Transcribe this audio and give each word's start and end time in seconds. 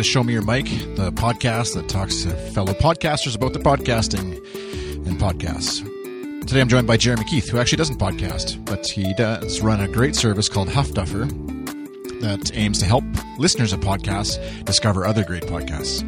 to 0.00 0.04
Show 0.04 0.24
Me 0.24 0.32
Your 0.32 0.40
Mic, 0.40 0.64
the 0.96 1.12
podcast 1.12 1.74
that 1.74 1.86
talks 1.86 2.22
to 2.22 2.30
fellow 2.30 2.72
podcasters 2.72 3.36
about 3.36 3.52
the 3.52 3.58
podcasting 3.58 4.36
and 5.06 5.20
podcasts. 5.20 5.80
Today 6.46 6.62
I'm 6.62 6.70
joined 6.70 6.86
by 6.86 6.96
Jeremy 6.96 7.24
Keith, 7.24 7.50
who 7.50 7.58
actually 7.58 7.76
doesn't 7.76 7.98
podcast, 7.98 8.64
but 8.64 8.86
he 8.86 9.12
does 9.12 9.60
run 9.60 9.78
a 9.80 9.88
great 9.88 10.16
service 10.16 10.48
called 10.48 10.68
Huffduffer 10.68 11.28
that 12.22 12.50
aims 12.54 12.78
to 12.78 12.86
help 12.86 13.04
listeners 13.36 13.74
of 13.74 13.80
podcasts 13.80 14.64
discover 14.64 15.04
other 15.04 15.22
great 15.22 15.42
podcasts. 15.42 16.00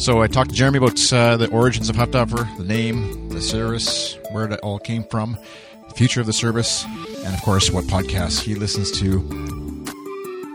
So 0.00 0.22
I 0.22 0.26
talked 0.26 0.48
to 0.50 0.56
Jeremy 0.56 0.78
about 0.78 1.12
uh, 1.12 1.36
the 1.36 1.50
origins 1.50 1.90
of 1.90 1.96
Huffduffer, 1.96 2.56
the 2.56 2.64
name, 2.64 3.28
the 3.28 3.42
service, 3.42 4.16
where 4.30 4.50
it 4.50 4.60
all 4.60 4.78
came 4.78 5.04
from, 5.04 5.36
the 5.88 5.94
future 5.94 6.22
of 6.22 6.26
the 6.26 6.32
service, 6.32 6.86
and 6.86 7.34
of 7.34 7.42
course 7.42 7.70
what 7.70 7.84
podcasts 7.84 8.40
he 8.40 8.54
listens 8.54 8.90
to 8.92 9.59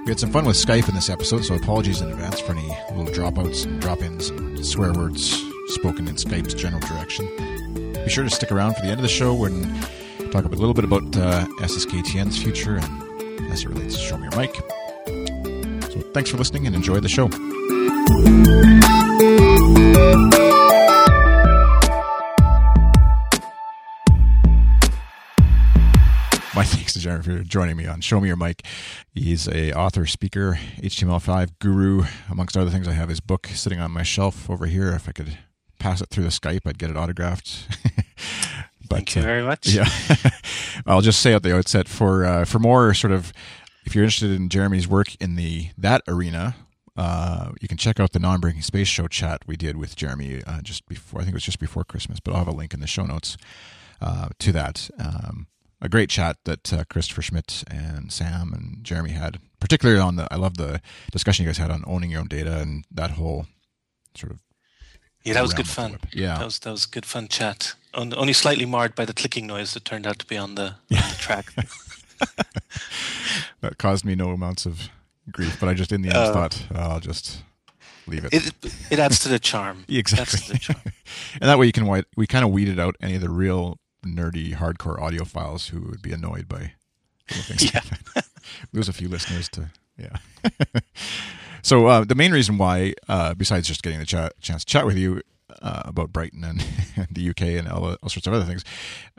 we 0.06 0.12
had 0.12 0.20
some 0.20 0.32
fun 0.32 0.46
with 0.46 0.56
Skype 0.56 0.88
in 0.88 0.94
this 0.94 1.10
episode, 1.10 1.44
so 1.44 1.56
apologies 1.56 2.00
in 2.00 2.12
advance 2.12 2.40
for 2.40 2.52
any 2.52 2.68
little 2.96 3.12
dropouts 3.14 3.66
and 3.66 3.82
drop 3.82 4.02
ins 4.04 4.30
and 4.30 4.64
swear 4.64 4.94
words 4.94 5.44
spoken 5.68 6.08
in 6.08 6.16
Skype's 6.16 6.54
general 6.54 6.80
direction. 6.82 7.28
Be 7.94 8.10
sure 8.10 8.24
to 8.24 8.30
stick 8.30 8.52
around 8.52 8.76
for 8.76 8.82
the 8.82 8.90
end 8.90 9.00
of 9.00 9.02
the 9.02 9.08
show 9.08 9.34
when 9.34 9.64
we 10.20 10.30
talk 10.30 10.46
a 10.46 10.50
little 10.50 10.76
bit 10.76 10.84
about 10.84 11.04
uh, 11.18 11.46
SSKTN's 11.60 12.42
future 12.42 12.76
and 12.76 13.52
as 13.52 13.64
it 13.64 13.70
relates 13.70 13.96
to 13.96 14.02
Show 14.02 14.18
Me 14.18 14.28
Your 14.32 14.40
Mic. 14.40 14.56
So 15.92 16.02
thanks 16.14 16.30
for 16.30 16.38
listening 16.38 16.68
and 16.68 16.76
enjoy 16.76 17.00
the 17.00 17.10
show. 17.10 17.30
My 26.60 26.64
thanks 26.64 26.94
to 26.94 27.00
Jeremy 27.00 27.22
for 27.22 27.44
joining 27.44 27.76
me 27.76 27.86
on 27.86 28.00
Show 28.00 28.22
Me 28.22 28.30
Your 28.30 28.38
Mic. 28.38 28.66
He's 29.14 29.46
a 29.50 29.74
author, 29.74 30.06
speaker, 30.06 30.58
HTML5 30.78 31.60
guru. 31.60 32.06
Amongst 32.30 32.56
other 32.56 32.70
things, 32.72 32.88
I 32.88 32.94
have 32.94 33.10
his 33.10 33.20
book 33.20 33.48
sitting 33.48 33.82
on 33.82 33.92
my 33.92 34.04
shelf 34.04 34.50
over 34.50 34.66
here. 34.66 34.92
If 34.92 35.10
I 35.10 35.12
could 35.12 35.38
pass 35.80 36.00
it 36.00 36.08
through 36.12 36.24
the 36.24 36.30
Skype, 36.30 36.62
I'd 36.66 36.78
get 36.78 36.90
it 36.90 36.96
autographed. 36.96 37.68
but, 38.88 39.00
Thank 39.00 39.16
you 39.16 39.22
uh, 39.22 39.26
very 39.26 39.44
much. 39.44 39.68
Yeah, 39.68 39.90
I'll 40.86 41.02
just 41.02 41.20
say 41.20 41.34
at 41.34 41.44
the 41.44 41.54
outset 41.54 41.90
for 41.90 42.24
uh, 42.24 42.46
for 42.46 42.60
more 42.60 42.94
sort 42.94 43.12
of 43.12 43.34
if 43.86 43.94
you're 43.94 44.06
interested 44.06 44.32
in 44.32 44.48
Jeremy's 44.48 44.88
work 44.88 45.14
in 45.16 45.36
the 45.36 45.72
that 45.78 46.04
arena, 46.08 46.56
uh, 46.96 47.52
you 47.60 47.68
can 47.68 47.78
check 47.78 48.00
out 48.00 48.14
the 48.14 48.20
non-breaking 48.20 48.62
space 48.62 48.88
show 48.88 49.10
chat 49.10 49.42
we 49.46 49.58
did 49.58 49.76
with 49.76 49.98
Jeremy 49.98 50.42
uh, 50.48 50.62
just 50.62 50.88
before. 50.88 51.20
I 51.20 51.26
think 51.26 51.34
it 51.34 51.36
was 51.36 51.44
just 51.44 51.60
before 51.60 51.84
Christmas, 51.84 52.22
but 52.22 52.32
I'll 52.32 52.40
have 52.40 52.48
a 52.48 52.56
link 52.56 52.74
in 52.74 52.80
the 52.80 52.88
show 52.88 53.06
notes 53.06 53.36
uh, 54.00 54.30
to 54.40 54.54
that. 54.54 54.90
Um, 54.98 55.48
a 55.82 55.90
great 55.90 56.10
chat 56.10 56.38
that 56.46 56.74
uh, 56.74 56.84
Christopher 56.90 57.22
Schmitt 57.22 57.64
and 57.70 58.12
Sam 58.12 58.54
and 58.54 58.84
Jeremy 58.84 59.12
had, 59.12 59.40
particularly 59.60 60.00
on 60.00 60.16
the. 60.16 60.28
I 60.32 60.36
love 60.36 60.58
the 60.58 60.82
discussion 61.12 61.44
you 61.44 61.50
guys 61.50 61.58
had 61.58 61.72
on 61.72 61.84
owning 61.86 62.12
your 62.12 62.22
own 62.22 62.28
data 62.28 62.60
and 62.60 62.86
that 62.92 63.12
whole 63.12 63.48
sort 64.16 64.34
of. 64.34 64.40
Yeah, 65.24 65.34
that 65.34 65.42
was 65.42 65.54
good 65.54 65.68
fun. 65.68 65.98
Yeah, 66.14 66.38
that 66.38 66.46
was 66.46 66.60
that 66.60 66.72
was 66.72 66.86
good 66.86 67.06
fun 67.06 67.28
chat. 67.28 67.74
Only 67.94 68.34
slightly 68.34 68.66
marred 68.66 68.94
by 68.94 69.06
the 69.06 69.14
clicking 69.14 69.48
noise 69.48 69.74
that 69.74 69.86
turned 69.86 70.06
out 70.06 70.20
to 70.20 70.26
be 70.26 70.38
on 70.38 70.56
the, 70.56 70.76
yeah. 70.90 71.02
on 71.02 71.10
the 71.10 71.16
track. 71.20 71.46
that 73.62 73.78
caused 73.78 74.06
me 74.06 74.16
no 74.16 74.30
amounts 74.30 74.66
of 74.66 74.90
grief, 75.32 75.58
but 75.60 75.70
I 75.70 75.74
just 75.74 75.92
in 75.92 76.02
the 76.02 76.10
end 76.10 76.18
uh, 76.18 76.34
thought 76.34 76.66
oh, 76.76 76.80
I'll 76.80 77.00
just 77.00 77.44
leave 78.08 78.26
it. 78.26 78.34
It 78.34 78.54
it 78.92 79.00
adds 79.00 79.20
to 79.20 79.30
the 79.30 79.40
charm. 79.40 79.86
exactly. 79.90 80.40
The 80.54 80.60
charm. 80.60 80.82
and 81.42 81.50
that 81.50 81.58
way 81.58 81.66
you 81.66 81.72
can 81.72 81.88
we 82.16 82.28
kind 82.28 82.46
of 82.46 82.52
weeded 82.52 82.80
out 82.80 82.96
any 83.02 83.16
of 83.16 83.22
the 83.22 83.30
real 83.30 83.80
nerdy 84.06 84.56
hardcore 84.56 85.00
audiophiles 85.00 85.70
who 85.70 85.82
would 85.82 86.02
be 86.02 86.12
annoyed 86.12 86.48
by 86.48 86.74
things. 87.28 87.74
Yeah. 87.74 87.82
Lose 88.72 88.88
a 88.88 88.94
few 88.94 89.10
listeners 89.10 89.50
to 89.50 89.72
yeah. 89.98 90.18
so 91.62 91.88
uh, 91.88 92.04
the 92.04 92.16
main 92.16 92.32
reason 92.32 92.58
why, 92.58 92.94
uh, 93.08 93.34
besides 93.34 93.68
just 93.68 93.82
getting 93.82 94.00
the 94.00 94.06
ch- 94.06 94.42
chance 94.42 94.64
to 94.64 94.72
chat 94.72 94.86
with 94.86 94.98
you 94.98 95.22
uh, 95.62 95.84
about 95.86 96.12
Brighton 96.12 96.44
and, 96.44 96.64
and, 96.96 97.08
the 97.10 97.30
UK 97.30 97.42
and 97.42 97.68
all, 97.68 97.94
all, 98.04 98.10
sorts 98.10 98.28
of 98.28 98.34
other 98.34 98.46
things, 98.46 98.64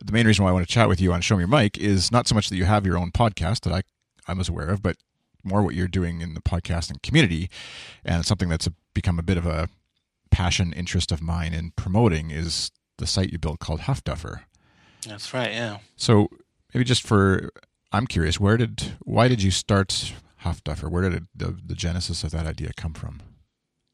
the 0.03 0.13
main 0.13 0.27
reason 0.27 0.45
why 0.45 0.51
I 0.51 0.53
want 0.53 0.67
to 0.67 0.73
chat 0.73 0.89
with 0.89 1.01
you 1.01 1.13
on 1.13 1.23
Show 1.23 1.37
Me 1.37 1.41
Your 1.41 1.49
Mic 1.49 1.79
is 1.79 2.13
not 2.13 2.29
so 2.29 2.35
much 2.35 2.49
that 2.51 2.57
you 2.57 2.65
have 2.65 2.87
your 2.87 2.99
own 2.99 3.11
podcast 3.11 3.63
that 3.63 3.73
I 3.73 3.83
I 4.29 4.35
was 4.35 4.49
aware 4.49 4.69
of, 4.69 4.83
but 4.83 4.97
more 5.45 5.63
what 5.63 5.75
you're 5.75 5.89
doing 5.89 6.21
in 6.21 6.35
the 6.35 6.41
podcasting 6.41 7.01
community, 7.03 7.49
and 8.05 8.27
something 8.27 8.49
that's 8.49 8.67
a, 8.67 8.73
become 8.93 9.19
a 9.19 9.23
bit 9.23 9.39
of 9.39 9.47
a 9.47 9.69
passion 10.31 10.73
interest 10.73 11.13
of 11.13 11.23
mine 11.23 11.55
in 11.55 11.71
promoting 11.77 12.31
is 12.31 12.71
the 12.99 13.07
site 13.07 13.31
you 13.31 13.39
built 13.39 13.61
called 13.61 13.83
Huffduffer. 13.83 14.41
That's 15.07 15.33
right. 15.33 15.53
Yeah. 15.53 15.79
So 15.97 16.29
maybe 16.73 16.85
just 16.85 17.07
for, 17.07 17.51
I'm 17.93 18.07
curious, 18.07 18.41
where 18.41 18.57
did, 18.57 18.93
why 19.01 19.29
did 19.29 19.43
you 19.43 19.51
start 19.51 20.15
Huffduffer? 20.45 20.91
Where 20.91 21.03
did 21.03 21.15
it, 21.15 21.23
the, 21.35 21.57
the 21.65 21.75
genesis 21.75 22.25
of 22.25 22.31
that 22.33 22.47
idea 22.47 22.71
come 22.77 22.93
from? 22.93 23.21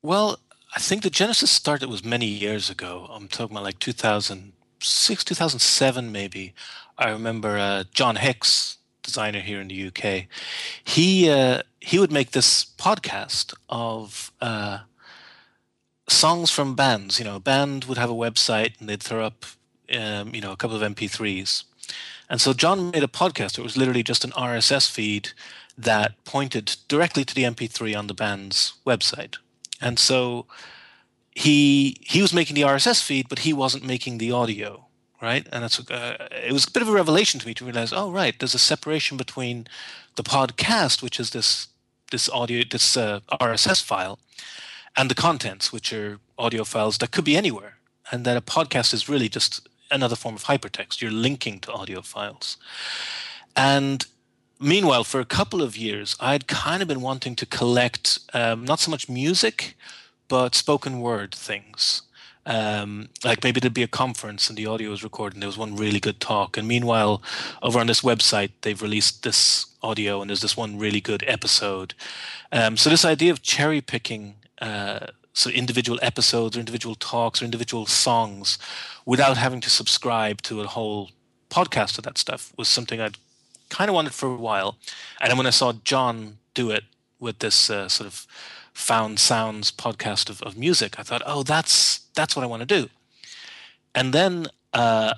Well, 0.03 0.39
I 0.75 0.81
think 0.81 1.03
the 1.03 1.11
genesis 1.11 1.51
started 1.51 1.89
was 1.89 2.05
many 2.05 2.27
years 2.27 2.71
ago. 2.71 3.07
I'm 3.11 3.29
talking 3.29 3.55
about 3.57 3.65
like 3.65 3.79
2006, 3.79 5.25
2007, 5.25 6.11
maybe. 6.11 6.55
I 6.99 7.11
remember 7.11 7.59
uh, 7.59 7.85
Jon 7.93 8.17
Hicks, 8.17 8.79
designer 9.03 9.41
here 9.41 9.61
in 9.61 9.69
the 9.69 9.87
UK. 9.89 10.27
He 10.85 11.29
uh, 11.29 11.63
he 11.81 11.99
would 11.99 12.13
make 12.13 12.31
this 12.31 12.65
podcast 12.65 13.55
of 13.69 14.33
uh, 14.41 14.81
songs 16.09 16.51
from 16.51 16.75
bands. 16.75 17.19
You 17.19 17.25
know, 17.25 17.37
a 17.37 17.41
band 17.41 17.85
would 17.85 17.99
have 17.99 18.11
a 18.11 18.15
website 18.15 18.79
and 18.81 18.89
they'd 18.89 19.03
throw 19.03 19.27
up 19.27 19.45
um, 19.97 20.35
you 20.35 20.41
know, 20.41 20.53
a 20.53 20.57
couple 20.57 20.77
of 20.77 20.83
MP3s. 20.83 21.65
And 22.29 22.41
so 22.41 22.53
Jon 22.53 22.91
made 22.91 23.03
a 23.03 23.09
podcast. 23.09 23.59
It 23.59 23.63
was 23.63 23.77
literally 23.77 24.03
just 24.03 24.25
an 24.25 24.31
RSS 24.33 24.91
feed 24.91 25.31
that 25.77 26.23
pointed 26.25 26.77
directly 26.89 27.25
to 27.25 27.35
the 27.35 27.43
MP3 27.43 27.97
on 27.97 28.07
the 28.07 28.15
band's 28.15 28.75
website. 28.87 29.37
And 29.81 29.99
so 29.99 30.47
he 31.33 31.97
he 32.01 32.23
was 32.23 32.33
making 32.33 32.55
the 32.55 32.63
RSS 32.63 33.03
feed, 33.03 33.29
but 33.29 33.41
he 33.41 33.53
wasn't 33.53 33.85
making 33.85 34.19
the 34.19 34.33
audio, 34.33 34.87
right? 35.21 35.47
And 35.51 35.65
that's 35.65 35.79
uh, 35.91 36.29
it 36.31 36.53
was 36.53 36.67
a 36.67 36.71
bit 36.71 36.83
of 36.83 36.89
a 36.89 36.93
revelation 36.93 37.41
to 37.41 37.47
me 37.47 37.55
to 37.55 37.65
realize, 37.65 37.93
oh 37.93 38.11
right, 38.11 38.39
there's 38.39 38.55
a 38.55 38.59
separation 38.59 39.17
between 39.17 39.67
the 40.17 40.23
podcast, 40.23 41.03
which 41.03 41.19
is 41.19 41.31
this 41.31 41.69
this 42.11 42.29
audio 42.29 42.63
this 42.71 42.97
uh, 42.97 43.21
RSS 43.41 43.83
file, 43.83 44.19
and 44.97 45.11
the 45.11 45.15
contents, 45.15 45.73
which 45.73 45.93
are 45.93 46.19
audio 46.39 46.65
files 46.65 46.99
that 46.99 47.11
could 47.11 47.25
be 47.25 47.37
anywhere, 47.37 47.79
and 48.11 48.25
that 48.25 48.37
a 48.37 48.43
podcast 48.43 48.93
is 48.93 49.09
really 49.09 49.29
just 49.29 49.69
another 49.91 50.17
form 50.17 50.35
of 50.35 50.45
hypertext. 50.45 51.01
You're 51.01 51.11
linking 51.11 51.61
to 51.61 51.73
audio 51.73 52.01
files. 52.03 52.57
And 53.57 54.07
meanwhile, 54.59 55.05
for 55.05 55.21
a 55.21 55.25
couple 55.25 55.63
of 55.63 55.77
years, 55.77 56.17
I'd 56.21 56.47
kind 56.47 56.83
of 56.83 56.89
been 56.89 57.01
wanting 57.01 57.37
to 57.37 57.47
collect 57.47 58.19
um, 58.33 58.65
not 58.65 58.81
so 58.81 58.91
much 58.91 59.09
music, 59.09 59.77
but 60.29 60.55
spoken 60.55 61.01
word 61.01 61.35
things. 61.35 62.03
Um, 62.45 63.09
like 63.25 63.45
maybe 63.45 63.61
there'd 63.61 63.75
be 63.75 63.85
a 63.85 63.89
conference 63.89 64.49
and 64.49 64.59
the 64.59 64.67
audio 64.67 64.91
was 64.91 65.05
recorded 65.05 65.37
and 65.37 65.43
there 65.43 65.49
was 65.49 65.59
one 65.59 65.77
really 65.77 66.01
good 66.01 66.21
talk. 66.21 66.57
And 66.57 66.67
meanwhile, 66.67 67.23
over 67.63 67.79
on 67.79 67.87
this 67.87 68.01
website, 68.01 68.51
they've 68.63 68.83
released 68.83 69.23
this 69.23 69.67
audio 69.83 70.21
and 70.21 70.29
there's 70.29 70.41
this 70.41 70.57
one 70.57 70.79
really 70.79 71.01
good 71.01 71.25
episode. 71.27 71.95
Um, 72.51 72.77
so 72.77 72.91
this 72.91 73.05
idea 73.05 73.31
of 73.31 73.43
cherry 73.43 73.81
picking 73.81 74.35
uh, 74.61 75.07
so 75.33 75.51
individual 75.51 75.99
episodes 76.03 76.57
or 76.57 76.61
individual 76.61 76.95
talks 76.95 77.41
or 77.41 77.45
individual 77.45 77.87
songs 77.87 78.59
without 79.07 79.37
having 79.37 79.61
to 79.61 79.71
subscribe 79.71 80.43
to 80.43 80.61
a 80.61 80.67
whole 80.67 81.11
podcast 81.51 81.99
of 81.99 82.05
that 82.05 82.19
stuff 82.19 82.53
was 82.57 82.69
something 82.69 83.01
I'd 83.01 83.17
kind 83.69 83.89
of 83.89 83.95
wanted 83.95 84.15
for 84.15 84.29
a 84.29 84.37
while. 84.37 84.77
And 85.21 85.31
then 85.31 85.37
when 85.37 85.47
I 85.47 85.51
saw 85.51 85.73
Jon 85.73 86.39
do 86.55 86.71
it 86.71 86.85
with 87.19 87.39
this 87.39 87.71
uh, 87.71 87.89
sort 87.89 88.07
of 88.07 88.27
found 88.73 89.19
sounds 89.19 89.71
podcast 89.71 90.29
of, 90.31 90.43
of 90.43 90.57
music, 90.57 90.99
I 90.99 91.03
thought, 91.03 91.23
oh, 91.27 91.43
that's 91.43 92.01
that's 92.15 92.37
what 92.37 92.43
I 92.43 92.47
want 92.47 92.61
to 92.61 92.67
do. 92.67 92.89
And 93.95 94.13
then 94.13 94.47
uh, 94.73 95.15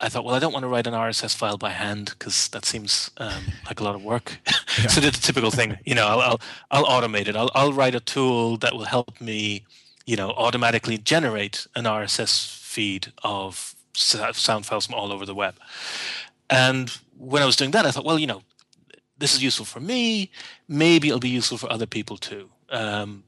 I 0.00 0.08
thought, 0.08 0.24
well, 0.24 0.34
I 0.34 0.38
don't 0.38 0.52
want 0.52 0.62
to 0.62 0.68
write 0.68 0.86
an 0.86 0.94
RSS 0.94 1.34
file 1.34 1.58
by 1.58 1.70
hand 1.70 2.14
because 2.16 2.48
that 2.48 2.64
seems 2.64 3.10
um, 3.16 3.44
like 3.66 3.80
a 3.80 3.84
lot 3.84 3.94
of 3.94 4.04
work. 4.04 4.38
Yeah. 4.80 4.86
so 4.86 5.00
did 5.00 5.14
the 5.14 5.20
typical 5.20 5.50
thing, 5.50 5.76
you 5.84 5.96
know, 5.96 6.06
I'll, 6.06 6.20
I'll, 6.20 6.40
I'll 6.70 6.84
automate 6.84 7.26
it. 7.26 7.34
I'll 7.34 7.50
I'll 7.52 7.72
write 7.72 7.96
a 7.96 8.00
tool 8.00 8.56
that 8.58 8.72
will 8.72 8.84
help 8.84 9.20
me, 9.20 9.64
you 10.06 10.14
know, 10.14 10.30
automatically 10.30 10.98
generate 10.98 11.66
an 11.74 11.82
RSS 11.82 12.46
feed 12.46 13.12
of 13.24 13.74
sound 13.94 14.66
files 14.66 14.86
from 14.86 14.94
all 14.94 15.10
over 15.10 15.26
the 15.26 15.34
web. 15.34 15.56
And 16.48 16.96
when 17.16 17.42
I 17.42 17.46
was 17.46 17.56
doing 17.56 17.72
that, 17.72 17.86
I 17.86 17.90
thought, 17.90 18.04
well, 18.04 18.20
you 18.20 18.28
know, 18.28 18.42
this 19.18 19.34
is 19.34 19.42
useful 19.42 19.66
for 19.66 19.80
me. 19.80 20.30
Maybe 20.68 21.08
it'll 21.08 21.18
be 21.18 21.28
useful 21.28 21.58
for 21.58 21.72
other 21.72 21.86
people 21.86 22.16
too. 22.16 22.48
Um, 22.70 23.24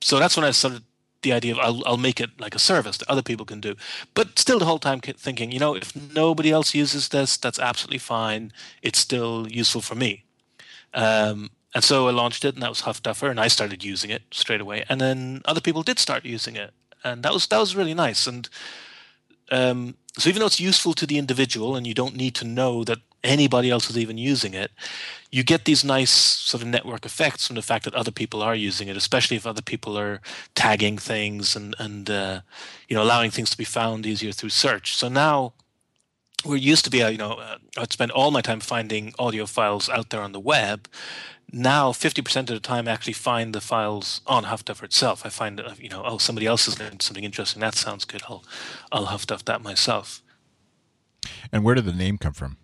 so 0.00 0.18
that's 0.18 0.36
when 0.36 0.46
I 0.46 0.52
started 0.52 0.84
the 1.24 1.32
idea 1.32 1.52
of 1.52 1.58
I'll, 1.58 1.82
I'll 1.84 1.96
make 1.96 2.20
it 2.20 2.30
like 2.38 2.54
a 2.54 2.60
service 2.60 2.96
that 2.98 3.10
other 3.10 3.22
people 3.22 3.44
can 3.44 3.60
do. 3.60 3.74
But 4.14 4.38
still, 4.38 4.60
the 4.60 4.64
whole 4.66 4.78
time 4.78 5.00
thinking, 5.00 5.50
you 5.50 5.58
know, 5.58 5.74
if 5.74 5.94
nobody 6.14 6.52
else 6.52 6.74
uses 6.74 7.08
this, 7.08 7.36
that's 7.36 7.58
absolutely 7.58 7.98
fine. 7.98 8.52
It's 8.82 9.00
still 9.00 9.48
useful 9.50 9.80
for 9.80 9.96
me. 9.96 10.24
Um, 10.94 11.50
and 11.74 11.82
so 11.82 12.06
I 12.06 12.12
launched 12.12 12.44
it, 12.44 12.54
and 12.54 12.62
that 12.62 12.70
was 12.70 12.82
Huffduffer, 12.82 13.28
and 13.28 13.40
I 13.40 13.48
started 13.48 13.82
using 13.82 14.10
it 14.10 14.22
straight 14.30 14.60
away. 14.60 14.84
And 14.88 15.00
then 15.00 15.42
other 15.44 15.60
people 15.60 15.82
did 15.82 15.98
start 15.98 16.24
using 16.24 16.54
it, 16.54 16.72
and 17.02 17.24
that 17.24 17.32
was 17.32 17.48
that 17.48 17.58
was 17.58 17.74
really 17.74 17.94
nice. 17.94 18.28
And 18.28 18.48
um, 19.50 19.96
so 20.16 20.28
even 20.28 20.38
though 20.40 20.46
it's 20.46 20.60
useful 20.60 20.94
to 20.94 21.06
the 21.06 21.18
individual, 21.18 21.74
and 21.74 21.86
you 21.86 21.94
don't 21.94 22.14
need 22.14 22.36
to 22.36 22.44
know 22.44 22.84
that 22.84 23.00
anybody 23.24 23.70
else 23.70 23.90
is 23.90 23.98
even 23.98 24.18
using 24.18 24.54
it, 24.54 24.70
you 25.32 25.42
get 25.42 25.64
these 25.64 25.84
nice 25.84 26.10
sort 26.10 26.62
of 26.62 26.68
network 26.68 27.04
effects 27.04 27.46
from 27.46 27.56
the 27.56 27.62
fact 27.62 27.84
that 27.84 27.94
other 27.94 28.12
people 28.12 28.42
are 28.42 28.54
using 28.54 28.86
it, 28.88 28.96
especially 28.96 29.36
if 29.36 29.46
other 29.46 29.62
people 29.62 29.98
are 29.98 30.20
tagging 30.54 30.98
things 30.98 31.56
and 31.56 31.74
and 31.78 32.10
uh, 32.10 32.40
you 32.88 32.94
know 32.94 33.02
allowing 33.02 33.30
things 33.30 33.50
to 33.50 33.56
be 33.56 33.64
found 33.64 34.06
easier 34.06 34.30
through 34.30 34.50
search. 34.50 34.94
So 34.94 35.08
now 35.08 35.54
we're 36.44 36.56
used 36.56 36.84
to 36.84 36.90
be, 36.90 36.98
you 36.98 37.16
know, 37.16 37.32
uh, 37.32 37.56
I'd 37.78 37.92
spend 37.92 38.10
all 38.10 38.30
my 38.30 38.42
time 38.42 38.60
finding 38.60 39.12
audio 39.18 39.46
files 39.46 39.88
out 39.88 40.10
there 40.10 40.20
on 40.20 40.32
the 40.32 40.40
web. 40.40 40.88
Now, 41.52 41.92
50% 41.92 42.36
of 42.36 42.46
the 42.46 42.60
time, 42.60 42.88
I 42.88 42.92
actually 42.92 43.12
find 43.14 43.54
the 43.54 43.60
files 43.60 44.20
on 44.26 44.44
HuffDuffer 44.44 44.82
itself. 44.82 45.24
I 45.24 45.28
find, 45.28 45.60
uh, 45.60 45.74
you 45.78 45.88
know, 45.88 46.02
oh, 46.04 46.18
somebody 46.18 46.46
else 46.46 46.66
has 46.66 46.78
learned 46.78 47.00
something 47.00 47.24
interesting. 47.24 47.60
That 47.60 47.74
sounds 47.74 48.04
good. 48.04 48.22
I'll, 48.28 48.44
I'll 48.92 49.06
HuffDuff 49.06 49.44
that 49.44 49.62
myself. 49.62 50.22
And 51.52 51.64
where 51.64 51.74
did 51.74 51.84
the 51.84 51.92
name 51.92 52.18
come 52.18 52.32
from? 52.32 52.58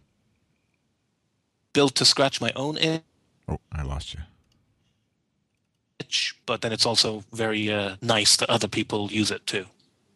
Built 1.72 1.94
to 1.96 2.04
scratch 2.04 2.40
my 2.40 2.52
own 2.56 2.76
itch. 2.78 3.02
Oh, 3.48 3.58
I 3.72 3.82
lost 3.82 4.14
you. 4.14 4.20
Itch, 5.98 6.34
But 6.46 6.62
then 6.62 6.72
it's 6.72 6.86
also 6.86 7.24
very 7.32 7.72
uh, 7.72 7.96
nice 8.00 8.36
that 8.36 8.48
other 8.50 8.68
people 8.68 9.10
use 9.12 9.30
it 9.30 9.46
too. 9.46 9.66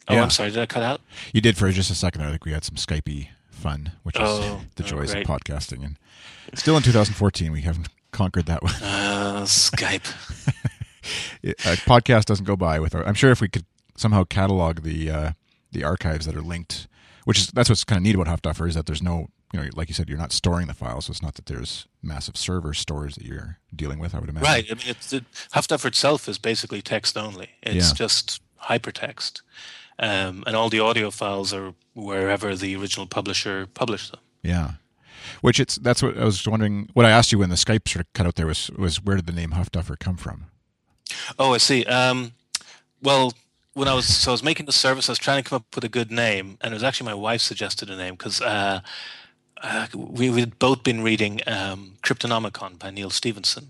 Oh, 0.08 0.14
Yeah. 0.14 0.22
I'm 0.22 0.30
sorry. 0.30 0.50
Did 0.50 0.60
I 0.60 0.66
cut 0.66 0.82
out? 0.82 1.00
You 1.32 1.40
did 1.40 1.56
for 1.56 1.70
just 1.70 1.90
a 1.90 1.94
second. 1.94 2.22
I 2.22 2.30
think 2.30 2.44
we 2.44 2.52
had 2.52 2.64
some 2.64 2.76
Skypey 2.76 3.28
fun, 3.50 3.92
which 4.02 4.16
is 4.16 4.22
Oh, 4.24 4.62
the 4.76 4.82
oh, 4.84 4.86
joys 4.86 5.12
great. 5.12 5.28
of 5.28 5.40
podcasting. 5.40 5.84
And 5.84 5.96
still 6.54 6.76
in 6.76 6.82
2014, 6.82 7.52
we 7.52 7.62
haven't 7.62 7.88
conquered 8.12 8.46
that 8.46 8.62
one. 8.62 8.74
Uh, 8.82 9.42
Skype. 9.44 10.12
A 11.44 11.76
podcast 11.84 12.24
doesn't 12.24 12.46
go 12.46 12.56
by 12.56 12.80
without. 12.80 13.06
I'm 13.06 13.14
sure 13.14 13.30
if 13.30 13.40
we 13.42 13.48
could 13.48 13.66
somehow 13.96 14.24
catalog 14.24 14.82
the 14.82 15.10
uh, 15.10 15.30
the 15.70 15.84
archives 15.84 16.24
that 16.24 16.34
are 16.34 16.40
linked, 16.40 16.86
which 17.24 17.38
is 17.38 17.46
that's 17.48 17.68
what's 17.68 17.84
kind 17.84 17.98
of 17.98 18.02
neat 18.04 18.14
about 18.14 18.26
HuffDuffer 18.26 18.66
is 18.66 18.74
that 18.74 18.86
there's 18.86 19.02
no, 19.02 19.28
you 19.54 19.60
know, 19.60 19.68
like 19.74 19.88
you 19.88 19.94
said, 19.94 20.08
you're 20.08 20.18
not 20.18 20.32
storing 20.32 20.66
the 20.66 20.74
files. 20.74 21.06
So 21.06 21.12
it's 21.12 21.22
not 21.22 21.34
that 21.36 21.46
there's 21.46 21.86
massive 22.02 22.36
server 22.36 22.74
stores 22.74 23.14
that 23.14 23.24
you're 23.24 23.58
dealing 23.74 24.00
with. 24.00 24.12
I 24.14 24.18
would 24.18 24.28
imagine. 24.28 24.48
Right. 24.48 24.66
I 24.68 24.74
mean, 24.74 24.84
it's, 24.88 25.12
it, 25.12 25.24
HuffDuffer 25.54 25.86
itself 25.86 26.28
is 26.28 26.38
basically 26.38 26.82
text 26.82 27.16
only. 27.16 27.50
It's 27.62 27.88
Yeah. 27.90 27.94
just 27.94 28.40
hypertext, 28.64 29.42
um, 30.00 30.42
and 30.46 30.56
all 30.56 30.68
the 30.70 30.80
audio 30.80 31.10
files 31.10 31.52
are 31.54 31.74
wherever 31.94 32.56
the 32.56 32.74
original 32.74 33.06
publisher 33.06 33.66
published 33.66 34.10
them. 34.10 34.20
Yeah. 34.42 34.72
Which 35.40 35.60
it's 35.60 35.76
that's 35.76 36.02
what 36.02 36.18
I 36.18 36.24
was 36.24 36.46
wondering. 36.48 36.88
What 36.94 37.06
I 37.06 37.10
asked 37.10 37.30
you 37.30 37.38
when 37.38 37.50
the 37.50 37.56
Skype 37.56 37.88
sort 37.88 38.04
of 38.04 38.12
cut 38.12 38.26
out 38.26 38.34
there 38.34 38.46
was 38.46 38.70
was 38.76 39.02
where 39.04 39.16
did 39.16 39.26
the 39.26 39.32
name 39.32 39.50
HuffDuffer 39.50 39.98
come 40.00 40.16
from? 40.16 40.46
Oh, 41.38 41.54
I 41.54 41.58
see. 41.58 41.84
Um, 41.84 42.32
well, 43.00 43.32
when 43.74 43.86
I 43.88 43.94
was 43.94 44.06
so 44.06 44.30
I 44.30 44.32
was 44.32 44.42
making 44.42 44.66
the 44.66 44.72
service, 44.72 45.08
I 45.08 45.12
was 45.12 45.18
trying 45.18 45.42
to 45.42 45.48
come 45.48 45.56
up 45.58 45.74
with 45.74 45.84
a 45.84 45.88
good 45.88 46.10
name, 46.10 46.58
and 46.60 46.72
it 46.72 46.74
was 46.74 46.82
actually 46.82 47.06
my 47.06 47.14
wife 47.14 47.40
suggested 47.40 47.88
a 47.88 47.96
name 47.96 48.14
because 48.14 48.40
uh, 48.40 48.80
uh, 49.64 49.86
we 49.96 50.28
we'd 50.30 50.58
both 50.58 50.82
been 50.82 51.02
reading 51.02 51.40
um, 51.46 51.94
Cryptonomicon 52.02 52.78
by 52.78 52.90
Neal 52.90 53.10
Stephenson, 53.10 53.68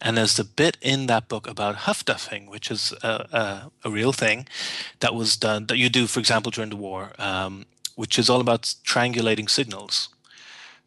and 0.00 0.16
there's 0.16 0.36
the 0.36 0.44
bit 0.44 0.76
in 0.80 1.06
that 1.06 1.28
book 1.28 1.48
about 1.48 1.76
huffduffing, 1.86 2.48
which 2.48 2.70
is 2.70 2.94
a, 3.02 3.08
a, 3.32 3.70
a 3.88 3.90
real 3.90 4.12
thing 4.12 4.46
that 5.00 5.14
was 5.14 5.36
done 5.36 5.66
that 5.66 5.78
you 5.78 5.88
do, 5.88 6.06
for 6.06 6.20
example, 6.20 6.50
during 6.50 6.70
the 6.70 6.76
war, 6.76 7.12
um, 7.18 7.66
which 7.96 8.18
is 8.18 8.30
all 8.30 8.40
about 8.40 8.62
triangulating 8.84 9.50
signals. 9.50 10.08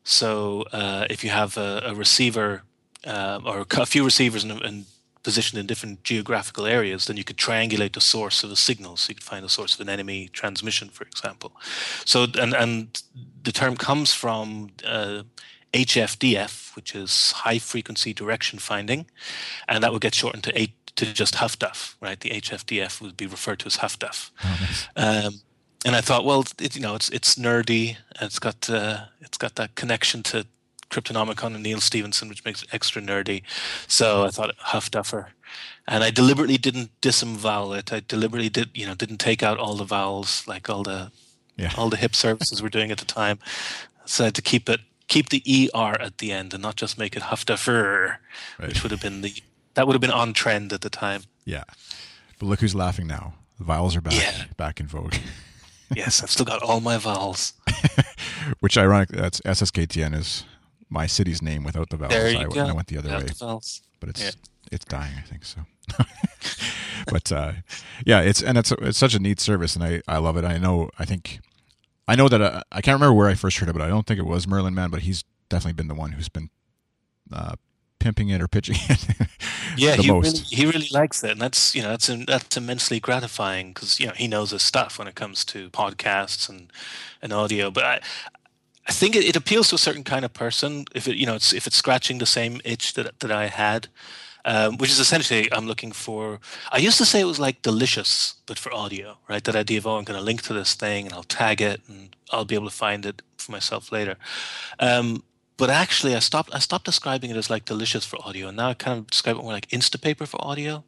So 0.03 0.63
uh, 0.71 1.05
if 1.09 1.23
you 1.23 1.29
have 1.29 1.57
a, 1.57 1.81
a 1.85 1.93
receiver 1.93 2.63
uh, 3.05 3.39
or 3.45 3.65
a 3.69 3.85
few 3.85 4.05
receivers 4.05 4.43
and, 4.43 4.61
in 4.61 4.85
positioned 5.23 5.59
in 5.59 5.65
different 5.65 6.03
geographical 6.03 6.65
areas, 6.65 7.05
then 7.05 7.17
you 7.17 7.23
could 7.23 7.37
triangulate 7.37 7.93
the 7.93 8.01
source 8.01 8.43
of 8.43 8.51
a 8.51 8.55
signal. 8.55 8.97
So 8.97 9.09
you 9.09 9.15
could 9.15 9.23
find 9.23 9.43
the 9.43 9.49
source 9.49 9.73
of 9.73 9.79
an 9.81 9.89
enemy 9.89 10.29
transmission, 10.33 10.89
for 10.89 11.05
example. 11.05 11.53
So 12.05 12.27
and 12.39 12.53
and 12.53 13.01
the 13.43 13.51
term 13.51 13.75
comes 13.75 14.13
from 14.13 14.71
uh, 14.85 15.23
HFDF, 15.73 16.75
which 16.75 16.95
is 16.95 17.31
high 17.31 17.59
frequency 17.59 18.13
direction 18.13 18.59
finding, 18.59 19.05
and 19.67 19.83
that 19.83 19.91
would 19.91 20.01
get 20.01 20.15
shortened 20.15 20.43
to 20.43 20.59
eight 20.59 20.73
to 20.95 21.11
just 21.11 21.35
HuffDuff, 21.35 21.95
right? 22.01 22.19
The 22.19 22.29
HFDF 22.29 23.01
would 23.01 23.17
be 23.17 23.25
referred 23.25 23.59
to 23.59 23.65
as 23.65 23.77
HuffDuff. 23.77 24.29
Um, 24.95 25.41
and 25.85 25.95
I 25.95 26.01
thought, 26.01 26.23
well, 26.23 26.45
it, 26.59 26.75
you 26.75 26.81
know, 26.81 26.95
it's 26.95 27.09
it's 27.09 27.35
nerdy. 27.35 27.97
And 28.19 28.27
it's 28.27 28.39
got 28.39 28.69
uh, 28.69 29.05
it's 29.21 29.37
got 29.37 29.55
that 29.55 29.75
connection 29.75 30.23
to 30.23 30.45
Cryptonomicon 30.93 31.53
and 31.55 31.63
Neal 31.63 31.81
Stephenson, 31.81 32.29
which 32.29 32.45
makes 32.45 32.61
it 32.63 32.69
extra 32.71 33.01
nerdy. 33.01 33.41
So 33.87 34.25
I 34.25 34.29
thought 34.29 34.55
Huffduffer, 34.57 35.27
and 35.87 36.03
I 36.03 36.11
deliberately 36.11 36.57
didn't 36.57 36.91
disembowel 37.01 37.73
it. 37.73 37.91
I 37.91 38.01
deliberately 38.07 38.49
did, 38.49 38.69
you 38.75 38.85
know, 38.85 38.93
didn't 38.95 39.17
take 39.17 39.41
out 39.43 39.57
all 39.57 39.75
the 39.75 39.83
vowels 39.85 40.43
like 40.47 40.69
all 40.69 40.83
the 40.83 41.11
Yeah. 41.57 41.71
all 41.77 41.89
the 41.89 41.97
hip 41.97 42.15
services 42.15 42.61
were 42.61 42.69
doing 42.69 42.91
at 42.91 42.97
the 42.99 43.05
time. 43.05 43.39
So 44.05 44.23
I 44.23 44.27
had 44.27 44.35
to 44.35 44.41
keep 44.41 44.69
it 44.69 44.81
keep 45.07 45.29
the 45.29 45.69
er 45.75 45.97
at 45.99 46.17
the 46.17 46.31
end 46.31 46.53
and 46.53 46.61
not 46.63 46.75
just 46.75 46.97
make 46.97 47.15
it 47.15 47.23
Huffduffr, 47.23 48.17
Right. 48.59 48.67
which 48.69 48.81
would 48.83 48.91
have 48.91 49.01
been 49.01 49.21
the 49.21 49.33
that 49.75 49.85
would 49.87 49.93
have 49.93 50.01
been 50.01 50.11
on 50.11 50.33
trend 50.33 50.71
at 50.73 50.81
the 50.81 50.89
time. 50.89 51.23
Yeah. 51.45 51.63
But 52.39 52.45
look 52.47 52.59
who's 52.61 52.75
laughing 52.75 53.07
now. 53.07 53.33
The 53.59 53.65
vowels 53.65 53.95
are 53.95 54.01
back 54.01 54.13
Yeah. 54.13 54.45
back 54.57 54.79
in 54.79 54.87
vogue. 54.87 55.15
Yes, 55.95 56.23
I've 56.23 56.31
still 56.31 56.45
got 56.45 56.63
all 56.63 56.79
my 56.79 56.97
vowels. 56.97 57.53
Which 58.61 58.77
ironically, 58.77 59.19
that's 59.19 59.39
SSKTN 59.41 60.15
is 60.15 60.43
my 60.93 61.07
city's 61.07 61.41
name 61.41 61.63
without 61.63 61.89
the 61.89 61.97
vowels. 61.97 62.13
There 62.13 62.27
I, 62.27 62.29
you 62.29 62.37
went- 62.39 62.53
go. 62.53 62.65
I 62.67 62.71
went 62.73 62.87
the 62.87 62.97
other 62.99 63.09
Without 63.09 63.21
way. 63.23 63.27
the 63.27 63.33
vowels. 63.45 63.81
But 63.99 64.09
it's 64.09 64.21
Yeah. 64.23 64.31
it's 64.71 64.85
dying, 64.85 65.13
I 65.17 65.21
think 65.21 65.43
so. 65.45 65.61
but 67.11 67.31
uh, 67.31 67.51
yeah, 68.05 68.21
it's 68.21 68.41
and 68.41 68.57
it's 68.57 68.71
it's 68.71 68.97
such 68.97 69.13
a 69.13 69.19
neat 69.19 69.39
service 69.39 69.75
and 69.75 69.83
I, 69.83 70.01
I 70.07 70.17
love 70.17 70.37
it. 70.37 70.45
I 70.45 70.57
know 70.57 70.89
I 70.99 71.05
think 71.05 71.39
I 72.07 72.15
know 72.15 72.29
that 72.29 72.41
uh, 72.41 72.61
I 72.71 72.81
can't 72.81 72.95
remember 72.95 73.13
where 73.13 73.27
I 73.29 73.33
first 73.33 73.57
heard 73.57 73.69
it. 73.69 73.73
But 73.73 73.81
i 73.81 73.87
don't 73.87 74.05
think 74.07 74.19
it 74.19 74.25
was 74.25 74.47
Merlin 74.47 74.73
Mann, 74.73 74.89
but 74.89 75.01
he's 75.01 75.23
definitely 75.49 75.73
been 75.73 75.87
the 75.87 75.95
one 75.95 76.13
who's 76.13 76.29
been 76.29 76.49
uh, 77.31 77.55
pimping 77.99 78.29
it 78.29 78.41
or 78.41 78.47
pitching 78.47 78.75
it 78.89 79.05
Yeah, 79.77 79.95
he 79.95 80.09
most. 80.11 80.25
really 80.25 80.55
he 80.55 80.65
really 80.65 80.89
likes 80.91 81.23
it, 81.23 81.31
and 81.31 81.41
that's 81.41 81.73
you 81.75 81.81
know 81.81 81.89
that's 81.89 82.07
that's 82.27 82.55
immensely 82.57 82.99
gratifying 82.99 83.73
because 83.73 83.99
you 83.99 84.07
know 84.07 84.13
he 84.15 84.27
knows 84.27 84.51
his 84.51 84.61
stuff 84.61 84.99
when 84.99 85.07
it 85.07 85.15
comes 85.15 85.43
to 85.45 85.69
podcasts 85.71 86.47
and 86.49 86.71
and 87.21 87.33
audio. 87.33 87.71
But 87.71 87.83
I 87.83 87.99
I 88.85 88.91
think 88.91 89.15
it, 89.15 89.23
it 89.23 89.35
appeals 89.35 89.69
to 89.69 89.75
a 89.75 89.77
certain 89.77 90.03
kind 90.03 90.25
of 90.25 90.33
person 90.33 90.85
if 90.93 91.07
it 91.07 91.15
you 91.15 91.25
know 91.25 91.35
it's 91.35 91.53
if 91.53 91.67
it's 91.67 91.77
scratching 91.77 92.17
the 92.19 92.25
same 92.25 92.61
itch 92.63 92.93
that 92.93 93.19
that 93.19 93.31
I 93.31 93.47
had. 93.47 93.87
Um, 94.45 94.75
which 94.75 94.89
is 94.89 94.99
essentially 94.99 95.49
I'm 95.53 95.67
looking 95.67 95.93
for. 95.93 96.41
I 96.69 96.79
used 96.79 96.97
to 96.97 97.05
say 97.05 97.21
it 97.21 97.25
was 97.25 97.39
like 97.39 97.61
delicious, 97.61 98.33
but 98.45 98.59
for 98.59 98.73
audio, 98.73 99.17
right? 99.29 99.41
That 99.41 99.55
idea 99.55 99.77
of 99.77 99.87
oh, 99.87 99.95
I'm 99.95 100.03
going 100.03 100.19
to 100.19 100.25
link 100.25 100.41
to 100.41 100.53
this 100.53 100.73
thing 100.73 101.05
and 101.05 101.13
I'll 101.13 101.23
tag 101.23 101.61
it 101.61 101.79
and 101.87 102.13
I'll 102.29 102.43
be 102.43 102.55
able 102.55 102.67
to 102.67 102.75
find 102.75 103.05
it 103.05 103.21
for 103.37 103.53
myself 103.53 103.89
later. 103.89 104.17
Um, 104.79 105.23
but 105.57 105.69
actually, 105.69 106.15
I 106.15 106.19
stopped. 106.19 106.53
I 106.53 106.59
stopped 106.59 106.85
describing 106.85 107.29
it 107.29 107.37
as 107.37 107.49
like 107.49 107.65
delicious 107.65 108.05
for 108.05 108.17
audio, 108.25 108.47
and 108.47 108.57
now 108.57 108.69
I 108.69 108.73
kind 108.73 108.99
of 108.99 109.07
describe 109.07 109.37
it 109.37 109.43
more 109.43 109.53
like 109.53 109.69
Instapaper 109.69 110.27
for 110.27 110.43
audio, 110.43 110.83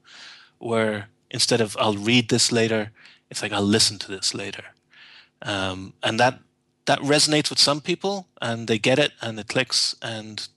where 0.58 1.10
instead 1.30 1.62
of 1.62 1.78
I'll 1.80 1.96
read 1.96 2.30
this 2.30 2.52
later, 2.52 2.92
it's 3.30 3.42
like 3.42 3.52
I'll 3.52 3.62
listen 3.62 4.00
to 4.00 4.12
this 4.12 4.34
later, 4.34 4.66
um, 5.44 5.94
and 6.02 6.20
that 6.20 6.40
that 6.86 7.00
resonates 7.00 7.50
with 7.50 7.60
some 7.60 7.82
people, 7.82 8.28
and 8.42 8.68
they 8.68 8.78
get 8.78 9.00
it, 9.00 9.12
and 9.22 9.40
it 9.40 9.48
clicks, 9.48 9.96
and 10.02 10.48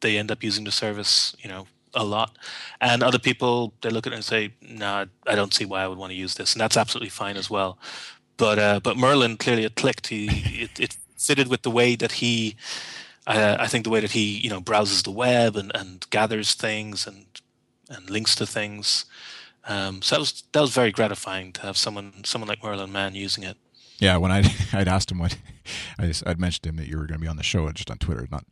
they 0.00 0.18
end 0.18 0.30
up 0.30 0.42
using 0.42 0.64
the 0.64 0.72
service, 0.72 1.34
you 1.38 1.48
know, 1.48 1.66
a 1.94 2.04
lot. 2.04 2.36
And 2.80 3.02
other 3.02 3.18
people, 3.18 3.72
they 3.80 3.90
look 3.90 4.06
at 4.06 4.12
it 4.12 4.16
and 4.16 4.24
say, 4.24 4.52
"No, 4.60 5.06
I 5.26 5.34
don't 5.34 5.54
see 5.54 5.64
why 5.64 5.82
I 5.82 5.88
would 5.88 5.98
want 5.98 6.10
to 6.10 6.16
use 6.16 6.34
this," 6.34 6.52
and 6.52 6.60
that's 6.60 6.76
absolutely 6.76 7.10
fine 7.10 7.36
as 7.36 7.48
well. 7.50 7.78
But 8.36 8.58
uh, 8.58 8.80
but 8.80 8.96
Merlin 8.96 9.36
clearly 9.36 9.64
it 9.64 9.76
clicked. 9.76 10.08
He 10.08 10.26
it, 10.62 10.78
it 10.78 10.96
fitted 11.16 11.48
with 11.48 11.62
the 11.62 11.70
way 11.70 11.96
that 11.96 12.12
he 12.12 12.56
uh, 13.26 13.56
I 13.58 13.66
think 13.66 13.84
the 13.84 13.90
way 13.90 14.00
that 14.00 14.12
he 14.12 14.38
you 14.38 14.50
know 14.50 14.60
browses 14.60 15.02
the 15.02 15.10
web 15.10 15.56
and, 15.56 15.72
and 15.74 16.08
gathers 16.10 16.54
things 16.54 17.06
and 17.06 17.26
and 17.88 18.10
links 18.10 18.34
to 18.36 18.46
things. 18.46 19.04
Um, 19.68 20.02
so 20.02 20.14
that 20.16 20.20
was 20.20 20.42
that 20.52 20.60
was 20.60 20.74
very 20.74 20.92
gratifying 20.92 21.52
to 21.52 21.62
have 21.62 21.76
someone 21.76 22.24
someone 22.24 22.48
like 22.48 22.62
Merlin 22.62 22.92
Mann 22.92 23.14
using 23.14 23.44
it. 23.44 23.56
Yeah, 23.98 24.16
when 24.18 24.30
I 24.32 24.42
I'd 24.72 24.88
asked 24.88 25.10
him 25.10 25.18
what 25.18 25.36
I 25.98 26.06
just, 26.06 26.26
I'd 26.26 26.40
mentioned 26.40 26.62
to 26.64 26.68
him 26.70 26.76
that 26.76 26.86
you 26.88 26.96
were 26.98 27.06
going 27.06 27.18
to 27.18 27.22
be 27.22 27.28
on 27.28 27.36
the 27.36 27.42
show 27.42 27.66
uh, 27.66 27.72
just 27.72 27.90
on 27.90 27.98
Twitter, 27.98 28.26
not 28.30 28.44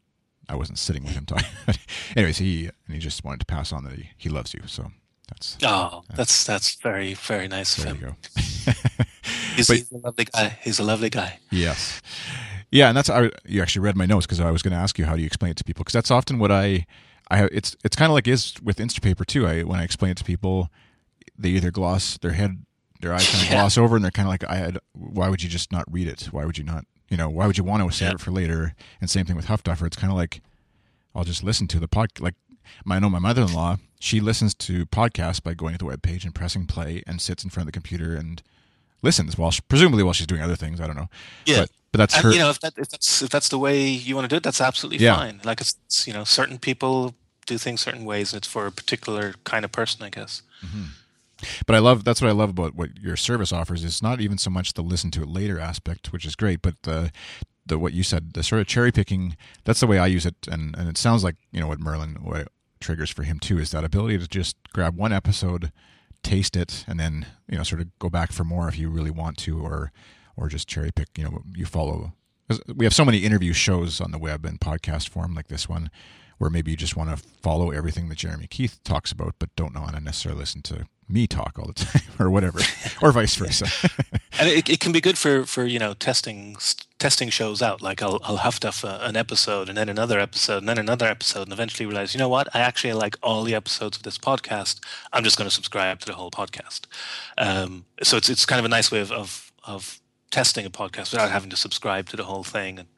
I 0.48 0.56
wasn't 0.56 0.78
sitting 0.78 1.04
with 1.04 1.14
him 1.14 1.24
talking. 1.26 1.46
Anyways, 2.16 2.38
he 2.38 2.66
and 2.86 2.94
he 2.94 2.98
just 2.98 3.24
wanted 3.24 3.40
to 3.40 3.46
pass 3.46 3.72
on 3.72 3.84
that 3.84 3.94
he, 3.94 4.10
he 4.16 4.28
loves 4.28 4.52
you. 4.54 4.60
So 4.66 4.90
that's 5.28 5.56
Oh, 5.62 6.02
that's 6.14 6.44
that's 6.44 6.74
very 6.76 7.14
very 7.14 7.48
nice 7.48 7.78
of 7.78 7.84
there 7.84 7.94
you 7.94 8.00
him. 8.00 8.16
go. 8.66 8.72
He's, 9.56 9.66
But- 9.68 9.76
he's 9.76 9.92
a 9.92 9.96
lovely 9.98 10.24
guy. 10.26 10.58
He's 10.62 10.78
a 10.78 10.82
lovely 10.84 11.10
guy. 11.10 11.38
Yes. 11.50 12.02
Yeah, 12.70 12.88
and 12.88 12.96
that's 12.96 13.08
I, 13.08 13.30
you 13.46 13.62
actually 13.62 13.82
read 13.84 13.96
my 13.96 14.04
notes 14.06 14.26
because 14.26 14.40
I 14.40 14.50
was 14.50 14.62
going 14.62 14.72
to 14.72 14.78
ask 14.78 14.98
you 14.98 15.04
how 15.04 15.14
do 15.14 15.20
you 15.20 15.26
explain 15.26 15.52
it 15.52 15.56
to 15.58 15.64
people 15.64 15.84
because 15.84 15.92
that's 15.92 16.10
often 16.10 16.38
what 16.38 16.50
I 16.50 16.86
I 17.30 17.44
it's 17.44 17.76
it's 17.84 17.94
kind 17.96 18.10
of 18.10 18.14
like 18.14 18.26
is 18.28 18.54
with 18.62 18.78
Instapaper 18.78 19.24
too. 19.24 19.46
I 19.46 19.62
when 19.62 19.78
I 19.78 19.84
explain 19.84 20.10
it 20.10 20.16
to 20.18 20.24
people, 20.24 20.68
they 21.38 21.50
either 21.50 21.70
gloss 21.70 22.18
their 22.18 22.32
head 22.32 22.64
their 23.04 23.14
eyes 23.14 23.28
kind 23.30 23.42
of 23.44 23.48
Yeah. 23.50 23.60
gloss 23.60 23.78
over 23.78 23.94
and 23.96 24.04
they're 24.04 24.10
kind 24.10 24.26
of 24.26 24.30
like 24.30 24.44
I 24.48 24.56
had 24.56 24.78
why 24.92 25.28
would 25.28 25.42
you 25.42 25.48
just 25.48 25.70
not 25.70 25.84
read 25.90 26.08
it? 26.08 26.22
Why 26.32 26.44
would 26.44 26.58
you 26.58 26.64
not 26.64 26.84
you 27.08 27.16
know 27.16 27.28
why 27.30 27.46
would 27.46 27.56
you 27.58 27.64
want 27.64 27.82
to 27.88 27.96
save 27.96 28.08
Yeah. 28.08 28.14
it 28.14 28.20
for 28.20 28.30
later? 28.32 28.74
And 29.00 29.08
same 29.08 29.26
thing 29.26 29.36
with 29.36 29.46
Huffduffer. 29.46 29.86
It's 29.86 29.96
kind 29.96 30.10
of 30.10 30.16
like 30.16 30.40
I'll 31.14 31.24
just 31.24 31.44
listen 31.44 31.68
to 31.68 31.78
the 31.78 31.88
pod 31.88 32.08
like 32.18 32.34
my, 32.84 32.96
I 32.96 32.98
know 32.98 33.10
my 33.10 33.18
mother-in-law 33.18 33.76
she 34.00 34.20
listens 34.20 34.54
to 34.54 34.84
podcasts 34.86 35.42
by 35.42 35.54
going 35.54 35.72
to 35.72 35.78
the 35.78 35.84
web 35.86 36.02
page 36.02 36.24
and 36.26 36.34
pressing 36.34 36.66
play 36.66 37.02
and 37.06 37.20
sits 37.22 37.42
in 37.44 37.48
front 37.50 37.64
of 37.68 37.72
the 37.72 37.76
computer 37.78 38.14
and 38.16 38.42
listens 39.02 39.38
while 39.38 39.50
she, 39.50 39.62
presumably 39.68 40.02
while 40.02 40.12
she's 40.12 40.26
doing 40.26 40.42
other 40.42 40.56
things. 40.56 40.78
I 40.80 40.86
don't 40.86 40.96
know. 40.96 41.08
Yeah. 41.46 41.60
But, 41.60 41.70
but 41.92 41.98
that's 41.98 42.14
and 42.16 42.24
her. 42.24 42.32
you 42.32 42.38
know 42.38 42.50
if, 42.50 42.60
that, 42.60 42.74
if 42.76 42.88
that's 42.90 43.22
if 43.22 43.30
that's 43.30 43.48
the 43.48 43.58
way 43.58 43.86
you 43.86 44.14
want 44.16 44.24
to 44.24 44.28
do 44.28 44.36
it, 44.36 44.42
that's 44.42 44.60
absolutely 44.60 45.04
Yeah. 45.04 45.16
fine. 45.16 45.40
Like 45.44 45.60
it's, 45.60 45.76
it's, 45.86 46.06
you 46.06 46.12
know 46.12 46.24
certain 46.24 46.58
people 46.58 47.14
do 47.46 47.56
things 47.58 47.82
certain 47.82 48.04
ways, 48.04 48.32
and 48.32 48.38
it's 48.40 48.48
for 48.48 48.66
a 48.66 48.72
particular 48.72 49.34
kind 49.44 49.64
of 49.64 49.70
person, 49.72 50.02
I 50.02 50.08
guess. 50.10 50.42
Mm-hmm. 50.64 50.84
But 51.66 51.74
I 51.76 51.78
love 51.78 52.04
that's 52.04 52.20
what 52.20 52.28
I 52.28 52.32
love 52.32 52.50
about 52.50 52.74
what 52.74 52.98
your 52.98 53.16
service 53.16 53.52
offers. 53.52 53.84
It's 53.84 54.02
not 54.02 54.20
even 54.20 54.38
so 54.38 54.50
much 54.50 54.72
the 54.72 54.82
listen 54.82 55.10
to 55.12 55.22
it 55.22 55.28
later 55.28 55.58
aspect, 55.58 56.12
which 56.12 56.24
is 56.24 56.36
great, 56.36 56.62
but 56.62 56.82
the 56.82 57.10
the 57.66 57.78
what 57.78 57.92
you 57.92 58.02
said, 58.02 58.34
the 58.34 58.42
sort 58.42 58.60
of 58.60 58.66
cherry 58.66 58.92
picking. 58.92 59.36
That's 59.64 59.80
the 59.80 59.86
way 59.86 59.98
I 59.98 60.06
use 60.06 60.26
it, 60.26 60.36
and 60.50 60.76
and 60.76 60.88
it 60.88 60.98
sounds 60.98 61.24
like 61.24 61.36
you 61.52 61.60
know 61.60 61.68
what 61.68 61.80
Merlin 61.80 62.18
what 62.22 62.48
triggers 62.80 63.10
for 63.10 63.22
him 63.22 63.40
too 63.40 63.58
is 63.58 63.70
that 63.70 63.84
ability 63.84 64.18
to 64.18 64.28
just 64.28 64.56
grab 64.72 64.96
one 64.96 65.12
episode, 65.12 65.72
taste 66.22 66.56
it, 66.56 66.84
and 66.86 67.00
then 67.00 67.26
you 67.48 67.56
know 67.56 67.62
sort 67.62 67.80
of 67.80 67.98
go 67.98 68.10
back 68.10 68.32
for 68.32 68.44
more 68.44 68.68
if 68.68 68.78
you 68.78 68.88
really 68.90 69.10
want 69.10 69.38
to, 69.38 69.60
or 69.60 69.92
or 70.36 70.48
just 70.48 70.68
cherry 70.68 70.90
pick. 70.92 71.08
You 71.16 71.24
know, 71.24 71.42
you 71.54 71.66
follow. 71.66 72.12
We 72.74 72.84
have 72.84 72.94
so 72.94 73.06
many 73.06 73.18
interview 73.18 73.54
shows 73.54 74.00
on 74.00 74.10
the 74.10 74.18
web 74.18 74.44
and 74.44 74.60
podcast 74.60 75.08
form 75.08 75.34
like 75.34 75.48
this 75.48 75.66
one, 75.66 75.90
where 76.36 76.50
maybe 76.50 76.70
you 76.70 76.76
just 76.76 76.96
want 76.96 77.10
to 77.10 77.16
follow 77.16 77.70
everything 77.70 78.10
that 78.10 78.18
Jeremy 78.18 78.46
Keith 78.46 78.80
talks 78.84 79.10
about, 79.10 79.36
but 79.38 79.54
don't 79.56 79.74
want 79.74 79.94
to 79.94 80.00
necessarily 80.00 80.40
listen 80.40 80.60
to 80.62 80.86
me 81.08 81.26
talk 81.26 81.58
all 81.58 81.66
the 81.66 81.72
time 81.84 82.02
or 82.18 82.30
whatever, 82.30 82.60
or 83.02 83.12
vice 83.12 83.34
versa. 83.36 83.66
And 84.36 84.48
it, 84.48 84.68
it 84.68 84.80
can 84.80 84.90
be 84.90 85.00
good 85.00 85.16
for, 85.16 85.44
for 85.44 85.64
you 85.64 85.78
know 85.78 85.94
testing 85.94 86.56
testing 86.98 87.28
shows 87.28 87.62
out. 87.62 87.80
Like 87.80 88.02
I'll 88.02 88.20
I'll 88.24 88.38
huff 88.38 88.58
duff 88.58 88.82
a, 88.82 88.98
an 89.02 89.16
episode 89.16 89.68
and 89.68 89.78
then 89.78 89.88
another 89.88 90.18
episode 90.18 90.58
and 90.58 90.68
then 90.68 90.78
another 90.78 91.06
episode 91.06 91.42
and 91.42 91.52
eventually 91.52 91.86
realize 91.86 92.14
you 92.14 92.18
know 92.18 92.28
what 92.28 92.48
I 92.54 92.58
actually 92.58 92.92
like 92.94 93.16
all 93.22 93.44
the 93.44 93.54
episodes 93.54 93.96
of 93.96 94.02
this 94.02 94.18
podcast. 94.18 94.80
I'm 95.12 95.22
just 95.22 95.38
going 95.38 95.48
to 95.48 95.54
subscribe 95.54 96.00
to 96.00 96.06
the 96.06 96.14
whole 96.14 96.30
podcast. 96.30 96.86
Um, 97.38 97.84
so 98.02 98.16
it's 98.16 98.28
it's 98.28 98.44
kind 98.44 98.58
of 98.58 98.64
a 98.64 98.68
nice 98.68 98.90
way 98.90 99.00
of, 99.00 99.12
of 99.12 99.52
of 99.62 100.00
testing 100.30 100.66
a 100.66 100.70
podcast 100.70 101.12
without 101.12 101.30
having 101.30 101.50
to 101.50 101.56
subscribe 101.56 102.08
to 102.08 102.16
the 102.16 102.24
whole 102.24 102.42
thing 102.42 102.80
and 102.80 102.88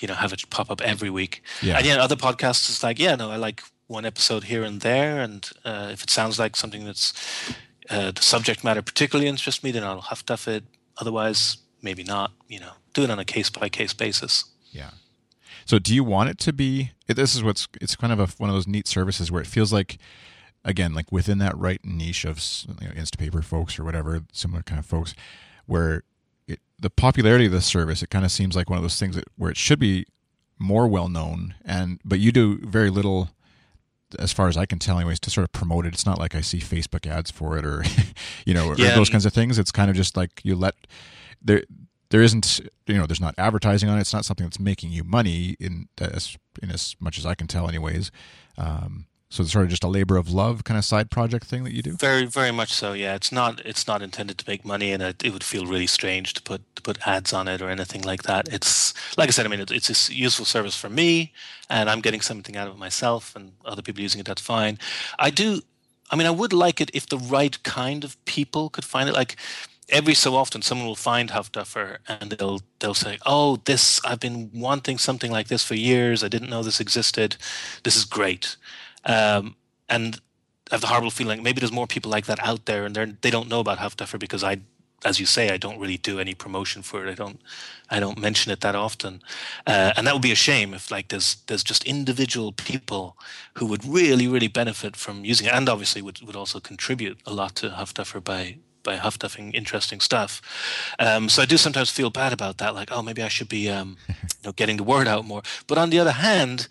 you 0.00 0.08
know 0.08 0.14
have 0.14 0.32
it 0.32 0.42
pop 0.50 0.72
up 0.72 0.80
every 0.80 1.10
week. 1.10 1.42
Yeah. 1.62 1.76
And 1.76 1.86
yeah, 1.86 2.02
other 2.02 2.16
podcasts 2.16 2.68
it's 2.68 2.82
like 2.82 2.98
yeah 2.98 3.14
no 3.14 3.30
I 3.30 3.36
like 3.36 3.62
one 3.86 4.04
episode 4.04 4.44
here 4.44 4.62
and 4.62 4.80
there 4.80 5.20
and 5.20 5.50
uh, 5.64 5.90
if 5.92 6.02
it 6.02 6.10
sounds 6.10 6.38
like 6.38 6.56
something 6.56 6.84
that's 6.84 7.12
uh, 7.90 8.10
the 8.12 8.22
subject 8.22 8.64
matter 8.64 8.82
particularly 8.82 9.28
interests 9.28 9.62
me, 9.62 9.70
then 9.70 9.84
I'll 9.84 10.00
huff 10.00 10.24
duff 10.24 10.48
it. 10.48 10.64
Otherwise, 10.98 11.58
maybe 11.82 12.02
not. 12.02 12.32
You 12.48 12.60
know, 12.60 12.72
do 12.92 13.02
it 13.02 13.10
on 13.10 13.18
a 13.18 13.24
case 13.24 13.50
by 13.50 13.68
case 13.68 13.92
basis. 13.92 14.44
Yeah. 14.70 14.90
So, 15.66 15.78
do 15.78 15.94
you 15.94 16.04
want 16.04 16.30
it 16.30 16.38
to 16.40 16.52
be? 16.52 16.92
This 17.06 17.34
is 17.34 17.42
what's. 17.42 17.68
It's 17.80 17.96
kind 17.96 18.12
of 18.12 18.20
a, 18.20 18.26
one 18.38 18.50
of 18.50 18.56
those 18.56 18.66
neat 18.66 18.86
services 18.86 19.30
where 19.30 19.42
it 19.42 19.46
feels 19.46 19.72
like, 19.72 19.98
again, 20.64 20.94
like 20.94 21.10
within 21.12 21.38
that 21.38 21.56
right 21.56 21.80
niche 21.84 22.24
of 22.24 22.42
you 22.80 22.88
know, 22.88 22.94
Instapaper 22.94 23.44
folks 23.44 23.78
or 23.78 23.84
whatever 23.84 24.22
similar 24.32 24.62
kind 24.62 24.78
of 24.78 24.86
folks, 24.86 25.14
where 25.66 26.02
it, 26.46 26.60
the 26.78 26.90
popularity 26.90 27.46
of 27.46 27.52
the 27.52 27.60
service, 27.60 28.02
it 28.02 28.10
kind 28.10 28.24
of 28.24 28.30
seems 28.30 28.56
like 28.56 28.70
one 28.70 28.78
of 28.78 28.82
those 28.82 28.98
things 28.98 29.16
that 29.16 29.24
where 29.36 29.50
it 29.50 29.56
should 29.56 29.78
be 29.78 30.06
more 30.58 30.86
well 30.86 31.08
known, 31.08 31.54
and 31.64 32.00
but 32.04 32.18
you 32.18 32.32
do 32.32 32.58
very 32.58 32.90
little. 32.90 33.30
As 34.18 34.32
far 34.32 34.48
as 34.48 34.56
I 34.56 34.66
can 34.66 34.78
tell, 34.78 34.98
anyways, 34.98 35.20
to 35.20 35.30
sort 35.30 35.44
of 35.44 35.52
promote 35.52 35.86
it, 35.86 35.94
it's 35.94 36.06
not 36.06 36.18
like 36.18 36.34
I 36.34 36.40
see 36.40 36.58
Facebook 36.58 37.06
ads 37.06 37.30
for 37.30 37.56
it 37.58 37.64
or, 37.64 37.84
you 38.46 38.54
know, 38.54 38.68
or 38.68 38.76
those 38.94 39.10
kinds 39.10 39.26
of 39.26 39.32
things. 39.32 39.58
It's 39.58 39.70
kind 39.72 39.90
of 39.90 39.96
just 39.96 40.16
like 40.16 40.40
you 40.44 40.54
let 40.56 40.74
there 41.42 41.64
there 42.10 42.22
isn't 42.22 42.60
you 42.86 42.94
know 42.94 43.06
there's 43.06 43.20
not 43.20 43.34
advertising 43.38 43.88
on 43.88 43.98
it. 43.98 44.02
It's 44.02 44.12
not 44.14 44.24
something 44.24 44.46
that's 44.46 44.60
making 44.60 44.90
you 44.92 45.04
money 45.04 45.56
in 45.58 45.88
as 45.98 46.36
in 46.62 46.70
as 46.70 46.94
much 47.00 47.18
as 47.18 47.26
I 47.26 47.34
can 47.34 47.46
tell, 47.46 47.68
anyways. 47.68 48.10
Um, 48.56 49.06
so 49.34 49.42
it's 49.42 49.50
sort 49.50 49.64
of 49.64 49.70
just 49.70 49.82
a 49.82 49.88
labor 49.88 50.16
of 50.16 50.30
love 50.30 50.62
kind 50.62 50.78
of 50.78 50.84
side 50.84 51.10
project 51.10 51.46
thing 51.46 51.64
that 51.64 51.72
you 51.72 51.82
do. 51.82 51.96
Very, 51.96 52.24
very 52.24 52.52
much 52.52 52.72
so. 52.72 52.92
Yeah, 52.92 53.16
it's 53.16 53.32
not. 53.32 53.60
It's 53.66 53.84
not 53.84 54.00
intended 54.00 54.38
to 54.38 54.44
make 54.46 54.64
money, 54.64 54.92
and 54.92 55.02
it, 55.02 55.24
it 55.24 55.32
would 55.32 55.42
feel 55.42 55.66
really 55.66 55.88
strange 55.88 56.34
to 56.34 56.42
put 56.42 56.62
to 56.76 56.82
put 56.82 57.04
ads 57.04 57.32
on 57.32 57.48
it 57.48 57.60
or 57.60 57.68
anything 57.68 58.02
like 58.02 58.22
that. 58.22 58.46
It's 58.52 58.94
like 59.18 59.28
I 59.28 59.32
said. 59.32 59.44
I 59.44 59.48
mean, 59.48 59.58
it, 59.58 59.72
it's 59.72 59.90
a 59.90 60.14
useful 60.14 60.44
service 60.44 60.76
for 60.76 60.88
me, 60.88 61.32
and 61.68 61.90
I'm 61.90 62.00
getting 62.00 62.20
something 62.20 62.56
out 62.56 62.68
of 62.68 62.74
it 62.74 62.78
myself, 62.78 63.34
and 63.34 63.54
other 63.64 63.82
people 63.82 64.02
using 64.02 64.20
it. 64.20 64.26
That's 64.26 64.40
fine. 64.40 64.78
I 65.18 65.30
do. 65.30 65.62
I 66.12 66.16
mean, 66.16 66.28
I 66.28 66.30
would 66.30 66.52
like 66.52 66.80
it 66.80 66.92
if 66.94 67.08
the 67.08 67.18
right 67.18 67.60
kind 67.64 68.04
of 68.04 68.24
people 68.26 68.70
could 68.70 68.84
find 68.84 69.08
it. 69.08 69.16
Like 69.16 69.34
every 69.88 70.14
so 70.14 70.36
often, 70.36 70.62
someone 70.62 70.86
will 70.86 70.94
find 70.94 71.30
Huff 71.30 71.50
Duffer, 71.50 71.98
and 72.06 72.30
they'll 72.30 72.60
they'll 72.78 72.94
say, 72.94 73.18
"Oh, 73.26 73.56
this 73.64 74.00
I've 74.04 74.20
been 74.20 74.50
wanting 74.54 74.98
something 74.98 75.32
like 75.32 75.48
this 75.48 75.64
for 75.64 75.74
years. 75.74 76.22
I 76.22 76.28
didn't 76.28 76.50
know 76.50 76.62
this 76.62 76.78
existed. 76.78 77.36
This 77.82 77.96
is 77.96 78.04
great." 78.04 78.56
Um, 79.04 79.56
and 79.88 80.20
I 80.70 80.74
have 80.74 80.80
the 80.80 80.86
horrible 80.86 81.10
feeling 81.10 81.42
maybe 81.42 81.60
there's 81.60 81.72
more 81.72 81.86
people 81.86 82.10
like 82.10 82.26
that 82.26 82.40
out 82.40 82.66
there, 82.66 82.84
and 82.84 83.18
they 83.20 83.30
don't 83.30 83.48
know 83.48 83.60
about 83.60 83.78
Huff 83.78 83.96
Duffer 83.96 84.18
because 84.18 84.42
I, 84.42 84.60
as 85.04 85.20
you 85.20 85.26
say, 85.26 85.50
I 85.50 85.58
don't 85.58 85.78
really 85.78 85.98
do 85.98 86.18
any 86.18 86.34
promotion 86.34 86.82
for 86.82 87.06
it. 87.06 87.10
I 87.10 87.14
don't 87.14 87.40
I 87.90 88.00
don't 88.00 88.18
mention 88.18 88.50
it 88.50 88.60
that 88.62 88.74
often, 88.74 89.22
uh, 89.66 89.92
and 89.96 90.06
that 90.06 90.14
would 90.14 90.22
be 90.22 90.32
a 90.32 90.36
shame 90.36 90.72
if 90.72 90.90
like 90.90 91.08
there's 91.08 91.36
there's 91.46 91.64
just 91.64 91.84
individual 91.84 92.52
people 92.52 93.16
who 93.54 93.66
would 93.66 93.84
really 93.84 94.26
really 94.26 94.48
benefit 94.48 94.96
from 94.96 95.24
using 95.24 95.46
it, 95.46 95.52
and 95.52 95.68
obviously 95.68 96.00
would 96.00 96.22
would 96.22 96.36
also 96.36 96.60
contribute 96.60 97.18
a 97.26 97.32
lot 97.32 97.54
to 97.56 97.70
Huff 97.70 97.92
Duffer 97.92 98.20
by 98.20 98.56
by 98.84 98.96
huff 98.96 99.18
duffing 99.18 99.52
interesting 99.54 99.98
stuff. 99.98 100.40
Um, 100.98 101.28
so 101.28 101.42
I 101.42 101.46
do 101.46 101.56
sometimes 101.56 101.90
feel 101.90 102.10
bad 102.10 102.32
about 102.32 102.58
that, 102.58 102.74
like 102.74 102.90
oh 102.92 103.02
maybe 103.02 103.22
I 103.22 103.28
should 103.28 103.48
be 103.48 103.68
um, 103.68 103.96
you 104.08 104.14
know 104.44 104.52
getting 104.52 104.76
the 104.76 104.84
word 104.84 105.08
out 105.08 105.24
more. 105.24 105.42
But 105.66 105.78
on 105.78 105.90
the 105.90 105.98
other 105.98 106.12
hand 106.12 106.68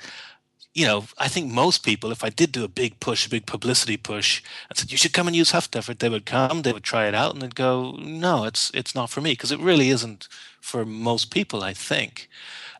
you 0.73 0.87
know, 0.87 1.05
I 1.19 1.27
think 1.27 1.51
most 1.51 1.85
people, 1.85 2.11
if 2.11 2.23
I 2.23 2.29
did 2.29 2.51
do 2.51 2.63
a 2.63 2.67
big 2.67 2.99
push, 2.99 3.27
a 3.27 3.29
big 3.29 3.45
publicity 3.45 3.95
push, 3.95 4.41
and 4.69 4.77
said 4.77 4.91
you 4.91 4.97
should 4.97 5.13
come 5.13 5.27
and 5.27 5.35
use 5.35 5.51
Huff 5.51 5.69
they 5.69 6.09
would 6.09 6.25
come, 6.25 6.63
they 6.63 6.73
would 6.73 6.83
try 6.83 7.07
it 7.07 7.13
out, 7.13 7.33
and 7.33 7.41
they'd 7.41 7.55
go, 7.55 7.95
no, 7.99 8.45
it's 8.45 8.71
it's 8.73 8.95
not 8.95 9.09
for 9.09 9.21
me 9.21 9.33
because 9.33 9.51
it 9.51 9.59
really 9.59 9.89
isn't 9.89 10.27
for 10.61 10.83
most 10.83 11.29
people. 11.29 11.63
I 11.63 11.73
think 11.73 12.27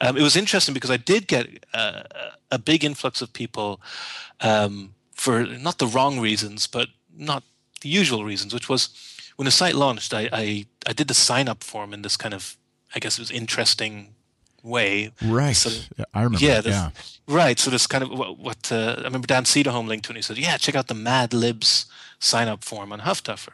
um, 0.01 0.17
it 0.17 0.23
was 0.23 0.35
interesting 0.35 0.73
because 0.73 0.89
I 0.89 0.97
did 0.97 1.27
get 1.27 1.65
uh, 1.73 2.03
a 2.49 2.57
big 2.57 2.83
influx 2.83 3.21
of 3.21 3.31
people 3.31 3.79
um, 4.41 4.95
for 5.13 5.43
not 5.45 5.77
the 5.77 5.87
wrong 5.87 6.19
reasons, 6.19 6.65
but 6.65 6.87
not 7.15 7.43
the 7.81 7.89
usual 7.89 8.25
reasons, 8.25 8.53
which 8.53 8.69
was 8.69 8.89
when 9.35 9.45
the 9.45 9.51
site 9.51 9.75
launched, 9.75 10.13
I 10.15 10.29
I, 10.33 10.65
I 10.87 10.93
did 10.93 11.07
the 11.07 11.13
sign 11.13 11.47
up 11.47 11.63
form 11.63 11.93
in 11.93 12.01
this 12.01 12.17
kind 12.17 12.33
of, 12.33 12.57
I 12.95 12.99
guess 12.99 13.19
it 13.19 13.21
was 13.21 13.31
interesting 13.31 14.15
way. 14.63 15.11
Right. 15.21 15.55
So- 15.55 15.69
Yeah, 15.97 16.05
I 16.13 16.23
remember. 16.23 16.45
yeah, 16.45 16.61
that, 16.61 16.69
yeah. 16.69 16.89
Right. 17.27 17.59
So 17.59 17.69
this 17.69 17.85
kind 17.87 18.03
of 18.03 18.09
what, 18.17 18.37
what 18.39 18.71
uh, 18.71 18.95
I 18.99 19.03
remember 19.03 19.27
Dan 19.27 19.43
Cederholm 19.43 19.87
linked 19.87 20.05
to 20.05 20.09
it 20.11 20.13
and 20.13 20.17
he 20.17 20.21
said, 20.23 20.37
Yeah, 20.37 20.57
check 20.57 20.75
out 20.75 20.87
the 20.87 20.93
Mad 20.95 21.33
Libs 21.33 21.85
sign 22.19 22.47
up 22.47 22.63
form 22.63 22.93
on 22.93 23.01
Huffduffer, 23.01 23.49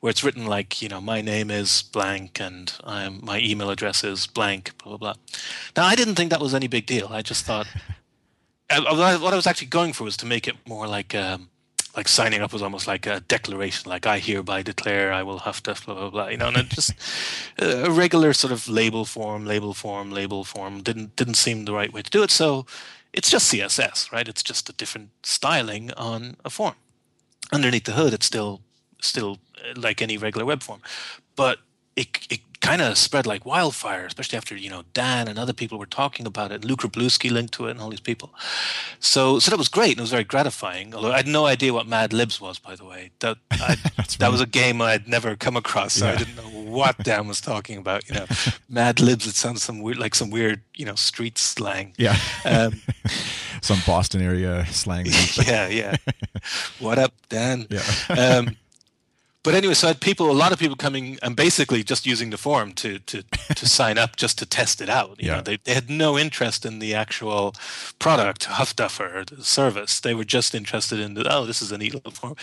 where 0.00 0.10
it's 0.10 0.24
written 0.24 0.44
like, 0.44 0.82
you 0.82 0.88
know, 0.88 1.00
my 1.00 1.20
name 1.20 1.52
is 1.52 1.82
blank 1.82 2.40
and 2.40 2.72
I'm 2.84 3.24
my 3.24 3.38
email 3.38 3.70
address 3.70 4.02
is 4.02 4.26
blank, 4.26 4.72
blah 4.82 4.96
blah 4.96 4.98
blah. 4.98 5.14
Now 5.76 5.86
I 5.86 5.94
didn't 5.94 6.16
think 6.16 6.30
that 6.30 6.40
was 6.40 6.52
any 6.54 6.66
big 6.68 6.86
deal. 6.86 7.08
I 7.10 7.22
just 7.22 7.44
thought 7.44 7.66
I- 8.70 8.78
I- 8.78 9.16
what 9.16 9.32
I 9.32 9.36
was 9.36 9.46
actually 9.46 9.68
going 9.68 9.92
for 9.92 10.04
was 10.04 10.16
to 10.18 10.26
make 10.26 10.46
it 10.48 10.56
more 10.66 10.86
like 10.86 11.14
um, 11.14 11.48
like 11.96 12.08
signing 12.08 12.40
up 12.40 12.52
was 12.52 12.62
almost 12.62 12.86
like 12.86 13.06
a 13.06 13.20
declaration, 13.20 13.90
like 13.90 14.06
I 14.06 14.18
hereby 14.18 14.62
declare 14.62 15.12
I 15.12 15.22
will 15.22 15.40
have 15.40 15.62
to 15.64 15.74
blah 15.84 15.94
blah 15.94 16.10
blah. 16.10 16.28
You 16.28 16.36
know, 16.36 16.48
and 16.48 16.68
just 16.68 16.92
a 17.58 17.90
regular 17.90 18.32
sort 18.32 18.52
of 18.52 18.68
label 18.68 19.04
form, 19.04 19.46
label 19.46 19.74
form, 19.74 20.10
label 20.10 20.44
form 20.44 20.82
didn't 20.82 21.16
didn't 21.16 21.34
seem 21.34 21.64
the 21.64 21.72
right 21.72 21.92
way 21.92 22.02
to 22.02 22.10
do 22.10 22.22
it. 22.22 22.30
So 22.30 22.66
it's 23.12 23.30
just 23.30 23.52
CSS, 23.52 24.12
right? 24.12 24.28
It's 24.28 24.42
just 24.42 24.68
a 24.68 24.72
different 24.72 25.10
styling 25.22 25.90
on 25.92 26.36
a 26.44 26.50
form. 26.50 26.74
Underneath 27.52 27.84
the 27.84 27.92
hood, 27.92 28.12
it's 28.12 28.26
still 28.26 28.60
still 29.00 29.38
uh, 29.56 29.80
like 29.80 30.02
any 30.02 30.18
regular 30.18 30.44
web 30.44 30.62
form, 30.62 30.80
but 31.36 31.58
it 31.96 32.26
it 32.30 32.40
kind 32.60 32.82
of 32.82 32.98
spread 32.98 33.26
like 33.26 33.46
wildfire, 33.46 34.06
especially 34.06 34.36
after 34.36 34.56
you 34.56 34.70
know 34.70 34.84
Dan 34.94 35.28
and 35.28 35.38
other 35.38 35.52
people 35.52 35.78
were 35.78 35.86
talking 35.86 36.26
about 36.26 36.52
it. 36.52 36.64
Luke 36.64 36.80
Wroblewski 36.80 37.30
linked 37.30 37.54
to 37.54 37.66
it, 37.66 37.72
and 37.72 37.80
all 37.80 37.90
these 37.90 38.00
people. 38.00 38.30
So 39.00 39.38
so 39.38 39.50
that 39.50 39.58
was 39.58 39.68
great, 39.68 39.92
and 39.92 39.98
it 39.98 40.02
was 40.02 40.10
very 40.10 40.24
gratifying. 40.24 40.94
Although 40.94 41.12
I 41.12 41.18
had 41.18 41.26
no 41.26 41.46
idea 41.46 41.72
what 41.72 41.86
Mad 41.86 42.12
Libs 42.12 42.40
was, 42.40 42.58
by 42.58 42.74
the 42.74 42.84
way. 42.84 43.10
That 43.20 43.38
I, 43.50 43.76
that 44.18 44.30
was 44.30 44.40
a 44.40 44.46
game 44.46 44.80
I'd 44.82 45.08
never 45.08 45.36
come 45.36 45.56
across, 45.56 45.94
so 45.94 46.08
I 46.08 46.16
didn't 46.16 46.36
know 46.36 46.42
what 46.70 46.98
Dan 46.98 47.28
was 47.28 47.40
talking 47.40 47.78
about. 47.78 48.08
You 48.08 48.16
know, 48.16 48.26
Mad 48.68 49.00
Libs. 49.00 49.26
It 49.26 49.34
sounds 49.34 49.62
some 49.62 49.80
weird, 49.80 49.98
like 49.98 50.14
some 50.14 50.30
weird, 50.30 50.62
you 50.74 50.84
know, 50.84 50.94
street 50.94 51.38
slang. 51.38 51.94
Yeah. 51.96 52.16
Um, 52.44 52.80
Some 53.62 53.78
Boston 53.86 54.22
area 54.22 54.66
slang. 54.66 55.06
yeah, 55.46 55.68
yeah. 55.68 55.96
What 56.78 56.98
up, 56.98 57.12
Dan? 57.28 57.66
Yeah. 57.70 57.82
um, 58.08 58.56
but 59.48 59.54
anyway, 59.54 59.72
so 59.74 59.86
I 59.86 59.90
had 59.92 60.00
people, 60.00 60.30
a 60.30 60.40
lot 60.44 60.52
of 60.52 60.58
people 60.58 60.76
coming 60.76 61.18
and 61.22 61.34
basically 61.34 61.82
just 61.82 62.04
using 62.06 62.28
the 62.30 62.36
form 62.36 62.72
to 62.74 62.98
to 63.10 63.22
to 63.56 63.66
sign 63.78 63.96
up 63.96 64.16
just 64.16 64.36
to 64.40 64.46
test 64.46 64.80
it 64.82 64.90
out. 64.90 65.16
You 65.18 65.28
Yeah. 65.28 65.36
know, 65.36 65.42
they 65.42 65.56
they 65.64 65.74
had 65.74 65.88
no 65.88 66.18
interest 66.18 66.66
in 66.66 66.78
the 66.80 66.94
actual 66.94 67.54
product, 67.98 68.44
Huff 68.44 68.76
Duffer, 68.76 69.24
the 69.26 69.42
service. 69.42 70.00
They 70.00 70.14
were 70.14 70.26
just 70.36 70.54
interested 70.54 70.98
in 71.00 71.14
the 71.14 71.22
oh, 71.34 71.46
this 71.46 71.62
is 71.62 71.72
a 71.72 71.78
neat 71.78 71.94
little 71.94 72.12
form. 72.12 72.36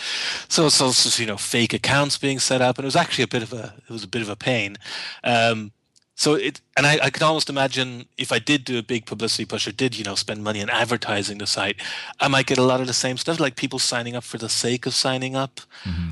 So 0.48 0.68
so, 0.68 0.90
so 0.90 1.22
you 1.22 1.28
know, 1.28 1.36
fake 1.38 1.72
accounts 1.80 2.18
being 2.18 2.40
set 2.40 2.60
up, 2.60 2.76
and 2.78 2.84
it 2.84 2.90
was 2.92 2.96
actually 3.04 3.24
a 3.24 3.28
bit 3.36 3.42
of 3.44 3.52
a 3.52 3.64
it 3.88 3.92
was 3.92 4.02
a 4.04 4.08
bit 4.08 4.22
of 4.22 4.28
a 4.28 4.36
pain. 4.36 4.76
Um, 5.22 5.70
so 6.18 6.32
it, 6.34 6.60
and 6.78 6.86
I, 6.86 6.98
I 7.06 7.10
could 7.10 7.22
almost 7.22 7.50
imagine 7.50 8.06
if 8.16 8.32
I 8.32 8.38
did 8.38 8.64
do 8.64 8.78
a 8.78 8.82
big 8.82 9.04
publicity 9.04 9.44
push 9.44 9.68
or 9.68 9.72
did, 9.72 9.98
you 9.98 10.02
know, 10.04 10.14
spend 10.16 10.42
money 10.42 10.62
on 10.62 10.70
advertising 10.70 11.36
the 11.38 11.46
site, 11.46 11.76
I 12.20 12.28
might 12.28 12.46
get 12.46 12.56
a 12.58 12.62
lot 12.62 12.80
of 12.80 12.86
the 12.86 12.94
same 12.94 13.18
stuff, 13.18 13.38
like 13.38 13.54
people 13.54 13.78
signing 13.78 14.16
up 14.16 14.24
for 14.24 14.38
the 14.38 14.48
sake 14.48 14.86
of 14.86 14.94
signing 14.94 15.36
up. 15.36 15.60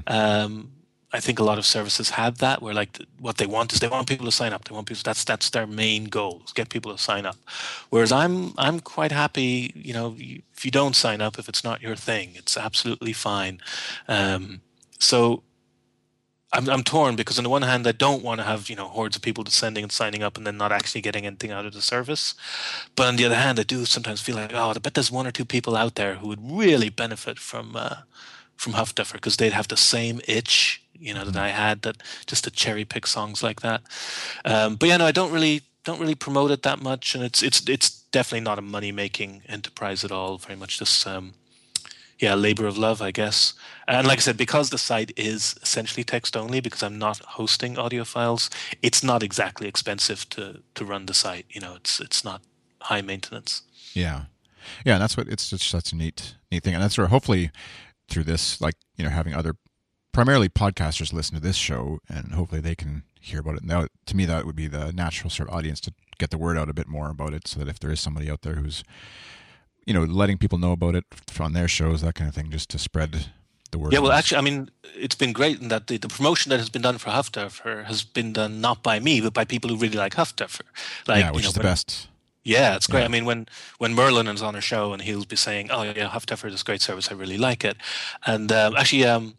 Um, 0.06 0.72
I 1.14 1.20
think 1.20 1.38
a 1.38 1.44
lot 1.44 1.58
of 1.58 1.64
services 1.64 2.10
have 2.10 2.38
that 2.38 2.60
where 2.60 2.74
like 2.74 2.98
what 3.20 3.36
they 3.38 3.46
want 3.46 3.72
is 3.72 3.78
they 3.78 3.86
want 3.86 4.08
people 4.08 4.26
to 4.26 4.32
sign 4.32 4.52
up. 4.52 4.64
They 4.64 4.74
want 4.74 4.88
people 4.88 5.02
that's 5.04 5.22
that's 5.22 5.48
their 5.50 5.66
main 5.66 6.06
goal 6.06 6.42
is 6.44 6.52
get 6.52 6.70
people 6.70 6.90
to 6.90 7.00
sign 7.00 7.24
up. 7.24 7.36
Whereas 7.90 8.10
I'm 8.10 8.52
I'm 8.58 8.80
quite 8.80 9.12
happy. 9.12 9.72
You 9.76 9.94
know, 9.94 10.16
if 10.18 10.64
you 10.64 10.72
don't 10.72 10.96
sign 10.96 11.20
up, 11.20 11.38
if 11.38 11.48
it's 11.48 11.62
not 11.62 11.80
your 11.80 11.94
thing, 11.94 12.32
it's 12.34 12.56
absolutely 12.56 13.12
fine. 13.12 13.60
Um, 14.08 14.60
so 14.98 15.44
I'm, 16.52 16.68
I'm 16.68 16.82
torn 16.82 17.14
because 17.14 17.38
on 17.38 17.44
the 17.44 17.50
one 17.50 17.62
hand, 17.62 17.86
I 17.86 17.92
don't 17.92 18.24
want 18.24 18.40
to 18.40 18.44
have 18.44 18.68
you 18.68 18.74
know 18.74 18.88
hordes 18.88 19.14
of 19.14 19.22
people 19.22 19.44
descending 19.44 19.84
and 19.84 19.92
signing 19.92 20.24
up 20.24 20.36
and 20.36 20.44
then 20.44 20.56
not 20.56 20.72
actually 20.72 21.02
getting 21.02 21.26
anything 21.26 21.52
out 21.52 21.64
of 21.64 21.74
the 21.74 21.80
service. 21.80 22.34
But 22.96 23.06
on 23.06 23.14
the 23.14 23.24
other 23.24 23.36
hand, 23.36 23.60
I 23.60 23.62
do 23.62 23.84
sometimes 23.84 24.20
feel 24.20 24.34
like 24.34 24.52
oh, 24.52 24.70
I 24.70 24.78
bet 24.78 24.94
there's 24.94 25.12
one 25.12 25.28
or 25.28 25.32
two 25.32 25.44
people 25.44 25.76
out 25.76 25.94
there 25.94 26.16
who 26.16 26.26
would 26.26 26.42
really 26.42 26.88
benefit 26.88 27.38
from 27.38 27.76
uh, 27.76 27.98
from 28.56 28.72
Huffduffer 28.72 29.12
because 29.12 29.36
they'd 29.36 29.52
have 29.52 29.68
the 29.68 29.76
same 29.76 30.20
itch 30.26 30.83
you 30.94 31.14
know 31.14 31.24
that 31.24 31.36
I 31.36 31.48
had 31.48 31.82
that 31.82 32.02
just 32.26 32.44
to 32.44 32.50
cherry 32.50 32.84
pick 32.84 33.06
songs 33.06 33.42
like 33.42 33.60
that. 33.60 33.82
Um, 34.44 34.76
but 34.76 34.88
yeah, 34.88 34.96
no, 34.96 35.06
I 35.06 35.12
don't 35.12 35.32
really 35.32 35.62
don't 35.84 36.00
really 36.00 36.14
promote 36.14 36.50
it 36.50 36.62
that 36.62 36.82
much, 36.82 37.14
and 37.14 37.24
it's 37.24 37.42
it's 37.42 37.68
it's 37.68 37.90
definitely 37.90 38.44
not 38.44 38.58
a 38.58 38.62
money 38.62 38.92
making 38.92 39.42
enterprise 39.48 40.04
at 40.04 40.12
all. 40.12 40.38
Very 40.38 40.56
much 40.56 40.78
just 40.78 41.06
um, 41.06 41.34
yeah, 42.18 42.34
labor 42.34 42.66
of 42.66 42.78
love, 42.78 43.02
I 43.02 43.10
guess. 43.10 43.54
And 43.86 44.06
like 44.06 44.18
I 44.18 44.20
said, 44.20 44.36
because 44.36 44.70
the 44.70 44.78
site 44.78 45.12
is 45.16 45.56
essentially 45.62 46.04
text 46.04 46.36
only, 46.36 46.60
because 46.60 46.82
I'm 46.82 46.98
not 46.98 47.18
hosting 47.18 47.78
audio 47.78 48.04
files, 48.04 48.48
it's 48.82 49.02
not 49.02 49.22
exactly 49.22 49.68
expensive 49.68 50.28
to 50.30 50.62
to 50.74 50.84
run 50.84 51.06
the 51.06 51.14
site. 51.14 51.46
You 51.50 51.60
know, 51.60 51.74
it's 51.74 52.00
it's 52.00 52.24
not 52.24 52.42
high 52.82 53.02
maintenance. 53.02 53.62
Yeah, 53.92 54.24
yeah, 54.84 54.94
and 54.94 55.02
that's 55.02 55.16
what 55.16 55.28
it's 55.28 55.50
just 55.50 55.68
such 55.68 55.92
a 55.92 55.96
neat 55.96 56.36
neat 56.50 56.62
thing, 56.62 56.74
and 56.74 56.82
that's 56.82 56.96
where 56.96 57.08
hopefully 57.08 57.50
through 58.08 58.24
this, 58.24 58.60
like 58.60 58.74
you 58.96 59.04
know, 59.04 59.10
having 59.10 59.34
other 59.34 59.56
primarily 60.14 60.48
podcasters 60.48 61.12
listen 61.12 61.34
to 61.34 61.42
this 61.42 61.56
show, 61.56 61.98
and 62.08 62.32
hopefully 62.32 62.62
they 62.62 62.74
can 62.74 63.02
hear 63.20 63.40
about 63.40 63.56
it. 63.56 63.62
And 63.62 63.70
that, 63.70 63.90
to 64.06 64.16
me, 64.16 64.24
that 64.24 64.46
would 64.46 64.56
be 64.56 64.68
the 64.68 64.92
natural 64.92 65.28
sort 65.28 65.50
of 65.50 65.54
audience 65.54 65.80
to 65.82 65.92
get 66.18 66.30
the 66.30 66.38
word 66.38 66.56
out 66.56 66.70
a 66.70 66.72
bit 66.72 66.88
more 66.88 67.10
about 67.10 67.34
it, 67.34 67.46
so 67.46 67.58
that 67.58 67.68
if 67.68 67.78
there 67.80 67.90
is 67.90 68.00
somebody 68.00 68.30
out 68.30 68.42
there 68.42 68.54
who's, 68.54 68.84
you 69.84 69.92
know, 69.92 70.04
letting 70.04 70.38
people 70.38 70.56
know 70.56 70.72
about 70.72 70.94
it 70.94 71.04
on 71.38 71.52
their 71.52 71.68
shows, 71.68 72.00
that 72.00 72.14
kind 72.14 72.28
of 72.28 72.34
thing, 72.34 72.50
just 72.50 72.70
to 72.70 72.78
spread 72.78 73.26
the 73.72 73.78
word. 73.78 73.92
Yeah, 73.92 73.98
well, 73.98 74.12
actually, 74.12 74.38
I 74.38 74.42
mean, 74.42 74.70
it's 74.94 75.16
been 75.16 75.32
great 75.32 75.60
in 75.60 75.68
that 75.68 75.88
the, 75.88 75.98
the 75.98 76.08
promotion 76.08 76.50
that 76.50 76.58
has 76.58 76.70
been 76.70 76.82
done 76.82 76.96
for 76.96 77.10
Huffduffer 77.10 77.84
has 77.84 78.04
been 78.04 78.32
done 78.32 78.60
not 78.60 78.82
by 78.82 79.00
me, 79.00 79.20
but 79.20 79.34
by 79.34 79.44
people 79.44 79.68
who 79.68 79.76
really 79.76 79.98
like 79.98 80.14
Huffduffer. 80.14 80.62
Like, 81.08 81.24
yeah, 81.24 81.30
which 81.32 81.42
you 81.42 81.46
know, 81.46 81.48
is 81.48 81.54
the 81.54 81.58
when, 81.58 81.66
best. 81.66 82.08
Yeah, 82.44 82.76
it's 82.76 82.86
great. 82.86 83.00
Yeah. 83.00 83.06
I 83.06 83.08
mean, 83.08 83.24
when 83.24 83.48
when 83.78 83.94
Merlin 83.94 84.28
is 84.28 84.42
on 84.42 84.54
a 84.54 84.60
show 84.60 84.92
and 84.92 85.02
he'll 85.02 85.24
be 85.24 85.34
saying, 85.34 85.70
"Oh 85.70 85.82
yeah, 85.82 86.10
Huffduffer 86.10 86.46
is 86.48 86.60
a 86.60 86.64
great 86.64 86.82
service. 86.82 87.10
I 87.10 87.14
really 87.14 87.38
like 87.38 87.64
it," 87.64 87.78
and 88.26 88.52
um, 88.52 88.76
actually, 88.76 89.06
um, 89.06 89.38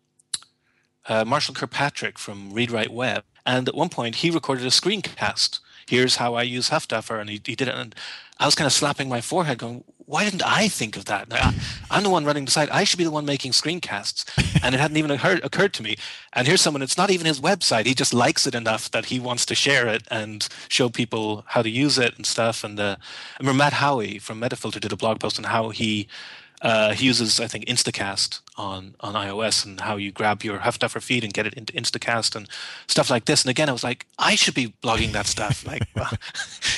uh, 1.07 1.25
Marshall 1.25 1.55
Kirkpatrick 1.55 2.17
from 2.17 2.53
Read 2.53 2.71
Write 2.71 2.91
Web, 2.91 3.23
and 3.45 3.67
at 3.67 3.75
one 3.75 3.89
point 3.89 4.15
he 4.15 4.29
recorded 4.29 4.65
a 4.65 4.69
screencast. 4.69 5.59
Here's 5.87 6.15
how 6.15 6.33
I 6.33 6.43
use 6.43 6.69
Huffduffer, 6.69 7.19
and 7.19 7.29
he, 7.29 7.39
he 7.45 7.55
did 7.55 7.67
it, 7.67 7.75
and 7.75 7.93
I 8.39 8.45
was 8.45 8.55
kind 8.55 8.65
of 8.65 8.73
slapping 8.73 9.07
my 9.07 9.21
forehead, 9.21 9.59
going, 9.59 9.83
"Why 10.05 10.23
didn't 10.23 10.45
I 10.45 10.67
think 10.67 10.97
of 10.97 11.05
that? 11.05 11.27
I, 11.31 11.53
am 11.97 12.03
the 12.03 12.09
one 12.09 12.25
running 12.25 12.45
the 12.45 12.51
site. 12.51 12.71
I 12.71 12.83
should 12.83 12.97
be 12.97 13.03
the 13.03 13.11
one 13.11 13.25
making 13.25 13.51
screencasts." 13.51 14.25
And 14.63 14.73
it 14.73 14.81
hadn't 14.81 14.97
even 14.97 15.11
occurred, 15.11 15.43
occurred 15.43 15.73
to 15.73 15.83
me. 15.83 15.95
And 16.33 16.47
here's 16.47 16.61
someone. 16.61 16.81
It's 16.81 16.97
not 16.97 17.11
even 17.11 17.27
his 17.27 17.39
website. 17.39 17.85
He 17.85 17.93
just 17.93 18.15
likes 18.15 18.47
it 18.47 18.55
enough 18.55 18.89
that 18.91 19.05
he 19.05 19.19
wants 19.19 19.45
to 19.45 19.53
share 19.55 19.87
it 19.87 20.07
and 20.09 20.47
show 20.69 20.89
people 20.89 21.43
how 21.49 21.61
to 21.61 21.69
use 21.69 21.99
it 21.99 22.15
and 22.15 22.25
stuff. 22.25 22.63
And 22.63 22.79
uh, 22.79 22.95
I 22.99 23.37
remember 23.39 23.59
Matt 23.59 23.73
Haughey 23.73 24.19
from 24.19 24.41
Metafilter 24.41 24.79
did 24.79 24.91
a 24.91 24.97
blog 24.97 25.19
post 25.19 25.37
on 25.37 25.45
how 25.45 25.69
he 25.69 26.07
uh, 26.65 26.93
he 26.95 27.05
uses, 27.05 27.39
I 27.39 27.45
think, 27.45 27.65
Instacast 27.65 28.39
on 28.57 28.95
on 28.99 29.13
iOS 29.13 29.63
and 29.63 29.81
how 29.81 29.97
you 29.97 30.11
grab 30.11 30.43
your 30.43 30.57
Huffduffer 30.57 30.99
feed 30.99 31.23
and 31.23 31.31
get 31.31 31.45
it 31.45 31.53
into 31.53 31.71
Instacast 31.73 32.35
and 32.35 32.49
stuff 32.87 33.07
like 33.07 33.25
this. 33.25 33.43
And 33.43 33.51
again, 33.51 33.69
I 33.69 33.71
was 33.71 33.83
like, 33.83 34.07
I 34.17 34.33
should 34.33 34.55
be 34.55 34.73
blogging 34.81 35.11
that 35.11 35.27
stuff. 35.27 35.63
like, 35.63 35.83
well, 35.95 36.09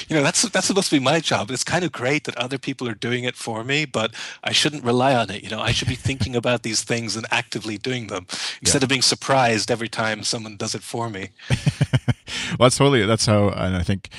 you 0.09 0.17
know, 0.17 0.23
that's 0.23 0.41
that's 0.49 0.67
supposed 0.67 0.89
to 0.89 0.97
be 0.97 0.99
my 0.99 1.21
job. 1.21 1.49
It's 1.51 1.63
kind 1.63 1.85
of 1.85 1.93
great 1.93 2.25
that 2.25 2.35
other 2.35 2.57
people 2.57 2.85
are 2.89 2.95
doing 2.95 3.23
it 3.23 3.37
for 3.37 3.63
me, 3.63 3.85
but 3.85 4.13
I 4.43 4.51
shouldn't 4.51 4.83
rely 4.83 5.15
on 5.15 5.29
it. 5.29 5.41
You 5.41 5.49
know, 5.49 5.61
I 5.61 5.71
should 5.71 5.87
be 5.87 5.95
thinking 5.95 6.35
about 6.35 6.63
these 6.63 6.83
things 6.83 7.15
and 7.15 7.25
actively 7.31 7.77
doing 7.77 8.07
them 8.07 8.27
instead 8.59 8.81
yeah. 8.81 8.85
of 8.85 8.89
being 8.89 9.01
surprised 9.01 9.71
every 9.71 9.87
time 9.87 10.21
someone 10.23 10.57
does 10.57 10.75
it 10.75 10.83
for 10.83 11.09
me. 11.09 11.29
well, 11.49 12.67
that's 12.67 12.77
totally 12.77 13.05
that's 13.05 13.25
how, 13.25 13.51
and 13.51 13.77
I 13.77 13.83
think 13.83 14.09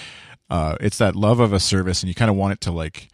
uh, 0.48 0.76
it's 0.81 0.96
that 0.96 1.14
love 1.14 1.40
of 1.40 1.52
a 1.52 1.61
service, 1.61 2.02
and 2.02 2.09
you 2.09 2.14
kind 2.14 2.31
of 2.31 2.38
want 2.38 2.54
it 2.54 2.62
to 2.62 2.72
like 2.72 3.09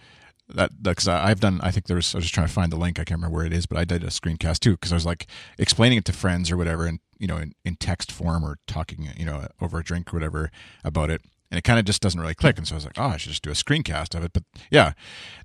that 0.55 0.83
because 0.83 1.09
I've 1.09 1.41
done. 1.41 1.61
I 1.63 1.71
think 1.71 1.87
there's. 1.87 2.15
I 2.15 2.19
was 2.19 2.25
just 2.25 2.35
trying 2.35 2.47
to 2.47 2.53
find 2.53 2.73
the 2.73 2.77
link. 2.77 2.99
I 2.99 3.05
can't 3.05 3.19
remember 3.19 3.37
where 3.37 3.47
it 3.47 3.53
is, 3.53 3.67
but 3.67 3.79
I 3.79 3.85
did 3.85 4.03
a 4.03 4.09
screencast 4.09 4.61
too 4.61 4.73
because 4.73 4.93
I 4.93 4.97
was 4.97 5.07
like 5.07 5.27
explaining 5.59 5.99
it 5.99 6.05
to 6.07 6.13
friends 6.13 6.51
or 6.51 6.57
whatever, 6.57 6.87
and 6.87 7.01
you 7.19 7.27
know, 7.27 7.37
in, 7.37 7.55
in 7.65 7.77
text 7.77 8.13
form 8.13 8.45
or 8.45 8.59
talking, 8.67 9.09
you 9.17 9.25
know, 9.25 9.47
over 9.61 9.79
a 9.79 9.85
drink 9.85 10.13
or 10.13 10.17
whatever 10.17 10.51
about 10.83 11.11
it. 11.11 11.23
And 11.51 11.59
it 11.59 11.63
kind 11.63 11.79
of 11.79 11.85
just 11.85 12.03
doesn't 12.03 12.21
really 12.21 12.35
click. 12.35 12.59
And 12.59 12.67
so 12.67 12.75
I 12.75 12.77
was 12.77 12.85
like, 12.85 12.99
oh, 12.99 13.05
I 13.05 13.17
should 13.17 13.31
just 13.31 13.45
do 13.45 13.51
a 13.51 13.55
screencast 13.55 14.17
of 14.17 14.25
it. 14.25 14.33
But 14.33 14.43
yeah, 14.71 14.93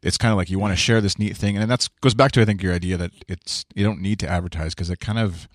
it's 0.01 0.17
kind 0.17 0.31
of 0.31 0.37
like 0.37 0.49
you 0.49 0.57
want 0.57 0.71
to 0.71 0.77
share 0.77 1.01
this 1.01 1.19
neat 1.19 1.37
thing. 1.37 1.55
And 1.55 1.69
that 1.69 1.87
goes 2.01 2.15
back 2.15 2.31
to, 2.31 2.41
I 2.41 2.45
think, 2.45 2.63
your 2.63 2.73
idea 2.73 2.97
that 2.97 3.11
it's, 3.27 3.65
you 3.75 3.85
don't 3.85 4.01
need 4.01 4.19
to 4.19 4.27
advertise 4.27 4.73
because 4.73 4.89
it 4.89 4.99
kind 4.99 5.19
of, 5.19 5.47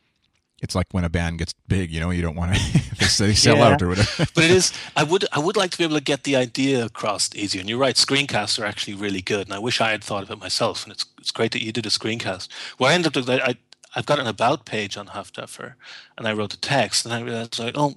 it's 0.64 0.74
like 0.74 0.86
when 0.90 1.04
a 1.04 1.08
band 1.08 1.38
gets 1.38 1.54
big, 1.68 1.92
you 1.92 2.00
know, 2.00 2.10
you 2.10 2.22
don't 2.22 2.34
want 2.34 2.54
to 2.54 2.94
they 3.18 3.34
sell 3.34 3.58
yeah. 3.58 3.68
out 3.68 3.82
or 3.82 3.88
whatever. 3.88 4.26
but 4.34 4.44
it 4.44 4.50
is. 4.50 4.72
I 4.96 5.04
would 5.04 5.26
I 5.30 5.38
would 5.38 5.56
like 5.56 5.70
to 5.70 5.78
be 5.78 5.84
able 5.84 5.96
to 5.96 6.02
get 6.02 6.24
the 6.24 6.34
idea 6.34 6.84
across 6.84 7.32
easier. 7.34 7.60
And 7.60 7.68
you're 7.68 7.78
right, 7.78 7.94
screencasts 7.94 8.60
are 8.60 8.64
actually 8.64 8.94
really 8.94 9.22
good. 9.22 9.46
And 9.46 9.54
I 9.54 9.58
wish 9.58 9.80
I 9.80 9.90
had 9.90 10.02
thought 10.02 10.24
of 10.24 10.30
it 10.30 10.38
myself. 10.40 10.82
And 10.82 10.92
it's 10.92 11.04
it's 11.20 11.30
great 11.30 11.52
that 11.52 11.62
you 11.62 11.70
did 11.70 11.86
a 11.86 11.90
screencast. 11.90 12.48
Well, 12.78 12.90
I 12.90 12.94
ended 12.94 13.16
up 13.16 13.24
doing 13.24 13.40
I 13.40 13.56
I've 13.94 14.06
got 14.06 14.18
an 14.18 14.26
about 14.26 14.64
page 14.64 14.96
on 14.96 15.08
Huffduffer, 15.08 15.74
and 16.18 16.26
I 16.26 16.32
wrote 16.32 16.54
a 16.54 16.60
text, 16.60 17.04
and 17.04 17.14
I 17.14 17.20
realized 17.20 17.58
like, 17.58 17.76
oh, 17.76 17.94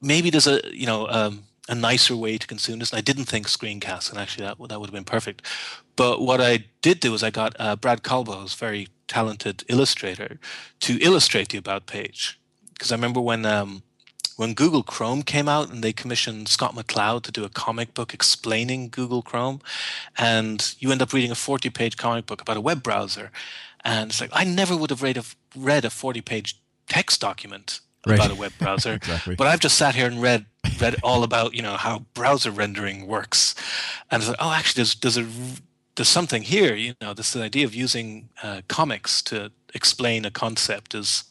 maybe 0.00 0.30
there's 0.30 0.46
a 0.46 0.60
you 0.72 0.86
know 0.86 1.08
um, 1.08 1.44
a 1.68 1.74
nicer 1.74 2.16
way 2.16 2.38
to 2.38 2.46
consume 2.46 2.78
this. 2.78 2.92
And 2.92 2.98
I 2.98 3.02
didn't 3.02 3.26
think 3.26 3.48
screencast, 3.48 4.10
and 4.10 4.18
actually 4.18 4.46
that 4.46 4.56
that 4.68 4.80
would 4.80 4.88
have 4.88 4.94
been 4.94 5.04
perfect. 5.04 5.42
But 5.96 6.20
what 6.20 6.40
I 6.40 6.64
did 6.80 7.00
do 7.00 7.14
is 7.14 7.22
I 7.22 7.30
got 7.30 7.56
uh, 7.58 7.76
Brad 7.76 8.02
Colbow, 8.02 8.40
who's 8.40 8.54
very 8.54 8.88
talented 9.08 9.64
illustrator, 9.68 10.38
to 10.80 10.98
illustrate 11.00 11.48
the 11.48 11.58
about 11.58 11.86
page. 11.86 12.38
Because 12.72 12.92
I 12.92 12.94
remember 12.94 13.20
when 13.20 13.44
um, 13.44 13.82
when 14.36 14.54
Google 14.54 14.84
Chrome 14.84 15.22
came 15.22 15.48
out 15.48 15.68
and 15.68 15.82
they 15.82 15.92
commissioned 15.92 16.48
Scott 16.48 16.76
McCloud 16.76 17.22
to 17.22 17.32
do 17.32 17.44
a 17.44 17.48
comic 17.48 17.92
book 17.92 18.14
explaining 18.14 18.88
Google 18.88 19.20
Chrome, 19.20 19.60
and 20.16 20.74
you 20.78 20.92
end 20.92 21.02
up 21.02 21.12
reading 21.12 21.32
a 21.32 21.34
40 21.34 21.70
page 21.70 21.96
comic 21.96 22.26
book 22.26 22.40
about 22.40 22.56
a 22.56 22.60
web 22.60 22.82
browser. 22.82 23.32
And 23.84 24.10
it's 24.10 24.20
like, 24.20 24.30
I 24.32 24.44
never 24.44 24.76
would 24.76 24.90
have 24.90 25.02
read 25.02 25.16
a, 25.16 25.24
read 25.56 25.84
a 25.84 25.90
40 25.90 26.20
page 26.20 26.60
text 26.88 27.20
document 27.20 27.80
right. 28.06 28.16
about 28.16 28.30
a 28.30 28.34
web 28.34 28.52
browser. 28.58 28.92
exactly. 29.02 29.34
But 29.34 29.48
I've 29.48 29.60
just 29.60 29.76
sat 29.76 29.94
here 29.94 30.06
and 30.06 30.22
read 30.22 30.46
read 30.80 30.96
all 31.02 31.24
about 31.24 31.54
you 31.54 31.62
know 31.62 31.76
how 31.76 32.04
browser 32.14 32.50
rendering 32.50 33.06
works, 33.06 33.54
and 34.10 34.22
it's 34.22 34.28
like, 34.28 34.38
oh, 34.40 34.52
actually, 34.52 34.84
there's 34.84 34.94
there's 34.96 35.18
a 35.18 35.26
there's 35.98 36.08
something 36.08 36.42
here. 36.42 36.74
You 36.76 36.94
know, 37.00 37.12
this 37.12 37.34
idea 37.34 37.66
of 37.66 37.74
using 37.74 38.28
uh, 38.42 38.62
comics 38.68 39.20
to 39.22 39.50
explain 39.74 40.24
a 40.24 40.30
concept 40.30 40.94
is 40.94 41.24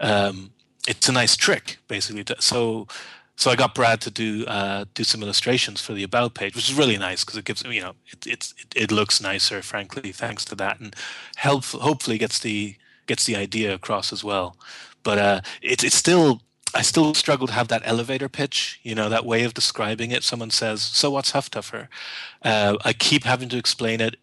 um, 0.00 0.50
it's 0.88 1.08
a 1.08 1.12
nice 1.12 1.36
trick, 1.36 1.76
basically. 1.88 2.24
So 2.40 2.88
so 3.36 3.50
I 3.50 3.54
got 3.54 3.74
Brad 3.74 4.00
to 4.00 4.10
do 4.10 4.46
uh, 4.46 4.86
do 4.94 5.04
some 5.04 5.22
illustrations 5.22 5.82
for 5.82 5.92
the 5.92 6.04
about 6.04 6.32
page, 6.32 6.56
which 6.56 6.70
is 6.70 6.74
really 6.74 6.96
nice 6.96 7.22
because 7.22 7.36
it 7.36 7.44
gives 7.44 7.62
you 7.62 7.82
know 7.82 7.92
it, 8.06 8.26
it 8.26 8.54
it 8.74 8.90
looks 8.90 9.20
nicer, 9.20 9.60
frankly, 9.60 10.10
thanks 10.10 10.44
to 10.46 10.54
that, 10.54 10.80
and 10.80 10.96
help 11.36 11.64
hopefully 11.66 12.16
gets 12.16 12.38
the 12.38 12.76
gets 13.06 13.26
the 13.26 13.36
idea 13.36 13.74
across 13.74 14.10
as 14.10 14.24
well. 14.24 14.56
But 15.02 15.18
uh, 15.18 15.40
it's 15.60 15.84
it's 15.84 15.96
still 15.96 16.40
I 16.74 16.82
still 16.82 17.14
struggle 17.14 17.46
to 17.46 17.52
have 17.52 17.68
that 17.68 17.82
elevator 17.84 18.28
pitch, 18.28 18.78
you 18.82 18.94
know, 18.94 19.08
that 19.08 19.24
way 19.24 19.44
of 19.44 19.54
describing 19.54 20.10
it. 20.10 20.22
Someone 20.22 20.50
says, 20.50 20.82
"So 20.82 21.10
what's 21.10 21.32
Huffduffer?" 21.32 21.88
Uh, 22.42 22.76
I 22.84 22.92
keep 22.92 23.24
having 23.24 23.48
to 23.48 23.56
explain 23.56 24.00
it 24.00 24.16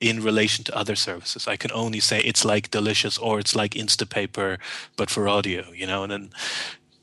in 0.00 0.22
relation 0.22 0.64
to 0.64 0.76
other 0.76 0.96
services. 0.96 1.46
I 1.46 1.56
can 1.56 1.70
only 1.72 2.00
say 2.00 2.20
it's 2.20 2.44
like 2.44 2.70
Delicious 2.70 3.18
or 3.18 3.38
it's 3.38 3.54
like 3.54 3.72
Instapaper, 3.74 4.58
but 4.96 5.10
for 5.10 5.28
audio, 5.28 5.70
you 5.72 5.86
know, 5.86 6.02
and 6.02 6.12
then 6.12 6.30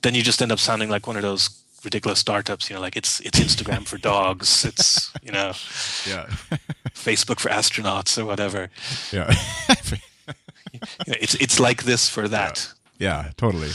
then 0.01 0.15
you 0.15 0.23
just 0.23 0.41
end 0.41 0.51
up 0.51 0.59
sounding 0.59 0.89
like 0.89 1.07
one 1.07 1.15
of 1.15 1.21
those 1.21 1.49
ridiculous 1.83 2.19
startups, 2.19 2.69
you 2.69 2.75
know, 2.75 2.81
like 2.81 2.97
it's 2.97 3.19
it's 3.21 3.39
Instagram 3.39 3.85
for 3.85 3.97
dogs, 3.97 4.65
it's 4.65 5.11
you 5.21 5.31
know, 5.31 5.47
yeah, 6.07 6.25
Facebook 6.93 7.39
for 7.39 7.49
astronauts 7.49 8.17
or 8.17 8.25
whatever. 8.25 8.69
Yeah, 9.11 9.33
it's 11.07 11.35
it's 11.35 11.59
like 11.59 11.83
this 11.83 12.09
for 12.09 12.27
that. 12.27 12.73
Yeah, 12.97 13.25
yeah 13.25 13.31
totally. 13.37 13.71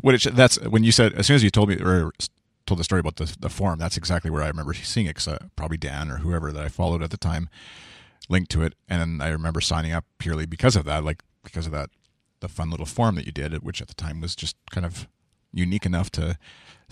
When 0.00 0.14
it, 0.14 0.22
that's 0.22 0.56
when 0.60 0.84
you 0.84 0.92
said 0.92 1.12
as 1.14 1.26
soon 1.26 1.36
as 1.36 1.44
you 1.44 1.50
told 1.50 1.68
me 1.68 1.76
or 1.76 2.12
told 2.66 2.78
the 2.80 2.84
story 2.84 3.00
about 3.00 3.16
the 3.16 3.34
the 3.38 3.50
forum, 3.50 3.78
that's 3.78 3.96
exactly 3.96 4.30
where 4.30 4.42
I 4.42 4.48
remember 4.48 4.74
seeing 4.74 5.06
it. 5.06 5.16
Cause 5.16 5.28
uh, 5.28 5.38
probably 5.56 5.76
Dan 5.76 6.10
or 6.10 6.18
whoever 6.18 6.52
that 6.52 6.64
I 6.64 6.68
followed 6.68 7.02
at 7.02 7.10
the 7.10 7.16
time 7.16 7.48
linked 8.28 8.50
to 8.52 8.62
it, 8.62 8.74
and 8.88 9.22
I 9.22 9.28
remember 9.28 9.60
signing 9.60 9.92
up 9.92 10.04
purely 10.18 10.46
because 10.46 10.76
of 10.76 10.84
that, 10.84 11.04
like 11.04 11.22
because 11.42 11.66
of 11.66 11.72
that 11.72 11.90
the 12.40 12.48
fun 12.48 12.70
little 12.70 12.86
forum 12.86 13.14
that 13.14 13.26
you 13.26 13.32
did, 13.32 13.62
which 13.62 13.80
at 13.80 13.88
the 13.88 13.94
time 13.94 14.20
was 14.20 14.34
just 14.34 14.56
kind 14.70 14.84
of 14.84 15.08
unique 15.52 15.86
enough 15.86 16.10
to 16.10 16.36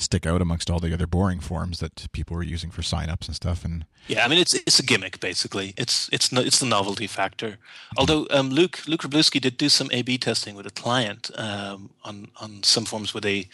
stick 0.01 0.27
out 0.27 0.41
amongst 0.41 0.71
all 0.71 0.81
the 0.81 0.93
other 0.93 1.07
boring 1.07 1.41
forms 1.41 1.79
that 1.81 2.11
people 2.13 2.35
were 2.37 2.43
using 2.43 2.71
for 2.71 2.83
signups 2.83 3.27
and 3.27 3.37
stuff. 3.37 3.65
And 3.65 3.85
yeah, 4.09 4.25
I 4.25 4.29
mean 4.29 4.39
it's 4.39 4.55
it's 4.55 4.79
a 4.79 4.83
gimmick 4.83 5.21
basically. 5.21 5.75
It's 5.77 6.09
it's 6.13 6.33
no, 6.33 6.41
it's 6.41 6.59
the 6.59 6.67
novelty 6.67 7.07
factor. 7.07 7.59
Although 7.97 8.27
um, 8.31 8.51
Luke 8.51 8.81
Luke 8.87 9.03
Wroblewski 9.03 9.41
did 9.41 9.57
do 9.57 9.69
some 9.69 9.91
A/B 9.93 10.19
testing 10.19 10.55
with 10.55 10.67
a 10.67 10.71
client 10.71 11.31
um, 11.37 11.91
on 12.05 12.29
on 12.41 12.63
some 12.63 12.85
forms 12.85 13.15
where 13.15 13.21
they 13.21 13.49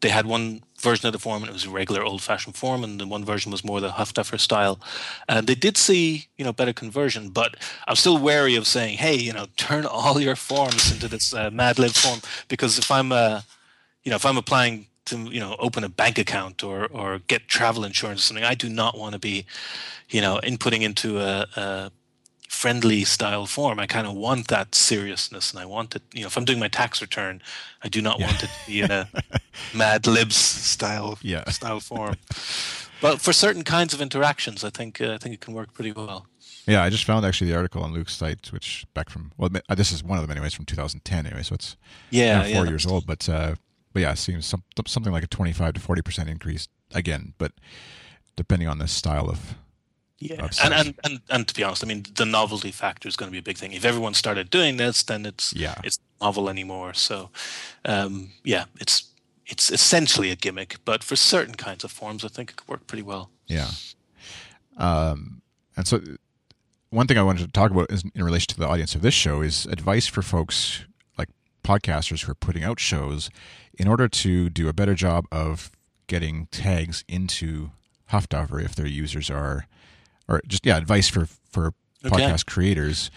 they 0.00 0.10
had 0.10 0.26
one 0.26 0.62
version 0.78 1.06
of 1.06 1.12
the 1.12 1.18
form 1.18 1.42
and 1.42 1.50
it 1.50 1.52
was 1.52 1.64
a 1.64 1.70
regular 1.70 2.04
old-fashioned 2.04 2.54
form, 2.54 2.84
and 2.84 3.00
the 3.00 3.06
one 3.06 3.24
version 3.24 3.50
was 3.50 3.64
more 3.64 3.80
the 3.80 3.90
Huffduffer 3.90 4.38
style. 4.38 4.78
And 5.28 5.48
they 5.48 5.56
did 5.56 5.76
see 5.76 6.28
you 6.36 6.44
know 6.44 6.52
better 6.52 6.72
conversion, 6.72 7.30
but 7.30 7.56
I'm 7.86 7.96
still 7.96 8.18
wary 8.18 8.56
of 8.56 8.66
saying, 8.66 8.98
hey, 8.98 9.16
you 9.16 9.32
know, 9.32 9.46
turn 9.56 9.86
all 9.86 10.20
your 10.20 10.36
forms 10.36 10.92
into 10.92 11.08
this 11.08 11.34
uh, 11.34 11.50
Mad 11.50 11.78
Lib 11.78 11.92
form 11.92 12.20
because 12.48 12.78
if 12.78 12.90
I'm 12.90 13.12
uh, 13.12 13.42
you 14.04 14.10
know 14.10 14.16
if 14.16 14.26
I'm 14.26 14.38
applying 14.38 14.86
to 15.08 15.16
you 15.30 15.40
know 15.40 15.56
open 15.58 15.84
a 15.84 15.88
bank 15.88 16.18
account 16.18 16.62
or 16.62 16.86
or 16.86 17.20
get 17.20 17.48
travel 17.48 17.84
insurance 17.84 18.20
or 18.20 18.24
something. 18.24 18.44
I 18.44 18.54
do 18.54 18.68
not 18.68 18.96
want 18.96 19.12
to 19.14 19.18
be, 19.18 19.46
you 20.08 20.20
know, 20.20 20.40
inputting 20.42 20.82
into 20.82 21.20
a, 21.20 21.46
a 21.56 21.90
friendly 22.48 23.04
style 23.04 23.46
form. 23.46 23.78
I 23.78 23.86
kind 23.86 24.06
of 24.06 24.14
want 24.14 24.48
that 24.48 24.74
seriousness, 24.74 25.52
and 25.52 25.60
I 25.60 25.66
want 25.66 25.94
it. 25.96 26.02
You 26.12 26.22
know, 26.22 26.26
if 26.26 26.36
I'm 26.36 26.44
doing 26.44 26.58
my 26.58 26.68
tax 26.68 27.00
return, 27.00 27.42
I 27.82 27.88
do 27.88 28.02
not 28.02 28.18
yeah. 28.18 28.26
want 28.26 28.42
it 28.42 28.46
to 28.46 28.66
be 28.66 28.80
in 28.80 28.90
a 28.90 29.08
Mad 29.74 30.06
Libs 30.06 30.36
style 30.36 31.18
yeah. 31.22 31.44
style 31.50 31.80
form. 31.80 32.16
But 33.00 33.20
for 33.20 33.32
certain 33.32 33.62
kinds 33.62 33.94
of 33.94 34.00
interactions, 34.00 34.64
I 34.64 34.70
think 34.70 35.00
uh, 35.00 35.12
I 35.14 35.18
think 35.18 35.34
it 35.34 35.40
can 35.40 35.54
work 35.54 35.72
pretty 35.72 35.92
well. 35.92 36.26
Yeah, 36.66 36.82
I 36.82 36.90
just 36.90 37.04
found 37.04 37.24
actually 37.24 37.50
the 37.50 37.56
article 37.56 37.82
on 37.82 37.94
Luke's 37.94 38.14
site, 38.14 38.52
which 38.52 38.84
back 38.92 39.08
from 39.08 39.32
well, 39.38 39.48
this 39.74 39.92
is 39.92 40.04
one 40.04 40.18
of 40.18 40.22
them 40.22 40.30
anyways 40.30 40.52
from 40.52 40.66
2010 40.66 41.26
anyway, 41.26 41.42
so 41.42 41.54
it's 41.54 41.76
yeah, 42.10 42.42
four 42.42 42.50
yeah, 42.50 42.64
years 42.64 42.86
old. 42.86 43.06
But 43.06 43.28
uh, 43.28 43.54
but 43.98 44.02
yeah, 44.02 44.12
it 44.12 44.18
seems 44.18 44.46
some, 44.46 44.62
something 44.86 45.12
like 45.12 45.24
a 45.24 45.26
25 45.26 45.74
to 45.74 45.80
40 45.80 46.02
percent 46.02 46.28
increase 46.28 46.68
again, 46.94 47.34
but 47.36 47.50
depending 48.36 48.68
on 48.68 48.78
the 48.78 48.86
style 48.86 49.28
of 49.28 49.56
yeah, 50.20 50.48
and, 50.62 50.72
and, 50.72 50.94
and 51.02 51.20
and 51.28 51.48
to 51.48 51.54
be 51.54 51.64
honest, 51.64 51.82
I 51.82 51.88
mean 51.88 52.04
the 52.14 52.24
novelty 52.24 52.70
factor 52.70 53.08
is 53.08 53.16
going 53.16 53.28
to 53.28 53.32
be 53.32 53.38
a 53.38 53.42
big 53.42 53.56
thing. 53.56 53.72
If 53.72 53.84
everyone 53.84 54.14
started 54.14 54.50
doing 54.50 54.76
this, 54.76 55.02
then 55.02 55.26
it's 55.26 55.52
yeah. 55.52 55.80
it's 55.82 55.98
novel 56.20 56.48
anymore. 56.48 56.94
So 56.94 57.30
um, 57.84 58.30
yeah, 58.44 58.66
it's 58.80 59.10
it's 59.46 59.68
essentially 59.68 60.30
a 60.30 60.36
gimmick, 60.36 60.76
but 60.84 61.02
for 61.02 61.16
certain 61.16 61.56
kinds 61.56 61.82
of 61.82 61.90
forms, 61.90 62.24
I 62.24 62.28
think 62.28 62.50
it 62.50 62.56
could 62.58 62.68
work 62.68 62.86
pretty 62.86 63.02
well. 63.02 63.30
Yeah. 63.48 63.70
Um, 64.76 65.42
and 65.76 65.88
so 65.88 66.00
one 66.90 67.08
thing 67.08 67.18
I 67.18 67.24
wanted 67.24 67.46
to 67.46 67.52
talk 67.52 67.72
about 67.72 67.90
is 67.90 68.04
in 68.14 68.22
relation 68.22 68.46
to 68.54 68.60
the 68.60 68.68
audience 68.68 68.94
of 68.94 69.02
this 69.02 69.14
show 69.14 69.42
is 69.42 69.66
advice 69.66 70.06
for 70.06 70.22
folks 70.22 70.84
podcasters 71.68 72.24
who 72.24 72.32
are 72.32 72.34
putting 72.34 72.64
out 72.64 72.80
shows 72.80 73.28
in 73.78 73.86
order 73.86 74.08
to 74.08 74.48
do 74.48 74.68
a 74.68 74.72
better 74.72 74.94
job 74.94 75.26
of 75.30 75.70
getting 76.06 76.46
tags 76.46 77.04
into 77.08 77.70
Huffduffer 78.10 78.64
if 78.64 78.74
their 78.74 78.86
users 78.86 79.30
are, 79.30 79.66
or 80.26 80.40
just 80.46 80.64
yeah, 80.64 80.78
advice 80.78 81.08
for 81.08 81.26
for 81.26 81.74
okay. 82.04 82.16
podcast 82.16 82.46
creators. 82.46 83.10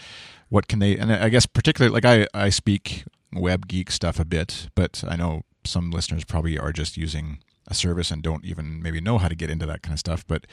What 0.50 0.68
can 0.68 0.80
they? 0.80 0.98
And 0.98 1.10
I 1.10 1.30
guess 1.30 1.46
particularly 1.46 1.94
like 1.94 2.04
I 2.04 2.26
I 2.34 2.50
speak 2.50 3.04
web 3.32 3.66
geek 3.66 3.90
stuff 3.90 4.20
a 4.20 4.24
bit, 4.24 4.68
but 4.74 5.02
I 5.08 5.16
know 5.16 5.42
some 5.64 5.90
listeners 5.90 6.24
probably 6.24 6.58
are 6.58 6.72
just 6.72 6.96
using 6.96 7.38
a 7.68 7.74
service 7.74 8.10
and 8.10 8.22
don't 8.22 8.44
even 8.44 8.82
maybe 8.82 9.00
know 9.00 9.16
how 9.18 9.28
to 9.28 9.34
get 9.34 9.48
into 9.48 9.64
that 9.66 9.82
kind 9.82 9.94
of 9.94 9.98
stuff. 9.98 10.26
But 10.26 10.46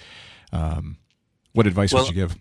um, 0.54 0.98
what 1.52 1.68
advice 1.68 1.94
well, 1.94 2.04
would 2.04 2.16
you 2.16 2.22
give? 2.22 2.38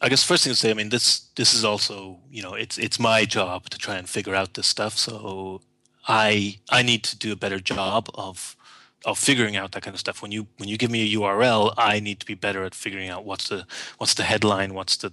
I 0.00 0.08
guess 0.08 0.22
first 0.22 0.44
thing 0.44 0.52
to 0.52 0.58
say, 0.58 0.70
I 0.70 0.74
mean, 0.74 0.90
this 0.90 1.20
this 1.36 1.54
is 1.54 1.64
also 1.64 2.18
you 2.30 2.42
know 2.42 2.54
it's 2.54 2.78
it's 2.78 2.98
my 2.98 3.24
job 3.24 3.70
to 3.70 3.78
try 3.78 3.96
and 3.96 4.08
figure 4.08 4.34
out 4.34 4.54
this 4.54 4.66
stuff. 4.66 4.98
So 4.98 5.62
I 6.06 6.58
I 6.70 6.82
need 6.82 7.02
to 7.04 7.16
do 7.16 7.32
a 7.32 7.36
better 7.36 7.60
job 7.60 8.08
of 8.14 8.56
of 9.04 9.18
figuring 9.18 9.56
out 9.56 9.72
that 9.72 9.82
kind 9.82 9.94
of 9.94 10.00
stuff. 10.00 10.20
When 10.20 10.32
you 10.32 10.48
when 10.58 10.68
you 10.68 10.76
give 10.76 10.90
me 10.90 11.02
a 11.02 11.18
URL, 11.18 11.72
I 11.78 12.00
need 12.00 12.20
to 12.20 12.26
be 12.26 12.34
better 12.34 12.64
at 12.64 12.74
figuring 12.74 13.08
out 13.08 13.24
what's 13.24 13.48
the 13.48 13.66
what's 13.98 14.14
the 14.14 14.24
headline, 14.24 14.74
what's 14.74 14.96
the 14.96 15.12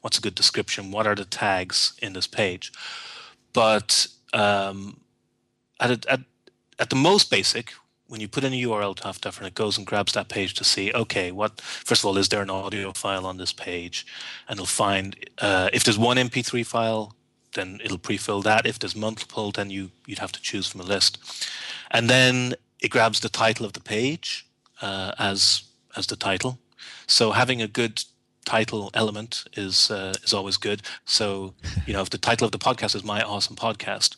what's 0.00 0.18
a 0.18 0.22
good 0.22 0.34
description, 0.34 0.90
what 0.90 1.06
are 1.06 1.14
the 1.14 1.24
tags 1.24 1.92
in 2.00 2.12
this 2.12 2.26
page. 2.26 2.72
But 3.52 4.06
um, 4.32 5.00
at, 5.78 5.90
a, 5.90 6.10
at 6.12 6.20
at 6.78 6.90
the 6.90 6.96
most 6.96 7.30
basic, 7.30 7.72
when 8.12 8.20
you 8.20 8.28
put 8.28 8.44
in 8.44 8.52
a 8.52 8.62
URL 8.62 8.94
to 8.94 9.04
Huffduffer 9.04 9.38
and 9.38 9.46
it 9.46 9.54
goes 9.54 9.78
and 9.78 9.86
grabs 9.86 10.12
that 10.12 10.28
page 10.28 10.52
to 10.52 10.64
see, 10.64 10.92
okay, 10.92 11.32
what 11.32 11.58
first 11.62 12.02
of 12.02 12.04
all 12.04 12.18
is 12.18 12.28
there 12.28 12.42
an 12.42 12.50
audio 12.50 12.92
file 12.92 13.24
on 13.24 13.38
this 13.38 13.54
page, 13.54 14.04
and 14.46 14.58
it'll 14.58 14.66
find 14.66 15.16
uh, 15.38 15.70
if 15.72 15.82
there's 15.82 15.98
one 15.98 16.18
MP3 16.18 16.64
file 16.66 17.16
then 17.54 17.80
it'll 17.82 17.98
pre-fill 17.98 18.42
that. 18.42 18.66
If 18.66 18.78
there's 18.78 18.94
multiple, 18.94 19.50
then 19.50 19.70
you 19.70 19.90
you'd 20.06 20.18
have 20.18 20.32
to 20.32 20.42
choose 20.42 20.66
from 20.68 20.82
a 20.82 20.84
list, 20.84 21.18
and 21.90 22.10
then 22.10 22.54
it 22.80 22.90
grabs 22.90 23.20
the 23.20 23.30
title 23.30 23.64
of 23.64 23.72
the 23.72 23.80
page 23.80 24.46
uh, 24.82 25.12
as 25.18 25.62
as 25.96 26.06
the 26.06 26.16
title. 26.16 26.58
So 27.06 27.32
having 27.32 27.62
a 27.62 27.68
good 27.68 28.04
title 28.44 28.90
element 28.92 29.44
is 29.54 29.90
uh, 29.90 30.12
is 30.22 30.34
always 30.34 30.58
good. 30.58 30.82
So 31.06 31.54
you 31.86 31.94
know 31.94 32.02
if 32.02 32.10
the 32.10 32.18
title 32.18 32.44
of 32.44 32.52
the 32.52 32.58
podcast 32.58 32.94
is 32.94 33.04
my 33.04 33.22
awesome 33.22 33.56
podcast. 33.56 34.16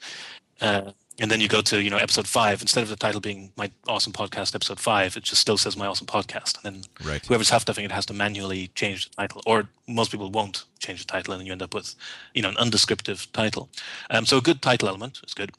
Uh, 1.14 1.22
and 1.22 1.30
then 1.30 1.40
you 1.40 1.48
go 1.48 1.60
to 1.60 1.82
you 1.82 1.90
know 1.90 1.96
episode 1.96 2.26
five 2.26 2.60
instead 2.60 2.82
of 2.82 2.88
the 2.88 2.96
title 2.96 3.20
being 3.20 3.52
my 3.56 3.70
awesome 3.86 4.12
podcast 4.12 4.54
episode 4.54 4.80
five 4.80 5.16
it 5.16 5.22
just 5.22 5.40
still 5.40 5.56
says 5.56 5.76
my 5.76 5.86
awesome 5.86 6.06
podcast. 6.06 6.62
And 6.64 6.74
then 6.74 6.82
right. 7.04 7.24
whoever's 7.24 7.50
huff 7.50 7.64
duffing 7.64 7.84
it 7.84 7.92
has 7.92 8.06
to 8.06 8.14
manually 8.14 8.68
change 8.74 9.08
the 9.08 9.16
title 9.16 9.42
or 9.46 9.68
most 9.86 10.10
people 10.10 10.30
won't 10.30 10.64
change 10.78 11.06
the 11.06 11.12
title 11.12 11.32
and 11.32 11.40
then 11.40 11.46
you 11.46 11.52
end 11.52 11.62
up 11.62 11.74
with 11.74 11.94
you 12.34 12.42
know 12.42 12.48
an 12.48 12.56
undescriptive 12.56 13.30
title. 13.32 13.68
Um, 14.10 14.26
so 14.26 14.38
a 14.38 14.42
good 14.42 14.62
title 14.62 14.88
element 14.88 15.20
is 15.26 15.34
good. 15.34 15.52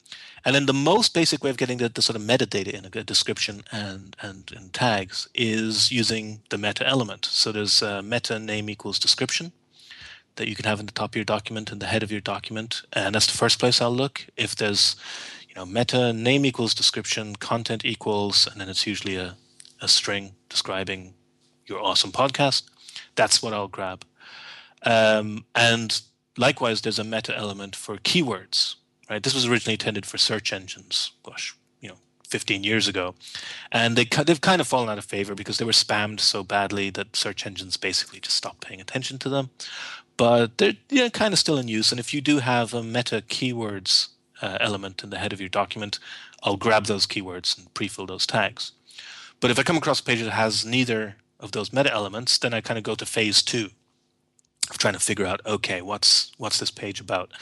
And 0.44 0.54
then 0.54 0.66
the 0.66 0.74
most 0.74 1.12
basic 1.12 1.42
way 1.42 1.50
of 1.50 1.56
getting 1.56 1.78
the, 1.78 1.88
the 1.88 2.02
sort 2.02 2.16
of 2.16 2.22
metadata 2.22 2.68
in 2.68 2.84
a 2.84 2.90
good 2.90 3.06
description 3.06 3.62
and, 3.72 4.16
and 4.20 4.52
and 4.54 4.72
tags 4.72 5.28
is 5.34 5.90
using 5.90 6.40
the 6.50 6.58
meta 6.58 6.86
element. 6.86 7.24
So 7.24 7.52
there's 7.52 7.82
meta 8.04 8.38
name 8.38 8.70
equals 8.70 8.98
description 8.98 9.52
that 10.36 10.48
you 10.48 10.54
can 10.54 10.66
have 10.66 10.80
in 10.80 10.86
the 10.86 10.92
top 10.92 11.12
of 11.12 11.16
your 11.16 11.24
document 11.24 11.72
and 11.72 11.80
the 11.80 11.86
head 11.86 12.02
of 12.02 12.12
your 12.12 12.20
document. 12.20 12.82
And 12.92 13.14
that's 13.14 13.26
the 13.26 13.36
first 13.36 13.58
place 13.58 13.80
i'll 13.80 13.90
look. 13.90 14.26
If 14.36 14.54
there's 14.54 14.96
know, 15.56 15.66
meta 15.66 16.12
name 16.12 16.44
equals 16.44 16.74
description, 16.74 17.36
content 17.36 17.84
equals, 17.84 18.46
and 18.46 18.60
then 18.60 18.68
it's 18.68 18.86
usually 18.86 19.16
a, 19.16 19.36
a 19.80 19.88
string 19.88 20.32
describing 20.48 21.14
your 21.66 21.80
awesome 21.80 22.12
podcast. 22.12 22.62
That's 23.14 23.42
what 23.42 23.52
I'll 23.52 23.68
grab. 23.68 24.04
Um, 24.82 25.44
and 25.54 26.00
likewise, 26.36 26.82
there's 26.82 26.98
a 26.98 27.04
meta 27.04 27.36
element 27.36 27.74
for 27.74 27.96
keywords. 27.96 28.76
Right, 29.08 29.22
this 29.22 29.34
was 29.34 29.46
originally 29.46 29.74
intended 29.74 30.04
for 30.04 30.18
search 30.18 30.52
engines. 30.52 31.12
Gosh, 31.22 31.56
you 31.80 31.88
know, 31.88 31.96
15 32.28 32.64
years 32.64 32.88
ago, 32.88 33.14
and 33.70 33.96
they 33.96 34.04
they've 34.04 34.40
kind 34.40 34.60
of 34.60 34.66
fallen 34.66 34.88
out 34.88 34.98
of 34.98 35.04
favor 35.04 35.34
because 35.34 35.58
they 35.58 35.64
were 35.64 35.72
spammed 35.72 36.18
so 36.18 36.42
badly 36.42 36.90
that 36.90 37.14
search 37.14 37.46
engines 37.46 37.76
basically 37.76 38.18
just 38.18 38.36
stopped 38.36 38.66
paying 38.66 38.80
attention 38.80 39.18
to 39.18 39.28
them. 39.28 39.50
But 40.16 40.58
they're 40.58 40.74
you 40.90 41.02
know, 41.02 41.10
kind 41.10 41.32
of 41.32 41.38
still 41.38 41.58
in 41.58 41.68
use. 41.68 41.92
And 41.92 42.00
if 42.00 42.12
you 42.12 42.20
do 42.20 42.38
have 42.38 42.74
a 42.74 42.82
meta 42.82 43.22
keywords 43.28 44.08
uh, 44.42 44.58
element 44.60 45.02
in 45.02 45.10
the 45.10 45.18
head 45.18 45.32
of 45.32 45.40
your 45.40 45.48
document, 45.48 45.98
I'll 46.42 46.56
grab 46.56 46.86
those 46.86 47.06
keywords 47.06 47.56
and 47.56 47.72
pre-fill 47.74 48.06
those 48.06 48.26
tags. 48.26 48.72
But 49.40 49.50
if 49.50 49.58
I 49.58 49.62
come 49.62 49.76
across 49.76 50.00
a 50.00 50.04
page 50.04 50.22
that 50.22 50.30
has 50.30 50.64
neither 50.64 51.16
of 51.40 51.52
those 51.52 51.72
meta 51.72 51.92
elements, 51.92 52.38
then 52.38 52.54
I 52.54 52.60
kind 52.60 52.78
of 52.78 52.84
go 52.84 52.94
to 52.94 53.06
phase 53.06 53.42
two 53.42 53.70
of 54.70 54.78
trying 54.78 54.94
to 54.94 55.00
figure 55.00 55.26
out, 55.26 55.40
okay, 55.46 55.82
what's 55.82 56.32
what's 56.38 56.58
this 56.58 56.70
page 56.70 57.00
about? 57.00 57.32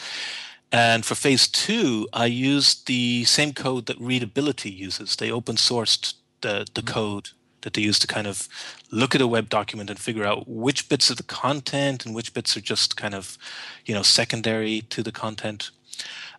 And 0.72 1.04
for 1.04 1.14
phase 1.14 1.46
two, 1.46 2.08
I 2.12 2.26
used 2.26 2.86
the 2.86 3.24
same 3.24 3.52
code 3.52 3.86
that 3.86 4.00
Readability 4.00 4.70
uses. 4.70 5.16
They 5.16 5.30
open 5.30 5.56
sourced 5.56 6.14
the, 6.40 6.66
the 6.74 6.82
mm-hmm. 6.82 6.92
code 6.92 7.28
that 7.60 7.74
they 7.74 7.82
use 7.82 7.98
to 8.00 8.06
kind 8.06 8.26
of 8.26 8.48
look 8.90 9.14
at 9.14 9.20
a 9.20 9.26
web 9.26 9.48
document 9.48 9.88
and 9.88 9.98
figure 9.98 10.24
out 10.24 10.48
which 10.48 10.88
bits 10.88 11.10
of 11.10 11.16
the 11.16 11.22
content 11.22 12.04
and 12.04 12.14
which 12.14 12.34
bits 12.34 12.56
are 12.56 12.60
just 12.60 12.96
kind 12.96 13.14
of, 13.14 13.38
you 13.86 13.94
know, 13.94 14.02
secondary 14.02 14.82
to 14.90 15.02
the 15.02 15.12
content. 15.12 15.70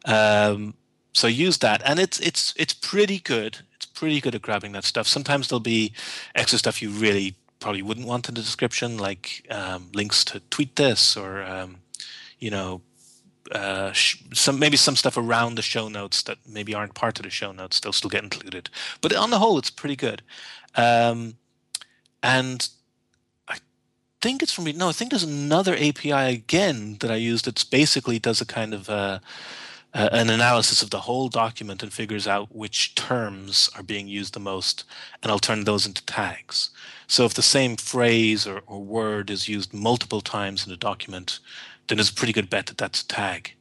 Um, 0.06 0.76
so 1.13 1.28
use 1.28 1.58
that, 1.60 1.82
and 1.86 2.00
it's 2.00 2.20
it's 2.20 2.54
it's 2.58 2.74
pretty 2.74 3.20
good. 3.20 3.60
It's 3.76 3.86
pretty 3.86 4.20
good 4.20 4.36
at 4.36 4.41
grabbing 4.41 4.74
that 4.74 4.84
stuff. 4.84 5.08
Sometimes 5.08 5.48
there'll 5.48 5.62
be 5.62 5.94
extra 6.36 6.60
stuff 6.60 6.82
you 6.82 6.89
really 6.89 7.36
probably 7.60 7.82
wouldn't 7.82 8.06
want 8.06 8.28
in 8.28 8.36
the 8.36 8.41
description, 8.41 8.98
like 8.98 9.48
um, 9.50 9.89
links 9.94 10.26
to 10.26 10.41
tweet 10.50 10.76
this 10.76 11.15
or 11.15 11.41
um, 11.44 11.78
you 12.39 12.52
know 12.52 12.82
uh, 13.52 13.91
sh- 13.91 14.24
some 14.34 14.60
maybe 14.60 14.78
some 14.78 14.96
stuff 14.96 15.18
around 15.18 15.56
the 15.56 15.62
show 15.62 15.88
notes 15.88 16.24
that 16.24 16.38
maybe 16.48 16.74
aren't 16.74 16.96
part 16.96 17.20
of 17.20 17.24
the 17.24 17.30
show 17.30 17.52
notes. 17.52 17.80
They'll 17.80 17.94
still 17.94 18.10
get 18.10 18.24
included, 18.24 18.70
but 19.02 19.15
on 19.15 19.30
the 19.30 19.39
whole, 19.39 19.58
it's 19.58 19.70
pretty 19.70 19.96
good. 19.96 20.22
Um, 20.76 21.36
and 22.22 22.68
I 23.48 23.58
think 24.22 24.44
it's 24.44 24.52
from 24.52 24.65
me 24.65 24.74
no, 24.74 24.89
I 24.89 24.94
think 24.94 25.12
there's 25.12 25.24
another 25.24 25.76
API 25.76 26.12
again 26.12 26.98
that 27.00 27.12
I 27.12 27.15
used. 27.15 27.48
It's 27.48 27.63
basically 27.63 28.20
does 28.20 28.41
a 28.41 28.46
kind 28.46 28.74
of 28.74 28.89
uh, 28.89 29.20
uh, 29.95 30.10
an 30.12 30.29
analysis 30.29 30.84
of 30.84 30.89
the 30.89 30.99
whole 30.99 31.29
document 31.29 31.81
and 31.81 31.93
figures 31.93 32.27
out 32.27 32.53
which 32.53 32.93
terms 32.95 33.69
are 33.75 33.84
being 33.84 34.08
used 34.10 34.34
the 34.34 34.39
most, 34.41 34.84
and 35.23 35.31
I'll 35.31 35.39
turn 35.39 35.63
those 35.63 35.86
into 35.86 36.05
tags. 36.05 36.69
So 37.08 37.23
if 37.23 37.34
the 37.34 37.41
same 37.41 37.77
phrase 37.77 38.45
or, 38.45 38.62
or 38.67 38.84
word 38.84 39.29
is 39.29 39.47
used 39.47 39.73
multiple 39.73 40.19
times 40.19 40.67
in 40.67 40.73
a 40.73 40.77
document, 40.77 41.39
then 41.88 41.97
it's 41.97 42.10
a 42.10 42.13
pretty 42.13 42.34
good 42.34 42.49
bet 42.49 42.65
that 42.65 42.77
that's 42.77 43.01
a 43.01 43.08
tag. 43.08 43.53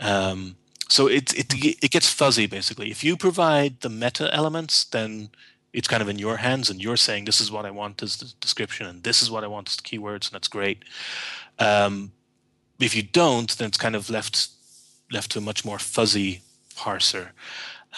Um, 0.00 0.56
so 0.88 1.06
it, 1.06 1.32
it 1.38 1.54
it 1.84 1.90
gets 1.90 2.12
fuzzy 2.12 2.46
basically. 2.46 2.90
If 2.90 3.04
you 3.04 3.16
provide 3.16 3.80
the 3.80 3.90
meta 3.90 4.34
elements, 4.34 4.84
then 4.84 5.30
it's 5.72 5.86
kind 5.86 6.02
of 6.02 6.08
in 6.08 6.18
your 6.18 6.38
hands, 6.38 6.70
and 6.70 6.82
you're 6.82 6.96
saying 6.96 7.24
this 7.24 7.40
is 7.40 7.52
what 7.52 7.66
I 7.66 7.70
want 7.70 8.02
as 8.02 8.16
the 8.16 8.32
description, 8.40 8.86
and 8.86 9.04
this 9.04 9.22
is 9.22 9.30
what 9.30 9.44
I 9.44 9.46
want 9.46 9.68
as 9.68 9.76
the 9.76 9.82
keywords, 9.82 10.26
and 10.26 10.32
that's 10.32 10.48
great. 10.48 10.82
Um, 11.60 12.10
if 12.80 12.96
you 12.96 13.02
don't, 13.02 13.56
then 13.58 13.68
it's 13.68 13.78
kind 13.78 13.94
of 13.94 14.10
left 14.10 14.48
left 15.12 15.32
to 15.32 15.38
a 15.38 15.42
much 15.42 15.64
more 15.64 15.78
fuzzy 15.78 16.42
parser. 16.76 17.28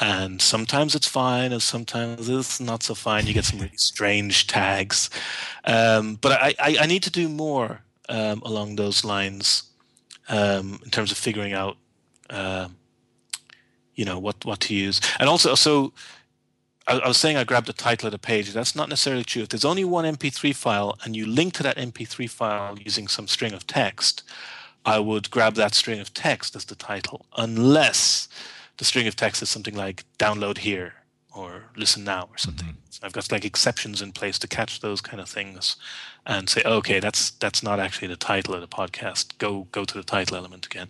And 0.01 0.41
sometimes 0.41 0.95
it's 0.95 1.09
fine, 1.09 1.53
and 1.53 1.63
sometimes 1.63 2.29
it's 2.29 2.61
not 2.61 2.83
so 2.83 2.95
fine. 2.95 3.27
You 3.27 3.35
get 3.35 3.45
some 3.45 3.59
really 3.59 3.73
strange 3.77 4.47
tags. 4.47 5.11
Um, 5.65 6.17
but 6.17 6.33
I, 6.33 6.55
I, 6.59 6.77
I, 6.83 6.87
need 6.87 7.03
to 7.03 7.11
do 7.11 7.29
more 7.29 7.83
um, 8.09 8.41
along 8.45 8.77
those 8.77 9.05
lines 9.05 9.65
um, 10.29 10.81
in 10.85 10.91
terms 10.91 11.11
of 11.13 11.19
figuring 11.19 11.53
out, 11.53 11.77
uh, 12.31 12.69
you 13.95 14.05
know, 14.05 14.19
what, 14.19 14.45
what 14.45 14.61
to 14.61 14.75
use. 14.75 15.01
And 15.19 15.29
also, 15.29 15.55
so 15.55 15.93
I, 16.87 16.99
I 16.99 17.09
was 17.09 17.17
saying 17.17 17.37
I 17.37 17.45
grabbed 17.45 17.67
the 17.67 17.73
title 17.73 18.07
of 18.07 18.13
the 18.13 18.19
page. 18.19 18.53
That's 18.53 18.77
not 18.77 18.89
necessarily 18.89 19.25
true. 19.25 19.43
If 19.43 19.49
there's 19.49 19.65
only 19.65 19.85
one 19.85 20.05
MP3 20.05 20.55
file 20.55 20.97
and 21.05 21.15
you 21.15 21.27
link 21.27 21.55
to 21.55 21.63
that 21.63 21.77
MP3 21.77 22.31
file 22.31 22.79
using 22.79 23.09
some 23.09 23.29
string 23.29 23.53
of 23.53 23.67
text, 23.67 24.23
I 24.85 24.99
would 24.99 25.31
grab 25.31 25.55
that 25.55 25.75
string 25.75 26.01
of 26.01 26.15
text 26.15 26.57
as 26.57 26.65
the 26.65 26.75
title, 26.75 27.27
unless 27.37 28.29
the 28.79 28.85
string 28.85 29.07
of 29.07 29.17
text 29.17 29.43
is 29.43 29.51
something 29.51 29.75
like 29.75 30.05
download 30.19 30.59
here 30.59 30.95
or 31.35 31.65
listen 31.77 32.03
now 32.05 32.29
or 32.31 32.39
something. 32.39 32.69
Mm-hmm. 32.69 32.77
So 32.91 33.01
I've 33.05 33.13
got 33.13 33.31
like 33.31 33.45
exceptions 33.45 34.03
in 34.03 34.13
place 34.13 34.39
to 34.41 34.49
catch 34.49 34.81
those 34.81 35.01
kind 35.01 35.21
of 35.21 35.29
things 35.29 35.77
and 36.27 36.49
say, 36.49 36.63
okay, 36.65 36.99
that's 36.99 37.31
that's 37.33 37.63
not 37.63 37.79
actually 37.79 38.09
the 38.09 38.17
title 38.17 38.55
of 38.55 38.61
the 38.61 38.69
podcast. 38.69 39.39
Go 39.39 39.69
go 39.71 39.85
to 39.85 39.95
the 39.95 40.03
title 40.03 40.37
element 40.37 40.67
again. 40.67 40.89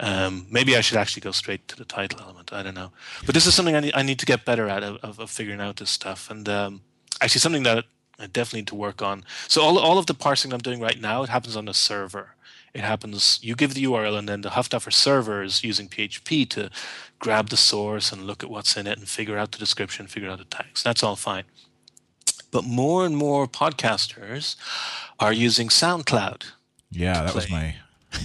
Um, 0.00 0.46
maybe 0.50 0.76
I 0.76 0.80
should 0.80 0.96
actually 0.96 1.20
go 1.20 1.32
straight 1.32 1.66
to 1.68 1.76
the 1.76 1.84
title 1.84 2.20
element. 2.20 2.52
I 2.52 2.62
don't 2.62 2.74
know, 2.74 2.92
but 3.26 3.34
this 3.34 3.46
is 3.46 3.54
something 3.54 3.76
I 3.76 3.80
need, 3.80 3.94
I 3.94 4.02
need 4.02 4.18
to 4.20 4.26
get 4.26 4.44
better 4.44 4.68
at 4.68 4.82
of, 4.82 5.18
of 5.20 5.30
figuring 5.30 5.60
out 5.60 5.76
this 5.76 5.90
stuff. 5.90 6.30
And 6.30 6.48
um, 6.48 6.80
actually, 7.20 7.40
something 7.40 7.64
that 7.64 7.84
I 8.18 8.26
definitely 8.26 8.60
need 8.60 8.68
to 8.68 8.74
work 8.76 9.02
on. 9.02 9.24
So 9.48 9.60
all 9.62 9.78
all 9.78 9.98
of 9.98 10.06
the 10.06 10.14
parsing 10.14 10.52
I'm 10.52 10.60
doing 10.60 10.80
right 10.80 11.00
now, 11.00 11.22
it 11.24 11.28
happens 11.28 11.56
on 11.56 11.66
the 11.66 11.74
server 11.74 12.33
it 12.74 12.80
happens 12.80 13.38
you 13.42 13.54
give 13.54 13.74
the 13.74 13.84
url 13.84 14.18
and 14.18 14.28
then 14.28 14.40
the 14.40 14.50
huffduffer 14.50 14.92
server 14.92 15.42
is 15.42 15.64
using 15.64 15.88
php 15.88 16.48
to 16.50 16.68
grab 17.18 17.48
the 17.48 17.56
source 17.56 18.12
and 18.12 18.26
look 18.26 18.42
at 18.42 18.50
what's 18.50 18.76
in 18.76 18.86
it 18.86 18.98
and 18.98 19.08
figure 19.08 19.38
out 19.38 19.52
the 19.52 19.58
description 19.58 20.06
figure 20.06 20.28
out 20.28 20.38
the 20.38 20.44
tags 20.44 20.82
that's 20.82 21.02
all 21.02 21.16
fine 21.16 21.44
but 22.50 22.64
more 22.64 23.06
and 23.06 23.16
more 23.16 23.46
podcasters 23.46 24.56
are 25.18 25.32
using 25.32 25.68
soundcloud 25.68 26.44
yeah 26.90 27.22
that 27.22 27.30
play. 27.30 27.34
was 27.34 27.50
my 27.50 27.74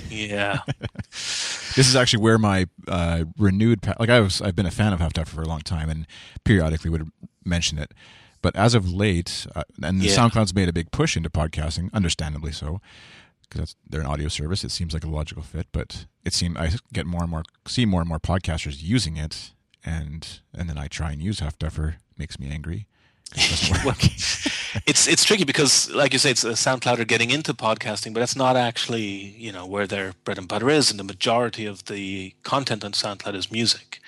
yeah 0.10 0.60
this 1.12 1.88
is 1.88 1.96
actually 1.96 2.22
where 2.22 2.38
my 2.38 2.68
uh, 2.88 3.24
renewed 3.38 3.80
like 4.00 4.10
i 4.10 4.20
was 4.20 4.42
i've 4.42 4.56
been 4.56 4.66
a 4.66 4.72
fan 4.72 4.94
of 4.94 5.00
huffduffer 5.00 5.28
for 5.28 5.42
a 5.42 5.48
long 5.48 5.62
time 5.62 5.90
and 5.90 6.06
periodically 6.44 6.90
would 6.90 7.10
mention 7.46 7.78
it 7.78 7.94
but 8.42 8.56
as 8.56 8.74
of 8.74 8.92
late 8.92 9.48
uh, 9.56 9.64
and 9.82 10.02
yeah. 10.02 10.16
soundcloud's 10.16 10.54
made 10.54 10.70
a 10.70 10.74
big 10.74 10.92
push 10.92 11.18
into 11.18 11.30
podcasting 11.30 11.92
understandably 11.94 12.52
so 12.52 12.80
because 13.50 13.76
they're 13.88 14.02
an 14.02 14.08
audio 14.08 14.28
service. 14.28 14.64
It 14.64 14.72
seems 14.72 14.94
like 14.94 15.04
a 15.04 15.10
logical 15.10 15.44
fit, 15.44 15.68
but 15.72 16.06
it 16.26 16.34
seems 16.34 16.58
I 16.58 16.72
get 16.94 17.06
more 17.06 17.22
and 17.22 17.32
more 17.32 17.44
see 17.68 17.86
more 17.86 18.02
and 18.02 18.10
more 18.10 18.20
podcasters 18.20 18.82
using 18.82 19.18
it, 19.18 19.52
and 19.84 20.42
and 20.54 20.70
then 20.70 20.78
I 20.78 20.88
try 20.88 21.12
and 21.12 21.22
use 21.22 21.40
Huffduffer. 21.40 21.96
Makes 22.18 22.40
me 22.40 22.50
angry. 22.50 22.86
It 23.36 23.70
well, 23.86 23.96
it's 24.86 25.08
it's 25.08 25.24
tricky 25.24 25.46
because, 25.46 25.90
like 25.92 26.14
you 26.14 26.20
say, 26.20 26.32
it's 26.32 26.44
a 26.44 26.52
SoundCloud 26.52 27.00
are 27.00 27.06
getting 27.06 27.32
into 27.32 27.54
podcasting, 27.54 28.14
but 28.14 28.20
that's 28.20 28.36
not 28.36 28.56
actually 28.56 29.06
you 29.38 29.52
know 29.52 29.66
where 29.66 29.88
their 29.88 30.14
bread 30.24 30.38
and 30.38 30.48
butter 30.48 30.70
is, 30.70 30.90
and 30.92 31.00
the 31.00 31.04
majority 31.04 31.66
of 31.66 31.86
the 31.86 32.34
content 32.44 32.84
on 32.84 32.92
SoundCloud 32.92 33.36
is 33.36 33.52
music. 33.52 34.02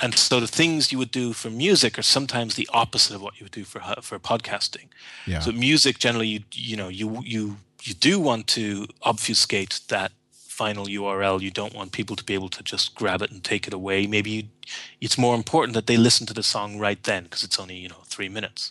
And 0.00 0.18
so 0.18 0.40
the 0.40 0.48
things 0.48 0.90
you 0.90 0.98
would 0.98 1.12
do 1.12 1.32
for 1.32 1.48
music 1.48 1.96
are 1.96 2.02
sometimes 2.02 2.56
the 2.56 2.68
opposite 2.72 3.14
of 3.14 3.22
what 3.22 3.38
you 3.38 3.44
would 3.44 3.52
do 3.52 3.62
for 3.62 3.80
uh, 3.82 4.00
for 4.00 4.18
podcasting. 4.18 4.88
Yeah. 5.26 5.40
So 5.40 5.52
music 5.52 5.98
generally, 5.98 6.28
you 6.28 6.40
you 6.52 6.76
know 6.76 6.88
you 6.88 7.22
you 7.24 7.56
you 7.82 7.94
do 7.94 8.20
want 8.20 8.46
to 8.48 8.86
obfuscate 9.02 9.80
that 9.88 10.12
final 10.30 10.86
URL. 10.86 11.40
You 11.40 11.50
don't 11.50 11.74
want 11.74 11.92
people 11.92 12.14
to 12.16 12.24
be 12.24 12.34
able 12.34 12.48
to 12.50 12.62
just 12.62 12.94
grab 12.94 13.22
it 13.22 13.30
and 13.30 13.42
take 13.42 13.66
it 13.66 13.74
away. 13.74 14.06
Maybe 14.06 14.30
you, 14.30 14.42
it's 15.00 15.18
more 15.18 15.34
important 15.34 15.74
that 15.74 15.86
they 15.86 15.96
listen 15.96 16.26
to 16.26 16.34
the 16.34 16.42
song 16.42 16.78
right 16.78 17.02
then 17.02 17.24
because 17.24 17.42
it's 17.42 17.58
only 17.58 17.76
you 17.76 17.88
know 17.88 18.02
three 18.06 18.28
minutes. 18.28 18.70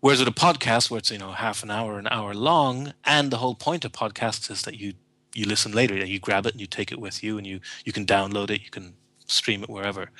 Whereas 0.00 0.18
with 0.18 0.26
a 0.26 0.32
podcast, 0.32 0.90
where 0.90 0.98
it's 0.98 1.10
you 1.10 1.18
know 1.18 1.32
half 1.32 1.62
an 1.62 1.70
hour, 1.70 1.98
an 1.98 2.08
hour 2.10 2.34
long, 2.34 2.92
and 3.04 3.30
the 3.30 3.36
whole 3.36 3.54
point 3.54 3.84
of 3.84 3.92
podcasts 3.92 4.50
is 4.50 4.62
that 4.62 4.78
you 4.78 4.94
you 5.34 5.46
listen 5.46 5.72
later, 5.72 5.94
you 6.04 6.18
grab 6.18 6.46
it 6.46 6.52
and 6.52 6.60
you 6.60 6.66
take 6.66 6.90
it 6.90 7.00
with 7.00 7.22
you, 7.22 7.38
and 7.38 7.46
you 7.46 7.60
you 7.84 7.92
can 7.92 8.04
download 8.04 8.50
it, 8.50 8.62
you 8.62 8.70
can 8.70 8.94
stream 9.26 9.62
it 9.62 9.70
wherever. 9.70 10.10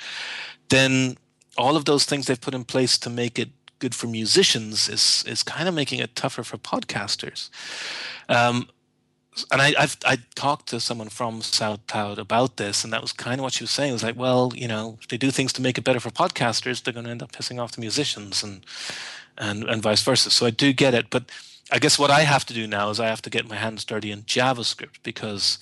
Then 0.69 1.17
all 1.59 1.77
of 1.77 1.85
those 1.85 2.05
things 2.05 2.27
they've 2.27 2.41
put 2.41 2.55
in 2.55 2.65
place 2.65 2.97
to 2.99 3.11
make 3.11 3.39
it 3.39 3.51
good 3.83 3.95
for 3.97 4.07
musicians 4.07 4.89
is 4.89 5.25
is 5.27 5.43
kind 5.43 5.69
of 5.69 5.75
making 5.75 5.99
it 5.99 6.15
tougher 6.15 6.45
for 6.45 6.57
podcasters. 6.57 7.51
Um, 8.29 8.69
and 9.51 9.61
I, 9.61 9.75
I've 9.83 9.97
I 10.07 10.19
talked 10.37 10.69
to 10.69 10.79
someone 10.79 11.09
from 11.09 11.41
SoundCloud 11.41 12.19
about 12.19 12.59
this, 12.59 12.85
and 12.85 12.93
that 12.93 13.03
was 13.03 13.13
kind 13.13 13.41
of 13.41 13.43
what 13.45 13.55
she 13.55 13.65
was 13.65 13.73
saying. 13.73 13.91
It 13.91 13.99
was 14.01 14.09
like, 14.09 14.23
well, 14.25 14.53
you 14.55 14.69
know, 14.69 14.99
if 15.01 15.09
they 15.09 15.17
do 15.17 15.31
things 15.33 15.53
to 15.55 15.63
make 15.63 15.79
it 15.79 15.85
better 15.85 16.01
for 16.01 16.11
podcasters, 16.11 16.83
they're 16.83 16.95
going 16.95 17.07
to 17.07 17.11
end 17.11 17.23
up 17.23 17.33
pissing 17.33 17.61
off 17.61 17.73
the 17.73 17.81
musicians, 17.81 18.45
and 18.45 18.65
and 19.37 19.65
and 19.65 19.83
vice 19.83 20.03
versa. 20.03 20.31
So 20.31 20.47
I 20.47 20.51
do 20.51 20.73
get 20.73 20.95
it, 20.95 21.07
but 21.11 21.25
I 21.73 21.79
guess 21.81 21.99
what 21.99 22.11
I 22.11 22.21
have 22.21 22.45
to 22.47 22.55
do 22.55 22.67
now 22.69 22.91
is 22.91 23.01
I 23.01 23.09
have 23.09 23.23
to 23.23 23.31
get 23.31 23.49
my 23.49 23.57
hands 23.57 23.85
dirty 23.85 24.13
in 24.13 24.23
JavaScript 24.23 25.03
because 25.03 25.59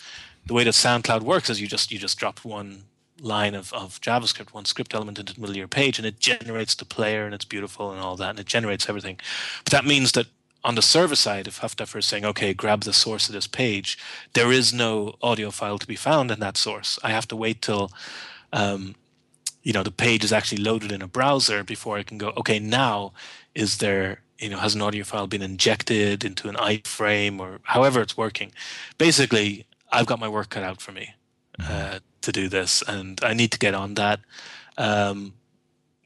the 0.47 0.55
way 0.55 0.65
that 0.65 0.75
SoundCloud 0.75 1.23
works 1.23 1.49
is 1.49 1.61
you 1.61 1.69
just 1.69 1.91
you 1.91 1.99
just 1.99 2.19
drop 2.19 2.45
one 2.45 2.85
line 3.21 3.55
of, 3.55 3.73
of 3.73 4.01
JavaScript, 4.01 4.53
one 4.53 4.65
script 4.65 4.95
element 4.95 5.19
into 5.19 5.35
the 5.35 5.41
middle 5.41 5.53
of 5.53 5.59
your 5.59 5.69
page, 5.69 5.99
and 5.99 6.07
it 6.07 6.19
generates 6.19 6.75
the 6.75 6.85
player, 6.85 7.25
and 7.25 7.35
it's 7.35 7.45
beautiful 7.45 7.93
and 7.93 8.01
all 8.01 8.17
that, 8.17 8.31
and 8.31 8.41
it 8.41 8.47
generates 8.47 8.89
everything. 8.89 9.19
But 9.65 9.73
that 9.73 9.85
means 9.85 10.13
that 10.13 10.27
on 10.63 10.75
the 10.75 10.83
server 10.83 11.17
side, 11.17 11.47
if 11.47 11.61
Huffduffer 11.61 11.99
is 11.99 12.07
saying, 12.07 12.25
okay, 12.25 12.53
grab 12.53 12.83
the 12.83 12.93
source 12.93 13.29
of 13.29 13.35
this 13.35 13.47
page, 13.47 13.99
there 14.35 14.53
is 14.53 14.73
no 14.73 15.15
audio 15.23 15.51
file 15.51 15.79
to 15.79 15.87
be 15.87 15.97
found 15.97 16.31
in 16.31 16.41
that 16.41 16.57
source. 16.57 16.99
I 17.03 17.11
have 17.11 17.27
to 17.29 17.37
wait 17.37 17.63
till, 17.63 17.91
um, 18.53 18.95
you 19.63 19.73
know, 19.73 19.83
the 19.83 19.91
page 19.91 20.23
is 20.23 20.33
actually 20.33 20.63
loaded 20.63 20.93
in 20.93 21.03
a 21.03 21.07
browser 21.07 21.65
before 21.65 21.97
I 21.97 22.03
can 22.03 22.19
go, 22.19 22.33
okay, 22.37 22.59
now 22.59 23.13
is 23.55 23.79
there, 23.79 24.21
you 24.39 24.51
know, 24.51 24.59
has 24.59 24.75
an 24.75 24.83
audio 24.83 25.05
file 25.05 25.27
been 25.27 25.43
injected 25.43 26.25
into 26.25 26.49
an 26.49 26.57
iframe 26.57 27.41
or 27.41 27.61
however 27.65 28.03
it's 28.03 28.17
working? 28.17 28.53
Basically, 28.99 29.67
I've 29.91 30.07
got 30.07 30.21
my 30.21 30.29
work 30.29 30.51
cut 30.51 30.63
out 30.63 30.81
for 30.81 30.93
me 30.93 31.15
mm-hmm. 31.61 31.97
uh, 31.97 31.99
to 32.23 32.33
do 32.33 32.49
this, 32.49 32.83
and 32.87 33.21
I 33.23 33.35
need 33.35 33.53
to 33.53 33.59
get 33.59 33.75
on 33.75 33.95
that, 33.95 34.21
um, 34.77 35.33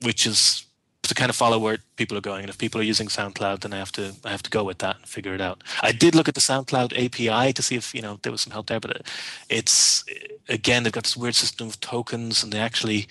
which 0.03 0.27
is 0.27 0.65
to 1.09 1.15
kind 1.15 1.31
of 1.31 1.37
follow 1.37 1.59
where 1.59 1.79
people 1.97 2.17
are 2.17 2.23
going. 2.23 2.43
And 2.43 2.51
if 2.51 2.59
people 2.59 2.81
are 2.81 2.85
using 2.85 3.09
SoundCloud, 3.09 3.61
then 3.61 3.73
I 3.73 3.79
have 3.79 3.93
to 3.93 4.15
I 4.25 4.31
have 4.31 4.43
to 4.43 4.51
go 4.51 4.65
with 4.65 4.79
that 4.79 4.97
and 4.97 5.07
figure 5.07 5.35
it 5.35 5.41
out. 5.41 5.63
I 5.83 5.93
did 5.93 6.15
look 6.15 6.29
at 6.29 6.35
the 6.35 6.41
SoundCloud 6.41 6.93
API 6.93 7.53
to 7.53 7.63
see 7.63 7.77
if 7.77 7.95
you 7.95 8.03
know 8.03 8.19
there 8.23 8.33
was 8.33 8.41
some 8.41 8.53
help 8.53 8.67
there, 8.67 8.81
but 8.81 9.03
it's 9.49 10.05
again 10.49 10.83
they've 10.83 10.93
got 10.93 11.05
this 11.05 11.17
weird 11.17 11.35
system 11.35 11.69
of 11.69 11.81
tokens, 11.81 12.43
and 12.43 12.53
they 12.53 12.59
actually 12.59 13.07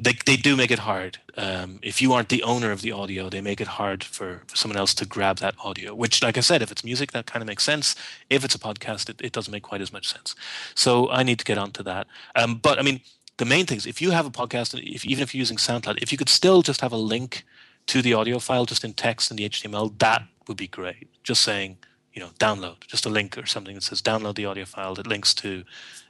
they 0.00 0.14
they 0.24 0.36
do 0.36 0.56
make 0.56 0.70
it 0.70 0.80
hard. 0.80 1.18
Um, 1.36 1.78
if 1.82 2.00
you 2.00 2.12
aren't 2.12 2.28
the 2.28 2.42
owner 2.42 2.70
of 2.70 2.82
the 2.82 2.92
audio, 2.92 3.28
they 3.28 3.40
make 3.40 3.60
it 3.60 3.68
hard 3.68 4.04
for, 4.04 4.42
someone 4.54 4.78
else 4.78 4.94
to 4.94 5.06
grab 5.06 5.38
that 5.38 5.54
audio. 5.64 5.94
Which, 5.94 6.22
like 6.22 6.36
I 6.36 6.40
said, 6.40 6.62
if 6.62 6.70
it's 6.70 6.84
music, 6.84 7.12
that 7.12 7.26
kind 7.26 7.42
of 7.42 7.46
makes 7.46 7.64
sense. 7.64 7.94
If 8.30 8.44
it's 8.44 8.54
a 8.54 8.58
podcast, 8.58 9.08
it, 9.08 9.20
it 9.20 9.32
doesn't 9.32 9.52
make 9.52 9.62
quite 9.62 9.80
as 9.80 9.92
much 9.92 10.08
sense. 10.08 10.34
So 10.74 11.10
I 11.10 11.22
need 11.22 11.38
to 11.38 11.44
get 11.44 11.58
onto 11.58 11.82
that. 11.82 12.06
Um, 12.36 12.56
but 12.56 12.78
I 12.78 12.82
mean 12.82 13.00
the 13.38 13.44
main 13.44 13.66
things, 13.66 13.86
if 13.86 14.00
you 14.00 14.10
have 14.10 14.26
a 14.26 14.30
podcast, 14.30 14.78
if, 14.78 15.04
even 15.04 15.22
if 15.22 15.34
you're 15.34 15.40
using 15.40 15.56
SoundCloud, 15.56 16.02
if 16.02 16.12
you 16.12 16.18
could 16.18 16.28
still 16.28 16.62
just 16.62 16.80
have 16.80 16.92
a 16.92 16.96
link 16.96 17.44
to 17.86 18.02
the 18.02 18.14
audio 18.14 18.38
file 18.38 18.66
just 18.66 18.84
in 18.84 18.92
text 18.92 19.30
in 19.30 19.36
the 19.36 19.48
HTML, 19.48 19.98
that 19.98 20.22
would 20.46 20.56
be 20.56 20.68
great. 20.68 21.08
Just 21.24 21.42
saying, 21.42 21.78
you 22.12 22.20
know, 22.20 22.28
download, 22.38 22.86
just 22.86 23.06
a 23.06 23.08
link 23.08 23.36
or 23.38 23.46
something 23.46 23.74
that 23.74 23.82
says 23.82 24.02
download 24.02 24.36
the 24.36 24.46
audio 24.46 24.64
file 24.64 24.94
that 24.94 25.06
links 25.06 25.34
to 25.34 25.64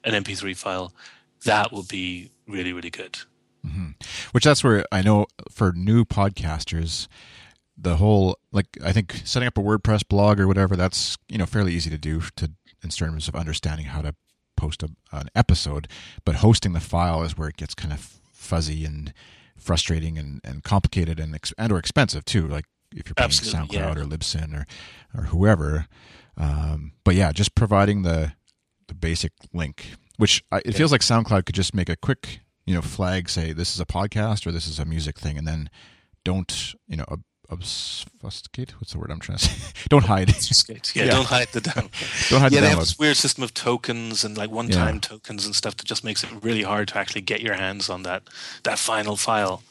an 0.04 0.12
MP3 0.22 0.56
file. 0.56 0.92
That 1.44 1.72
would 1.72 1.88
be 1.88 2.30
really, 2.46 2.72
really 2.72 2.90
good. 2.90 3.18
Mm-hmm. 3.66 3.90
Which 4.32 4.44
that's 4.44 4.64
where 4.64 4.84
I 4.90 5.02
know 5.02 5.26
for 5.50 5.72
new 5.72 6.04
podcasters, 6.04 7.06
the 7.76 7.96
whole 7.96 8.38
like 8.50 8.66
I 8.84 8.92
think 8.92 9.22
setting 9.24 9.46
up 9.46 9.58
a 9.58 9.62
WordPress 9.62 10.06
blog 10.06 10.40
or 10.40 10.46
whatever 10.46 10.76
that's 10.76 11.16
you 11.28 11.38
know 11.38 11.46
fairly 11.46 11.72
easy 11.72 11.90
to 11.90 11.98
do 11.98 12.22
to 12.36 12.50
in 12.82 12.90
terms 12.90 13.28
of 13.28 13.36
understanding 13.36 13.86
how 13.86 14.02
to 14.02 14.14
post 14.56 14.82
a, 14.82 14.88
an 15.12 15.28
episode, 15.34 15.88
but 16.24 16.36
hosting 16.36 16.72
the 16.72 16.80
file 16.80 17.22
is 17.22 17.38
where 17.38 17.48
it 17.48 17.56
gets 17.56 17.74
kind 17.74 17.92
of 17.92 18.20
fuzzy 18.32 18.84
and 18.84 19.12
frustrating 19.56 20.18
and, 20.18 20.40
and 20.44 20.64
complicated 20.64 21.20
and 21.20 21.38
and 21.56 21.72
or 21.72 21.78
expensive 21.78 22.24
too. 22.24 22.46
Like 22.46 22.64
if 22.92 23.06
you're 23.06 23.14
paying 23.14 23.26
Absolutely, 23.26 23.78
SoundCloud 23.78 23.96
yeah. 23.96 24.02
or 24.02 24.04
Libsyn 24.04 24.54
or 24.54 24.66
or 25.16 25.24
whoever. 25.24 25.86
Um, 26.36 26.92
but 27.04 27.14
yeah, 27.14 27.32
just 27.32 27.54
providing 27.54 28.02
the 28.02 28.32
the 28.88 28.94
basic 28.94 29.32
link, 29.52 29.92
which 30.16 30.44
I, 30.50 30.58
it 30.58 30.66
yeah. 30.66 30.72
feels 30.72 30.92
like 30.92 31.00
SoundCloud 31.00 31.46
could 31.46 31.54
just 31.54 31.74
make 31.74 31.88
a 31.88 31.96
quick 31.96 32.40
you 32.66 32.74
know 32.74 32.82
flag, 32.82 33.28
say 33.28 33.52
this 33.52 33.74
is 33.74 33.80
a 33.80 33.86
podcast 33.86 34.46
or 34.46 34.52
this 34.52 34.66
is 34.66 34.78
a 34.78 34.84
music 34.84 35.18
thing, 35.18 35.38
and 35.38 35.46
then 35.46 35.70
don't 36.24 36.74
you 36.86 36.96
know 36.96 37.04
obfuscate. 37.52 38.80
What's 38.80 38.92
the 38.92 38.98
word 38.98 39.10
I'm 39.10 39.20
trying 39.20 39.38
to 39.38 39.44
say? 39.44 39.72
don't 39.88 40.04
hide. 40.04 40.28
Yeah, 40.94 41.04
yeah, 41.04 41.10
don't 41.10 41.26
hide 41.26 41.48
the 41.48 41.60
download. 41.60 42.30
don't 42.30 42.40
hide 42.40 42.52
yeah, 42.52 42.60
the 42.60 42.66
they 42.66 42.70
have 42.70 42.78
this 42.78 42.98
weird 42.98 43.16
system 43.16 43.44
of 43.44 43.54
tokens 43.54 44.24
and 44.24 44.36
like 44.36 44.50
one-time 44.50 44.96
yeah. 44.96 45.00
tokens 45.00 45.44
and 45.44 45.54
stuff 45.54 45.76
that 45.76 45.86
just 45.86 46.04
makes 46.04 46.24
it 46.24 46.30
really 46.42 46.62
hard 46.62 46.88
to 46.88 46.98
actually 46.98 47.20
get 47.20 47.40
your 47.40 47.54
hands 47.54 47.90
on 47.90 48.02
that 48.04 48.22
that 48.64 48.78
final 48.78 49.16
file. 49.16 49.62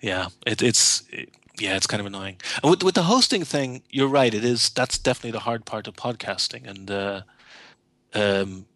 Yeah, 0.00 0.28
it, 0.46 0.62
it's 0.62 1.02
it, 1.10 1.30
Yeah, 1.60 1.76
it's 1.76 1.86
kind 1.86 2.00
of 2.00 2.06
annoying. 2.06 2.36
And 2.62 2.70
with 2.70 2.82
with 2.82 2.94
the 2.94 3.04
hosting 3.04 3.44
thing, 3.44 3.82
you're 3.90 4.08
right. 4.08 4.32
It 4.32 4.44
is 4.44 4.70
that's 4.70 4.98
definitely 4.98 5.32
the 5.32 5.40
hard 5.40 5.64
part 5.64 5.88
of 5.88 5.94
podcasting, 5.94 6.68
and 6.68 6.90
uh, 6.90 7.22
um, 8.14 8.66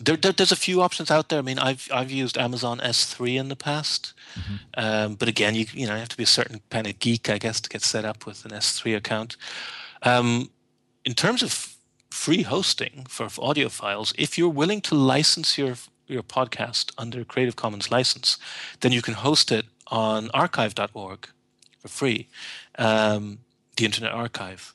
there, 0.00 0.16
there, 0.16 0.32
there's 0.32 0.52
a 0.52 0.56
few 0.56 0.80
options 0.80 1.10
out 1.10 1.28
there. 1.28 1.38
I 1.38 1.42
mean, 1.42 1.58
I've 1.58 1.88
I've 1.92 2.10
used 2.10 2.38
Amazon 2.38 2.78
S3 2.78 3.38
in 3.38 3.48
the 3.48 3.56
past, 3.56 4.12
mm-hmm. 4.34 4.56
um, 4.74 5.14
but 5.14 5.28
again, 5.28 5.54
you 5.54 5.66
you 5.72 5.86
know 5.86 5.94
you 5.94 6.00
have 6.00 6.08
to 6.10 6.16
be 6.16 6.22
a 6.22 6.26
certain 6.26 6.60
kind 6.70 6.86
of 6.86 6.98
geek, 6.98 7.28
I 7.28 7.38
guess, 7.38 7.60
to 7.60 7.68
get 7.68 7.82
set 7.82 8.04
up 8.04 8.26
with 8.26 8.44
an 8.44 8.52
S3 8.52 8.96
account. 8.96 9.36
Um, 10.02 10.50
in 11.04 11.14
terms 11.14 11.42
of 11.42 11.76
free 12.10 12.42
hosting 12.42 13.06
for 13.08 13.28
audio 13.40 13.68
files, 13.68 14.14
if 14.16 14.38
you're 14.38 14.48
willing 14.48 14.80
to 14.82 14.94
license 14.94 15.58
your 15.58 15.74
your 16.06 16.22
podcast 16.22 16.92
under 16.96 17.24
Creative 17.24 17.56
Commons 17.56 17.90
license, 17.90 18.38
then 18.80 18.92
you 18.92 19.02
can 19.02 19.14
host 19.14 19.52
it 19.52 19.66
on 19.88 20.30
archive.org 20.32 21.28
for 21.80 21.88
free, 21.88 22.28
um, 22.78 23.38
the 23.76 23.84
Internet 23.84 24.12
Archive. 24.12 24.74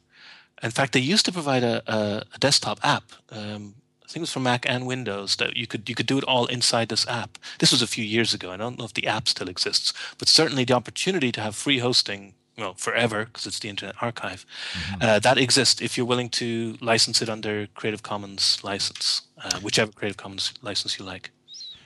In 0.62 0.72
fact, 0.72 0.94
they 0.94 1.00
used 1.00 1.26
to 1.26 1.32
provide 1.32 1.64
a, 1.64 1.84
a, 1.92 2.24
a 2.36 2.40
desktop 2.40 2.80
app. 2.84 3.04
Um, 3.30 3.76
think 4.14 4.22
it 4.22 4.30
was 4.30 4.34
for 4.34 4.40
Mac 4.40 4.70
and 4.70 4.86
Windows 4.86 5.36
that 5.38 5.58
you 5.58 5.68
could 5.68 5.90
you 5.90 5.96
could 5.96 6.06
do 6.06 6.18
it 6.18 6.24
all 6.24 6.46
inside 6.46 6.90
this 6.90 7.08
app. 7.08 7.38
This 7.60 7.72
was 7.72 7.82
a 7.82 7.88
few 7.88 8.06
years 8.06 8.34
ago. 8.34 8.52
I 8.52 8.58
don't 8.58 8.78
know 8.78 8.86
if 8.86 8.94
the 8.94 9.08
app 9.08 9.28
still 9.28 9.50
exists, 9.50 9.92
but 10.18 10.28
certainly 10.28 10.64
the 10.64 10.74
opportunity 10.74 11.32
to 11.32 11.42
have 11.42 11.56
free 11.56 11.80
hosting 11.80 12.34
well 12.58 12.76
forever 12.76 13.26
because 13.26 13.48
it's 13.48 13.60
the 13.60 13.70
Internet 13.70 13.96
Archive. 14.02 14.46
Mm-hmm. 14.74 15.02
Uh, 15.02 15.20
that 15.20 15.38
exists 15.38 15.82
if 15.82 15.98
you're 15.98 16.06
willing 16.06 16.30
to 16.30 16.78
license 16.80 17.22
it 17.22 17.30
under 17.30 17.68
Creative 17.74 18.04
Commons 18.04 18.64
license, 18.64 19.24
uh, 19.44 19.60
whichever 19.60 19.92
Creative 19.92 20.18
Commons 20.18 20.54
license 20.62 21.00
you 21.00 21.06
like. 21.06 21.32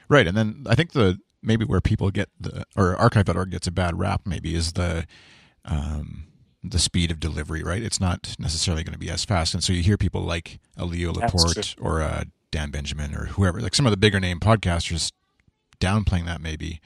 Right, 0.09 0.27
and 0.27 0.37
then 0.37 0.65
I 0.69 0.75
think 0.75 0.91
the 0.91 1.19
maybe 1.41 1.65
where 1.65 1.81
people 1.81 2.11
get 2.11 2.29
the 2.39 2.65
or 2.75 2.95
archive.org 2.97 3.51
gets 3.51 3.67
a 3.67 3.71
bad 3.71 3.97
rap 3.97 4.21
maybe 4.25 4.53
is 4.53 4.73
the 4.73 5.07
um, 5.63 6.27
the 6.63 6.79
speed 6.79 7.11
of 7.11 7.19
delivery. 7.19 7.63
Right, 7.63 7.83
it's 7.83 7.99
not 7.99 8.35
necessarily 8.39 8.83
going 8.83 8.93
to 8.93 8.99
be 8.99 9.09
as 9.09 9.25
fast, 9.25 9.53
and 9.53 9.63
so 9.63 9.73
you 9.73 9.83
hear 9.83 9.97
people 9.97 10.21
like 10.21 10.59
a 10.75 10.85
Leo 10.85 11.13
Laporte 11.13 11.75
or 11.79 12.01
a 12.01 12.25
Dan 12.51 12.71
Benjamin 12.71 13.15
or 13.15 13.25
whoever, 13.25 13.61
like 13.61 13.75
some 13.75 13.85
of 13.85 13.91
the 13.91 13.97
bigger 13.97 14.19
name 14.19 14.39
podcasters, 14.39 15.11
downplaying 15.79 16.25
that 16.25 16.41
maybe 16.41 16.81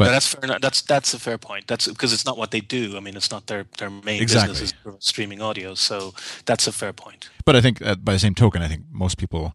but 0.00 0.06
no, 0.06 0.12
that's 0.12 0.34
fair. 0.34 0.58
That's 0.58 0.80
that's 0.80 1.12
a 1.12 1.18
fair 1.18 1.36
point. 1.36 1.66
That's 1.66 1.86
because 1.86 2.14
it's 2.14 2.24
not 2.24 2.38
what 2.38 2.52
they 2.52 2.60
do. 2.60 2.96
I 2.96 3.00
mean, 3.00 3.16
it's 3.18 3.30
not 3.30 3.48
their 3.48 3.66
their 3.76 3.90
main 3.90 4.22
exactly. 4.22 4.52
business 4.52 4.72
is 4.86 4.94
streaming 4.98 5.42
audio. 5.42 5.74
So 5.74 6.14
that's 6.46 6.66
a 6.66 6.72
fair 6.72 6.94
point. 6.94 7.28
But 7.44 7.54
I 7.54 7.60
think 7.60 7.82
uh, 7.82 7.96
by 7.96 8.14
the 8.14 8.18
same 8.18 8.34
token, 8.34 8.62
I 8.62 8.68
think 8.68 8.84
most 8.90 9.18
people, 9.18 9.54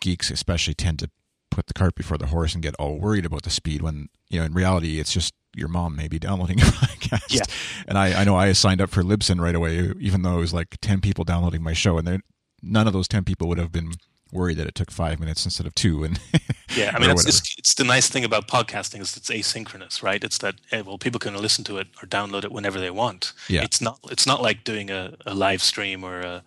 geeks 0.00 0.30
especially, 0.30 0.72
tend 0.72 1.00
to 1.00 1.10
put 1.50 1.66
the 1.66 1.74
cart 1.74 1.94
before 1.94 2.16
the 2.16 2.28
horse 2.28 2.54
and 2.54 2.62
get 2.62 2.74
all 2.78 2.98
worried 2.98 3.26
about 3.26 3.42
the 3.42 3.50
speed 3.50 3.82
when 3.82 4.08
you 4.30 4.40
know 4.40 4.46
in 4.46 4.54
reality 4.54 4.98
it's 4.98 5.12
just 5.12 5.34
your 5.56 5.68
mom 5.68 5.96
maybe 5.96 6.18
downloading 6.18 6.58
your 6.58 6.66
podcast. 6.70 7.30
Yeah. 7.30 7.42
And 7.88 7.98
I, 7.98 8.20
I 8.20 8.24
know 8.24 8.36
I 8.36 8.52
signed 8.52 8.80
up 8.80 8.90
for 8.90 9.02
Libsyn 9.02 9.40
right 9.40 9.54
away, 9.54 9.92
even 9.98 10.22
though 10.22 10.36
it 10.38 10.40
was 10.40 10.54
like 10.54 10.76
ten 10.80 11.00
people 11.00 11.24
downloading 11.24 11.62
my 11.62 11.72
show, 11.72 11.98
and 11.98 12.22
none 12.62 12.86
of 12.86 12.92
those 12.92 13.08
ten 13.08 13.24
people 13.24 13.48
would 13.48 13.58
have 13.58 13.72
been 13.72 13.92
worried 14.32 14.56
that 14.56 14.66
it 14.66 14.74
took 14.74 14.90
five 14.90 15.20
minutes 15.20 15.44
instead 15.44 15.66
of 15.66 15.74
two. 15.74 16.04
And 16.04 16.20
yeah, 16.76 16.92
I 16.94 16.98
mean, 16.98 17.10
it's, 17.10 17.26
it's, 17.26 17.54
it's, 17.58 17.74
the 17.74 17.84
nice 17.84 18.08
thing 18.08 18.24
about 18.24 18.48
podcasting 18.48 19.00
is 19.00 19.16
it's 19.16 19.30
asynchronous, 19.30 20.02
right? 20.02 20.22
It's 20.22 20.38
that 20.38 20.56
eh, 20.72 20.82
well, 20.82 20.98
people 20.98 21.18
can 21.18 21.36
listen 21.36 21.64
to 21.64 21.78
it 21.78 21.88
or 22.02 22.06
download 22.06 22.44
it 22.44 22.52
whenever 22.52 22.78
they 22.78 22.90
want. 22.90 23.32
Yeah. 23.48 23.62
it's 23.62 23.80
not 23.80 23.98
it's 24.10 24.26
not 24.26 24.42
like 24.42 24.64
doing 24.64 24.90
a, 24.90 25.14
a 25.24 25.34
live 25.34 25.62
stream 25.62 26.04
or 26.04 26.20
a 26.20 26.42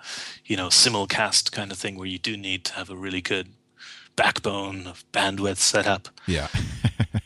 you 0.46 0.58
know 0.58 0.68
simulcast 0.68 1.52
kind 1.52 1.72
of 1.72 1.78
thing 1.78 1.98
where 1.98 2.08
you 2.08 2.20
do 2.20 2.38
need 2.38 2.66
to 2.66 2.74
have 2.74 2.90
a 2.90 2.96
really 2.96 3.22
good 3.22 3.50
backbone 4.16 4.86
of 4.86 5.06
bandwidth 5.14 5.58
set 5.58 5.88
up. 5.88 6.10
Yeah. 6.28 6.50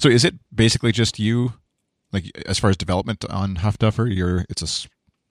so 0.00 0.08
is 0.08 0.24
it 0.24 0.34
basically 0.54 0.92
just 0.92 1.18
you? 1.18 1.54
Like 2.12 2.30
as 2.46 2.58
far 2.58 2.70
as 2.70 2.76
development 2.76 3.24
on 3.26 3.56
Huffduffer, 3.56 4.12
you're 4.12 4.44
it's 4.48 4.62
a 4.62 4.88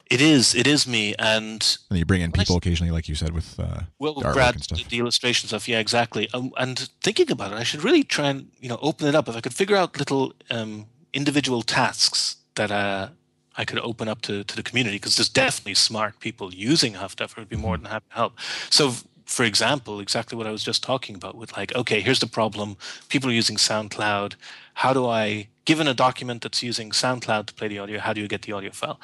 it 0.09 0.21
is. 0.21 0.55
It 0.55 0.65
is 0.65 0.87
me, 0.87 1.13
and 1.19 1.77
and 1.89 1.99
you 1.99 2.05
bring 2.05 2.21
in 2.21 2.31
people 2.31 2.57
occasionally, 2.57 2.91
like 2.91 3.07
you 3.07 3.13
said, 3.13 3.31
with 3.31 3.59
uh, 3.59 3.81
well, 3.99 4.15
Brad, 4.15 4.55
the, 4.55 4.83
the 4.89 4.97
illustration 4.99 5.47
stuff. 5.47 5.69
Yeah, 5.69 5.77
exactly. 5.77 6.27
Um, 6.33 6.51
and 6.57 6.89
thinking 7.01 7.29
about 7.29 7.51
it, 7.51 7.57
I 7.57 7.63
should 7.63 7.83
really 7.83 8.03
try 8.03 8.29
and 8.29 8.49
you 8.59 8.69
know 8.69 8.79
open 8.81 9.07
it 9.07 9.13
up. 9.13 9.29
If 9.29 9.35
I 9.35 9.41
could 9.41 9.53
figure 9.53 9.75
out 9.75 9.99
little 9.99 10.33
um, 10.49 10.87
individual 11.13 11.61
tasks 11.61 12.37
that 12.55 12.71
uh, 12.71 13.09
I 13.55 13.65
could 13.65 13.77
open 13.79 14.07
up 14.07 14.21
to, 14.23 14.43
to 14.43 14.55
the 14.55 14.63
community, 14.63 14.95
because 14.95 15.15
there's 15.15 15.29
definitely 15.29 15.75
smart 15.75 16.19
people 16.19 16.51
using 16.55 16.93
Huffduffer. 16.93 17.37
Would 17.37 17.49
be 17.49 17.55
more 17.55 17.75
mm-hmm. 17.75 17.83
than 17.83 17.91
happy 17.91 18.05
to 18.09 18.15
help. 18.15 18.39
So, 18.71 18.93
for 19.29 19.43
example, 19.43 19.99
exactly 19.99 20.35
what 20.35 20.47
I 20.47 20.51
was 20.51 20.63
just 20.63 20.81
talking 20.81 21.15
about 21.15 21.35
with 21.35 21.55
like, 21.55 21.75
okay, 21.75 22.01
here's 22.01 22.19
the 22.19 22.27
problem. 22.27 22.77
People 23.09 23.29
are 23.29 23.33
using 23.33 23.57
SoundCloud. 23.57 24.33
How 24.73 24.91
do 24.91 25.05
I 25.05 25.49
given 25.65 25.87
a 25.87 25.93
document 25.93 26.41
that's 26.41 26.63
using 26.63 26.89
SoundCloud 26.89 27.45
to 27.45 27.53
play 27.53 27.67
the 27.67 27.77
audio, 27.77 27.99
how 27.99 28.11
do 28.11 28.21
you 28.21 28.27
get 28.27 28.41
the 28.41 28.53
audio 28.53 28.71
file? 28.71 28.99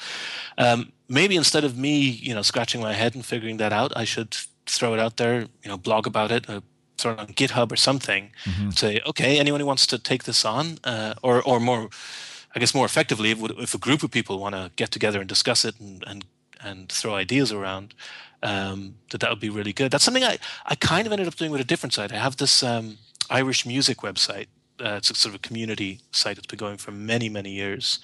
Um, 0.57 0.91
maybe 1.07 1.35
instead 1.35 1.63
of 1.63 1.77
me, 1.77 1.99
you 1.99 2.33
know, 2.33 2.41
scratching 2.41 2.81
my 2.81 2.93
head 2.93 3.13
and 3.13 3.23
figuring 3.23 3.57
that 3.57 3.71
out, 3.71 3.95
I 3.95 4.03
should 4.03 4.35
throw 4.65 4.95
it 4.95 4.99
out 4.99 5.17
there, 5.17 5.41
you 5.41 5.69
know, 5.69 5.77
blog 5.77 6.07
about 6.07 6.31
it, 6.31 6.49
uh, 6.49 6.61
throw 6.97 7.11
it 7.13 7.19
on 7.19 7.27
GitHub 7.27 7.71
or 7.71 7.75
something. 7.75 8.31
Mm-hmm. 8.45 8.71
Say, 8.71 8.99
okay, 9.05 9.37
anyone 9.37 9.59
who 9.59 9.67
wants 9.67 9.85
to 9.85 9.99
take 9.99 10.23
this 10.23 10.43
on, 10.43 10.79
uh, 10.83 11.13
or 11.21 11.43
or 11.43 11.59
more, 11.59 11.89
I 12.55 12.59
guess 12.59 12.73
more 12.73 12.85
effectively, 12.85 13.29
if, 13.29 13.39
if 13.59 13.75
a 13.75 13.77
group 13.77 14.01
of 14.01 14.09
people 14.09 14.39
want 14.39 14.55
to 14.55 14.71
get 14.75 14.89
together 14.89 15.19
and 15.19 15.29
discuss 15.29 15.65
it 15.65 15.79
and 15.79 16.03
and 16.07 16.25
and 16.61 16.91
throw 16.91 17.13
ideas 17.13 17.51
around, 17.51 17.93
um, 18.45 18.95
that 19.09 19.19
that 19.21 19.29
would 19.29 19.39
be 19.39 19.49
really 19.49 19.73
good. 19.73 19.91
That's 19.91 20.03
something 20.03 20.23
I 20.23 20.37
I 20.65 20.75
kind 20.75 21.05
of 21.07 21.11
ended 21.13 21.27
up 21.27 21.35
doing 21.35 21.51
with 21.51 21.61
a 21.61 21.69
different 21.71 21.93
site. 21.93 22.13
I 22.13 22.17
have 22.17 22.37
this 22.37 22.63
um, 22.63 22.97
Irish 23.29 23.65
music 23.65 23.97
website 23.97 24.47
uh, 24.83 24.95
it's 24.97 25.09
a 25.09 25.15
sort 25.15 25.31
of 25.31 25.35
a 25.35 25.47
community 25.47 25.99
site 26.11 26.35
that's 26.35 26.47
been 26.47 26.57
going 26.57 26.77
for 26.77 26.91
many 26.91 27.29
many 27.29 27.51
years, 27.51 27.99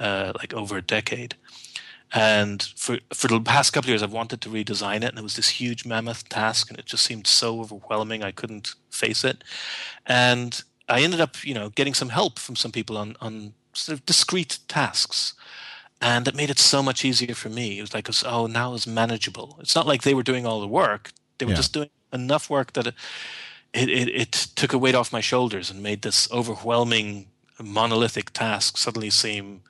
uh, 0.00 0.32
like 0.38 0.54
over 0.54 0.76
a 0.76 0.82
decade. 0.82 1.36
And 2.12 2.62
for 2.76 2.98
for 3.12 3.28
the 3.28 3.40
past 3.40 3.72
couple 3.72 3.86
of 3.86 3.90
years, 3.90 4.02
I've 4.02 4.12
wanted 4.12 4.40
to 4.42 4.48
redesign 4.48 4.98
it, 4.98 5.10
and 5.10 5.18
it 5.18 5.22
was 5.22 5.36
this 5.36 5.48
huge 5.48 5.84
mammoth 5.84 6.28
task, 6.28 6.70
and 6.70 6.78
it 6.78 6.86
just 6.86 7.04
seemed 7.04 7.26
so 7.26 7.60
overwhelming. 7.60 8.22
I 8.22 8.32
couldn't 8.32 8.74
face 8.90 9.24
it, 9.24 9.42
and 10.06 10.62
I 10.88 11.02
ended 11.02 11.20
up, 11.20 11.44
you 11.44 11.54
know, 11.54 11.70
getting 11.70 11.94
some 11.94 12.10
help 12.10 12.38
from 12.38 12.56
some 12.56 12.72
people 12.72 12.96
on 12.96 13.16
on 13.20 13.54
sort 13.72 13.98
of 13.98 14.06
discrete 14.06 14.58
tasks, 14.68 15.34
and 16.00 16.28
it 16.28 16.34
made 16.34 16.50
it 16.50 16.58
so 16.58 16.82
much 16.82 17.04
easier 17.04 17.34
for 17.34 17.48
me. 17.48 17.78
It 17.78 17.80
was 17.80 17.94
like, 17.94 18.08
oh, 18.24 18.46
now 18.46 18.74
it's 18.74 18.86
manageable. 18.86 19.56
It's 19.60 19.74
not 19.74 19.86
like 19.86 20.02
they 20.02 20.14
were 20.14 20.22
doing 20.22 20.46
all 20.46 20.60
the 20.60 20.68
work; 20.68 21.12
they 21.38 21.46
were 21.46 21.52
yeah. 21.52 21.56
just 21.56 21.72
doing 21.72 21.90
enough 22.12 22.50
work 22.50 22.72
that. 22.74 22.86
It, 22.86 22.94
it, 23.74 23.90
it, 23.90 24.08
it 24.08 24.32
took 24.32 24.72
a 24.72 24.78
weight 24.78 24.94
off 24.94 25.12
my 25.12 25.20
shoulders 25.20 25.70
and 25.70 25.82
made 25.82 26.00
this 26.00 26.30
overwhelming 26.32 27.26
monolithic 27.62 28.32
task 28.32 28.78
suddenly 28.78 29.10
seem 29.10 29.62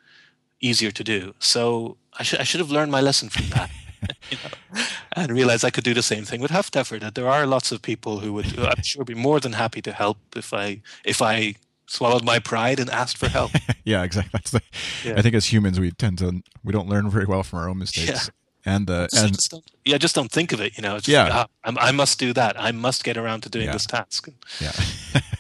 easier 0.61 0.91
to 0.91 1.05
do. 1.05 1.35
So 1.39 1.97
I 2.19 2.23
should 2.23 2.41
I 2.41 2.45
should 2.45 2.61
have 2.61 2.71
learned 2.71 2.93
my 2.93 3.01
lesson 3.01 3.29
from 3.29 3.49
that. 3.51 3.71
you 4.31 4.39
know, 4.43 4.83
and 5.13 5.33
realize 5.33 5.65
I 5.65 5.71
could 5.71 5.85
do 5.85 5.95
the 5.95 6.03
same 6.03 6.25
thing 6.25 6.41
with 6.41 6.51
Huffduffer. 6.51 7.01
That 7.01 7.15
there 7.15 7.29
are 7.29 7.47
lots 7.47 7.73
of 7.73 7.83
people 7.83 8.21
who 8.21 8.33
would, 8.35 8.59
I'm 8.59 8.83
sure, 8.83 9.05
be 9.05 9.15
more 9.15 9.41
than 9.41 9.55
happy 9.55 9.83
to 9.83 9.93
help 9.93 10.19
if 10.37 10.53
I 10.53 10.81
if 11.05 11.23
I 11.23 11.55
swallowed 11.87 12.25
my 12.25 12.39
pride 12.39 12.81
and 12.81 12.91
asked 12.91 13.17
for 13.19 13.29
help. 13.29 13.53
yeah, 13.85 14.03
exactly. 14.03 14.61
Yeah. 15.05 15.15
I 15.17 15.23
think 15.23 15.35
as 15.35 15.53
humans, 15.53 15.79
we 15.81 15.91
tend 15.91 16.19
to 16.19 16.43
we 16.65 16.73
don't 16.73 16.89
learn 16.89 17.11
very 17.11 17.27
well 17.27 17.43
from 17.43 17.59
our 17.61 17.69
own 17.69 17.79
mistakes. 17.79 18.27
Yeah 18.27 18.33
and 18.67 18.91
uh, 18.91 19.07
and 19.17 19.33
just 19.33 19.55
yeah, 19.85 19.97
just 19.97 20.15
don't 20.15 20.31
think 20.31 20.53
of 20.53 20.61
it. 20.61 20.77
You 20.77 20.83
know, 20.83 20.99
yeah, 21.05 21.25
like, 21.25 21.49
ah, 21.65 21.73
I 21.79 21.93
must 21.93 22.19
do 22.19 22.33
that. 22.33 22.61
I 22.61 22.73
must 22.73 23.05
get 23.05 23.17
around 23.17 23.43
to 23.43 23.49
doing 23.49 23.67
yeah. 23.67 23.73
this 23.73 23.87
task. 23.87 24.29
Yeah. 24.61 24.73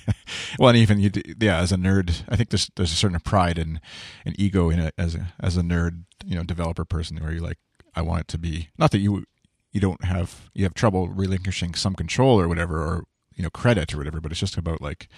well, 0.59 0.68
and 0.68 0.78
even 0.78 1.00
you, 1.00 1.11
yeah, 1.40 1.59
as 1.59 1.72
a 1.72 1.76
nerd, 1.76 2.22
I 2.28 2.37
think 2.37 2.50
there's 2.50 2.70
there's 2.76 2.92
a 2.92 2.96
certain 2.96 3.18
pride 3.20 3.59
and 3.59 3.80
an 4.24 4.35
ego 4.38 4.70
in 4.70 4.78
it 4.78 4.94
as 4.96 5.16
a 5.16 5.35
as 5.40 5.56
a 5.56 5.62
nerd, 5.62 6.04
you 6.24 6.37
know, 6.37 6.44
developer 6.44 6.85
person 6.85 7.18
where 7.18 7.32
you're 7.32 7.42
like, 7.42 7.59
I 7.96 8.02
want 8.02 8.22
it 8.22 8.28
to 8.28 8.38
be 8.38 8.68
not 8.78 8.92
that 8.92 8.98
you 8.98 9.24
you 9.72 9.80
don't 9.80 10.04
have 10.04 10.48
you 10.54 10.62
have 10.62 10.74
trouble 10.74 11.09
relinquishing 11.09 11.74
some 11.74 11.94
control 11.94 12.40
or 12.40 12.46
whatever 12.46 12.78
or 12.78 13.04
you 13.35 13.42
know 13.42 13.50
credit 13.50 13.92
or 13.92 13.98
whatever, 13.98 14.20
but 14.20 14.30
it's 14.30 14.40
just 14.40 14.56
about 14.56 14.80
like, 14.80 15.09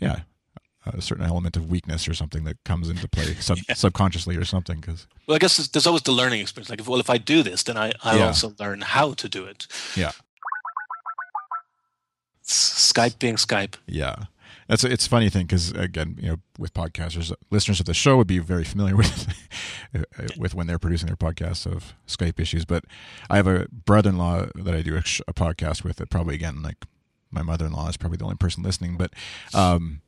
yeah, 0.00 0.22
a 0.86 1.00
certain 1.00 1.24
element 1.24 1.56
of 1.56 1.70
weakness 1.70 2.08
or 2.08 2.14
something 2.14 2.44
that 2.44 2.62
comes 2.64 2.88
into 2.88 3.08
play 3.08 3.34
sub- 3.40 3.58
yeah. 3.68 3.74
subconsciously 3.74 4.36
or 4.36 4.44
something. 4.44 4.80
Because 4.80 5.06
well, 5.26 5.36
I 5.36 5.38
guess 5.38 5.56
there's, 5.56 5.68
there's, 5.68 5.86
always 5.86 6.02
the 6.02 6.12
learning 6.12 6.40
experience. 6.40 6.70
Like, 6.70 6.80
if, 6.80 6.88
well, 6.88 7.00
if 7.00 7.10
I 7.10 7.18
do 7.18 7.42
this, 7.42 7.62
then 7.62 7.76
I 7.76 7.92
I 8.02 8.16
yeah. 8.16 8.26
also 8.26 8.54
learn 8.58 8.82
how 8.82 9.14
to 9.14 9.28
do 9.28 9.44
it. 9.44 9.66
Yeah. 9.96 10.12
Skype 12.44 13.18
being 13.18 13.36
Skype. 13.36 13.76
Yeah. 13.86 14.16
That's 14.68 14.82
a, 14.82 14.90
it's 14.90 15.06
a 15.06 15.10
funny 15.10 15.28
thing 15.28 15.46
because 15.46 15.72
again, 15.72 16.16
you 16.20 16.28
know, 16.28 16.36
with 16.58 16.72
podcasters, 16.72 17.32
listeners 17.50 17.80
of 17.80 17.86
the 17.86 17.94
show 17.94 18.16
would 18.16 18.26
be 18.26 18.38
very 18.38 18.64
familiar 18.64 18.96
with 18.96 19.26
with 20.38 20.54
when 20.54 20.66
they're 20.66 20.78
producing 20.78 21.06
their 21.06 21.16
podcasts 21.16 21.66
of 21.66 21.94
Skype 22.06 22.40
issues. 22.40 22.64
But 22.64 22.84
I 23.28 23.36
have 23.36 23.46
a 23.46 23.66
brother-in-law 23.70 24.46
that 24.54 24.74
I 24.74 24.82
do 24.82 24.94
a, 24.94 25.00
a 25.28 25.34
podcast 25.34 25.84
with 25.84 25.96
that 25.96 26.10
probably 26.10 26.34
again, 26.34 26.62
like 26.62 26.76
my 27.30 27.42
mother-in-law 27.42 27.88
is 27.88 27.96
probably 27.96 28.16
the 28.16 28.24
only 28.24 28.36
person 28.36 28.62
listening, 28.62 28.96
but 28.96 29.12
um, 29.52 30.00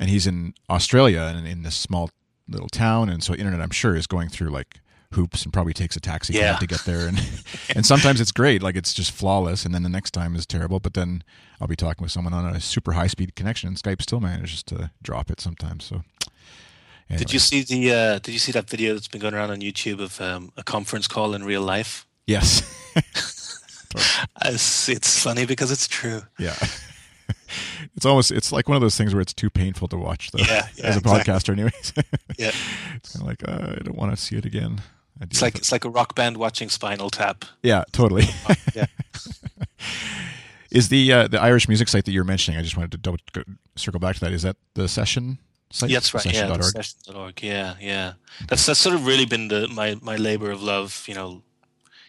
and 0.00 0.10
he's 0.10 0.26
in 0.26 0.54
Australia 0.68 1.32
and 1.32 1.46
in 1.46 1.62
this 1.62 1.76
small 1.76 2.10
little 2.48 2.68
town, 2.68 3.08
and 3.08 3.22
so 3.22 3.34
internet, 3.34 3.60
I'm 3.60 3.70
sure, 3.70 3.94
is 3.94 4.08
going 4.08 4.28
through 4.28 4.50
like 4.50 4.80
hoops 5.12 5.44
and 5.44 5.52
probably 5.52 5.72
takes 5.72 5.96
a 5.96 6.00
taxi 6.00 6.32
yeah. 6.34 6.52
cab 6.52 6.60
to 6.60 6.66
get 6.68 6.80
there 6.84 7.08
and 7.08 7.20
and 7.74 7.84
sometimes 7.84 8.20
it's 8.20 8.30
great 8.30 8.62
like 8.62 8.76
it's 8.76 8.94
just 8.94 9.10
flawless 9.10 9.64
and 9.64 9.74
then 9.74 9.82
the 9.82 9.88
next 9.88 10.12
time 10.12 10.36
is 10.36 10.46
terrible 10.46 10.78
but 10.78 10.94
then 10.94 11.24
I'll 11.60 11.66
be 11.66 11.74
talking 11.74 12.04
with 12.04 12.12
someone 12.12 12.32
on 12.32 12.46
a 12.46 12.60
super 12.60 12.92
high 12.92 13.08
speed 13.08 13.34
connection 13.34 13.66
and 13.66 13.76
Skype 13.76 14.00
still 14.02 14.20
manages 14.20 14.62
to 14.64 14.92
drop 15.02 15.28
it 15.28 15.40
sometimes 15.40 15.84
so 15.84 16.04
Anyway. 17.10 17.24
Did 17.24 17.32
you 17.32 17.38
see 17.40 17.62
the? 17.62 17.92
Uh, 17.92 18.18
did 18.20 18.32
you 18.32 18.38
see 18.38 18.52
that 18.52 18.70
video 18.70 18.94
that's 18.94 19.08
been 19.08 19.20
going 19.20 19.34
around 19.34 19.50
on 19.50 19.60
YouTube 19.60 20.00
of 20.00 20.20
um, 20.20 20.52
a 20.56 20.62
conference 20.62 21.08
call 21.08 21.34
in 21.34 21.42
real 21.42 21.62
life? 21.62 22.06
Yes. 22.26 22.62
It's, 24.44 24.88
it's 24.88 25.20
funny 25.20 25.46
because 25.46 25.72
it's 25.72 25.88
true. 25.88 26.22
yeah. 26.38 26.54
It's 27.96 28.06
almost 28.06 28.30
it's 28.30 28.52
like 28.52 28.68
one 28.68 28.76
of 28.76 28.82
those 28.82 28.96
things 28.96 29.14
where 29.14 29.20
it's 29.20 29.34
too 29.34 29.50
painful 29.50 29.88
to 29.88 29.96
watch 29.96 30.30
though. 30.30 30.38
Yeah, 30.44 30.68
yeah, 30.76 30.86
as 30.86 30.96
a 30.96 30.98
exactly. 31.00 31.32
podcaster 31.32 31.52
anyways. 31.52 31.92
Yeah, 32.38 32.52
it's 32.96 33.12
kind 33.16 33.22
of 33.22 33.26
like 33.26 33.46
uh, 33.48 33.76
I 33.78 33.82
don't 33.82 33.96
want 33.96 34.10
to 34.12 34.16
see 34.16 34.36
it 34.36 34.44
again. 34.46 34.80
It's 35.20 35.42
like 35.42 35.56
it's 35.56 35.70
like 35.72 35.84
a 35.84 35.90
rock 35.90 36.14
band 36.14 36.36
watching 36.38 36.70
Spinal 36.70 37.10
Tap. 37.10 37.44
yeah, 37.62 37.84
totally. 37.92 38.24
Yeah. 38.74 38.86
Is 40.70 40.88
the 40.88 41.12
uh, 41.12 41.28
the 41.28 41.40
Irish 41.40 41.68
music 41.68 41.88
site 41.88 42.04
that 42.04 42.12
you're 42.12 42.24
mentioning? 42.24 42.58
I 42.58 42.62
just 42.62 42.76
wanted 42.76 42.92
to 42.92 42.98
double 42.98 43.18
go, 43.32 43.42
circle 43.76 43.98
back 43.98 44.14
to 44.16 44.20
that. 44.20 44.32
Is 44.32 44.42
that 44.42 44.56
the 44.74 44.86
session 44.88 45.38
site? 45.70 45.90
Yeah, 45.90 45.96
that's 45.98 46.14
right. 46.14 46.24
Yeah, 46.24 46.32
Session.org? 46.32 46.62
session.org. 46.62 47.42
Yeah, 47.42 47.74
yeah. 47.80 48.12
That's 48.48 48.64
that's 48.66 48.78
sort 48.78 48.94
of 48.94 49.04
really 49.04 49.26
been 49.26 49.48
the 49.48 49.66
my 49.68 49.96
my 50.00 50.14
labor 50.16 50.50
of 50.52 50.62
love. 50.62 51.04
You 51.08 51.14
know, 51.14 51.42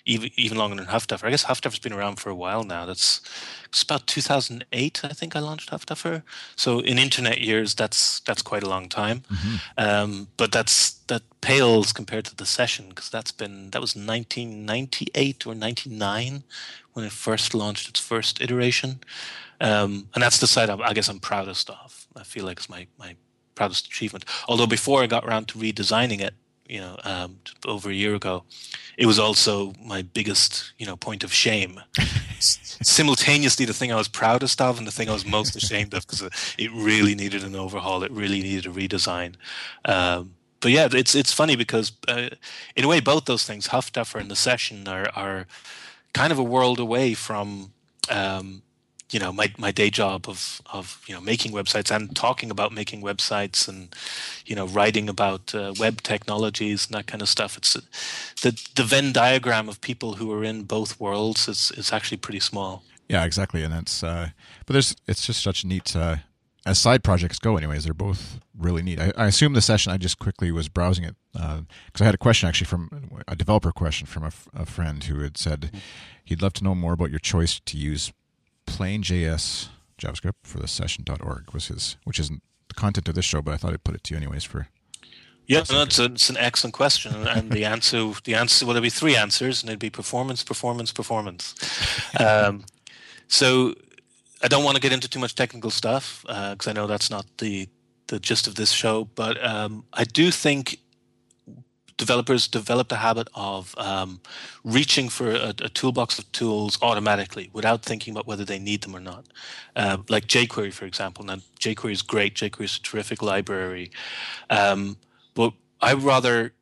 even 0.06 0.32
even 0.36 0.58
longer 0.58 0.76
than 0.76 0.86
Half 0.86 1.08
Huffduffer. 1.08 1.26
I 1.26 1.30
guess 1.30 1.44
Half 1.44 1.62
Huffduffer's 1.62 1.80
been 1.80 1.94
around 1.94 2.18
for 2.18 2.30
a 2.30 2.36
while 2.36 2.64
now. 2.64 2.86
That's 2.86 3.22
it's 3.66 3.84
about 3.84 4.08
2008. 4.08 5.02
I 5.04 5.08
think 5.10 5.36
I 5.36 5.40
launched 5.40 5.70
Half 5.70 5.86
Huffduffer. 5.86 6.24
So 6.56 6.80
in 6.80 6.98
internet 6.98 7.42
years, 7.42 7.76
that's 7.76 8.20
that's 8.22 8.42
quite 8.42 8.64
a 8.64 8.70
long 8.70 8.90
time. 8.90 9.24
Um, 9.78 10.28
but 10.38 10.52
that's 10.52 10.92
that 11.08 11.24
pales 11.42 11.94
compared 11.94 12.26
to 12.26 12.36
the 12.36 12.46
session 12.46 12.90
because 12.90 13.10
that's 13.10 13.32
been 13.32 13.72
that 13.72 13.82
was 13.82 13.96
1998 13.96 15.48
or 15.48 15.56
99 15.56 16.44
when 16.94 17.06
it 17.06 17.12
first 17.12 17.54
launched 17.54 17.90
its 17.90 18.00
first 18.00 18.42
iteration. 18.42 19.00
Um, 19.62 20.08
and 20.14 20.24
that's 20.24 20.40
the 20.40 20.48
site 20.48 20.70
I'm, 20.70 20.82
I 20.82 20.94
guess 20.94 21.08
I'm 21.08 21.20
proudest 21.20 21.70
of. 21.70 22.08
I 22.16 22.24
feel 22.24 22.46
like 22.46 22.58
it's 22.58 22.70
my, 22.70 22.88
my 22.98 23.16
proudest 23.56 23.86
achievement. 23.86 24.26
Although 24.48 24.68
before 24.68 25.04
I 25.04 25.08
got 25.08 25.24
around 25.24 25.48
to 25.50 25.60
redesigning 25.60 26.20
it, 26.20 26.34
you 26.72 26.80
know, 26.80 26.96
um, 27.04 27.40
over 27.66 27.90
a 27.90 27.94
year 27.94 28.16
ago, 28.16 28.44
it 28.98 29.06
was 29.06 29.20
also 29.20 29.74
my 29.84 30.02
biggest, 30.02 30.72
you 30.78 30.86
know, 30.86 30.96
point 30.96 31.22
of 31.22 31.34
shame. 31.34 31.82
Simultaneously, 32.40 33.66
the 33.66 33.74
thing 33.74 33.92
I 33.92 33.98
was 33.98 34.08
proudest 34.08 34.62
of 34.62 34.78
and 34.78 34.88
the 34.88 34.92
thing 34.92 35.10
I 35.10 35.14
was 35.14 35.26
most 35.26 35.56
ashamed 35.56 35.94
of 35.94 36.08
because 36.08 36.22
it 36.58 36.72
really 36.72 37.14
needed 37.14 37.44
an 37.44 37.56
overhaul. 37.56 38.04
It 38.04 38.12
really 38.12 38.42
needed 38.42 38.66
a 38.66 38.70
redesign. 38.70 39.36
Um, 39.84 40.36
but 40.62 40.72
yeah, 40.72 40.88
it's 40.92 41.14
it's 41.14 41.34
funny 41.34 41.58
because 41.58 41.92
uh, 42.08 42.30
in 42.76 42.86
a 42.86 42.88
way, 42.88 43.02
both 43.02 43.26
those 43.26 43.44
things, 43.44 43.68
Huffduffer 43.68 44.20
and 44.20 44.32
the 44.32 44.36
Session, 44.36 44.88
are 44.88 45.10
are 45.14 45.48
kind 46.14 46.32
of 46.32 46.40
a 46.40 46.44
world 46.44 46.80
away 46.80 47.14
from 47.14 47.74
um, 48.10 48.62
you 49.12 49.20
know 49.20 49.32
my, 49.32 49.54
my 49.58 49.72
day 49.72 49.90
job 49.90 50.28
of 50.28 50.62
of 50.74 51.02
you 51.08 51.14
know 51.14 51.22
making 51.22 51.52
websites 51.52 51.94
and 51.96 52.16
talking 52.16 52.50
about 52.50 52.72
making 52.72 53.02
websites 53.02 53.68
and 53.68 53.94
you 54.46 54.56
know 54.56 54.66
writing 54.68 55.10
about 55.10 55.54
uh, 55.54 55.74
web 55.80 56.02
technologies 56.02 56.88
and 56.88 56.96
that 56.96 57.08
kind 57.08 57.22
of 57.22 57.30
stuff 57.30 57.58
it's 57.58 57.74
the 58.42 58.52
the 58.76 58.84
Venn 58.84 59.12
diagram 59.12 59.70
of 59.70 59.80
people 59.82 60.14
who 60.14 60.32
are 60.32 60.44
in 60.44 60.64
both 60.64 61.00
worlds 61.00 61.48
is 61.48 61.72
is 61.78 61.92
actually 61.92 62.18
pretty 62.18 62.40
small 62.40 62.84
Yeah, 63.12 63.26
exactly. 63.26 63.62
And 63.64 63.74
that's 63.74 64.04
uh, 64.04 64.30
but 64.66 64.74
there's 64.74 64.96
it's 65.06 65.26
just 65.28 65.44
such 65.44 65.66
neat 65.66 65.96
uh, 65.96 66.16
as 66.66 66.80
side 66.80 67.04
projects 67.04 67.40
go. 67.40 67.58
Anyways, 67.58 67.84
they're 67.84 67.94
both 67.94 68.40
really 68.58 68.82
neat. 68.82 69.00
I, 69.02 69.12
I 69.18 69.28
assume 69.28 69.52
the 69.54 69.62
session 69.62 69.92
I 69.92 69.98
just 69.98 70.18
quickly 70.18 70.50
was 70.50 70.70
browsing 70.70 71.04
it 71.04 71.16
because 71.34 72.02
I 72.02 72.06
had 72.06 72.16
a 72.16 72.18
question 72.18 72.48
actually 72.48 72.68
from 72.68 73.22
a 73.28 73.36
developer 73.36 73.72
question 73.74 74.08
from 74.08 74.24
a, 74.24 74.28
f- 74.28 74.48
a 74.54 74.66
friend 74.66 75.04
who 75.04 75.20
had 75.20 75.38
said 75.38 75.72
he'd 76.24 76.42
love 76.42 76.54
to 76.54 76.64
know 76.64 76.74
more 76.74 76.94
about 76.94 77.10
your 77.10 77.20
choice 77.20 77.60
to 77.60 77.78
use 77.78 78.14
plain 78.66 79.04
JS 79.04 79.70
JavaScript 79.98 80.34
for 80.44 80.60
the 80.60 80.68
session.org 80.68 81.54
was 81.54 81.68
his, 81.68 81.98
which 82.04 82.20
isn't 82.20 82.42
the 82.68 82.74
content 82.74 83.08
of 83.08 83.16
this 83.16 83.26
show, 83.26 83.42
but 83.42 83.54
I 83.54 83.58
thought 83.58 83.74
I'd 83.74 83.84
put 83.84 83.96
it 83.96 84.04
to 84.06 84.14
you 84.14 84.18
anyways 84.18 84.44
for 84.44 84.68
yeah 85.48 85.64
no, 85.72 85.82
it's, 85.82 85.98
a, 85.98 86.06
it's 86.06 86.30
an 86.30 86.38
excellent 86.38 86.74
question 86.74 87.28
and 87.28 87.52
the 87.52 87.66
answer 87.66 88.12
the 88.26 88.36
answer 88.36 88.64
well 88.64 88.74
there'd 88.74 88.84
be 88.84 88.92
three 88.92 89.16
answers 89.16 89.62
and 89.62 89.70
it'd 89.70 89.80
be 89.80 89.90
performance 89.90 90.44
performance 90.44 90.92
performance 90.92 91.56
um, 92.20 92.64
so 93.28 93.74
I 94.44 94.48
don't 94.48 94.64
want 94.64 94.76
to 94.76 94.82
get 94.82 94.94
into 94.94 95.10
too 95.10 95.20
much 95.20 95.36
technical 95.36 95.72
stuff 95.72 96.24
because 96.28 96.68
I 96.68 96.74
know 96.74 96.88
that's 96.88 97.10
not 97.10 97.26
the 97.40 97.68
the 98.12 98.20
gist 98.20 98.46
of 98.46 98.56
this 98.56 98.72
show. 98.72 99.06
But 99.16 99.44
um, 99.44 99.86
I 99.94 100.04
do 100.04 100.30
think 100.30 100.80
developers 102.02 102.48
develop 102.48 102.88
the 102.88 102.96
habit 102.96 103.28
of 103.36 103.76
um, 103.78 104.20
reaching 104.64 105.08
for 105.08 105.30
a, 105.30 105.50
a, 105.62 105.70
toolbox 105.70 106.18
of 106.18 106.26
tools 106.32 106.80
automatically 106.82 107.52
without 107.54 107.84
thinking 107.84 108.12
about 108.12 108.26
whether 108.26 108.44
they 108.44 108.58
need 108.58 108.82
them 108.82 108.96
or 108.96 109.00
not. 109.00 109.24
Uh, 109.76 109.98
like 110.10 110.26
jQuery, 110.26 110.74
for 110.74 110.86
example. 110.86 111.24
Now, 111.24 111.38
jQuery 111.60 111.92
is 111.92 112.02
great. 112.02 112.34
jQuery 112.34 112.64
is 112.64 112.78
a 112.78 112.82
terrific 112.82 113.22
library, 113.22 113.92
um, 114.50 114.98
but 115.36 115.54
I 115.80 115.94
rather 115.94 116.54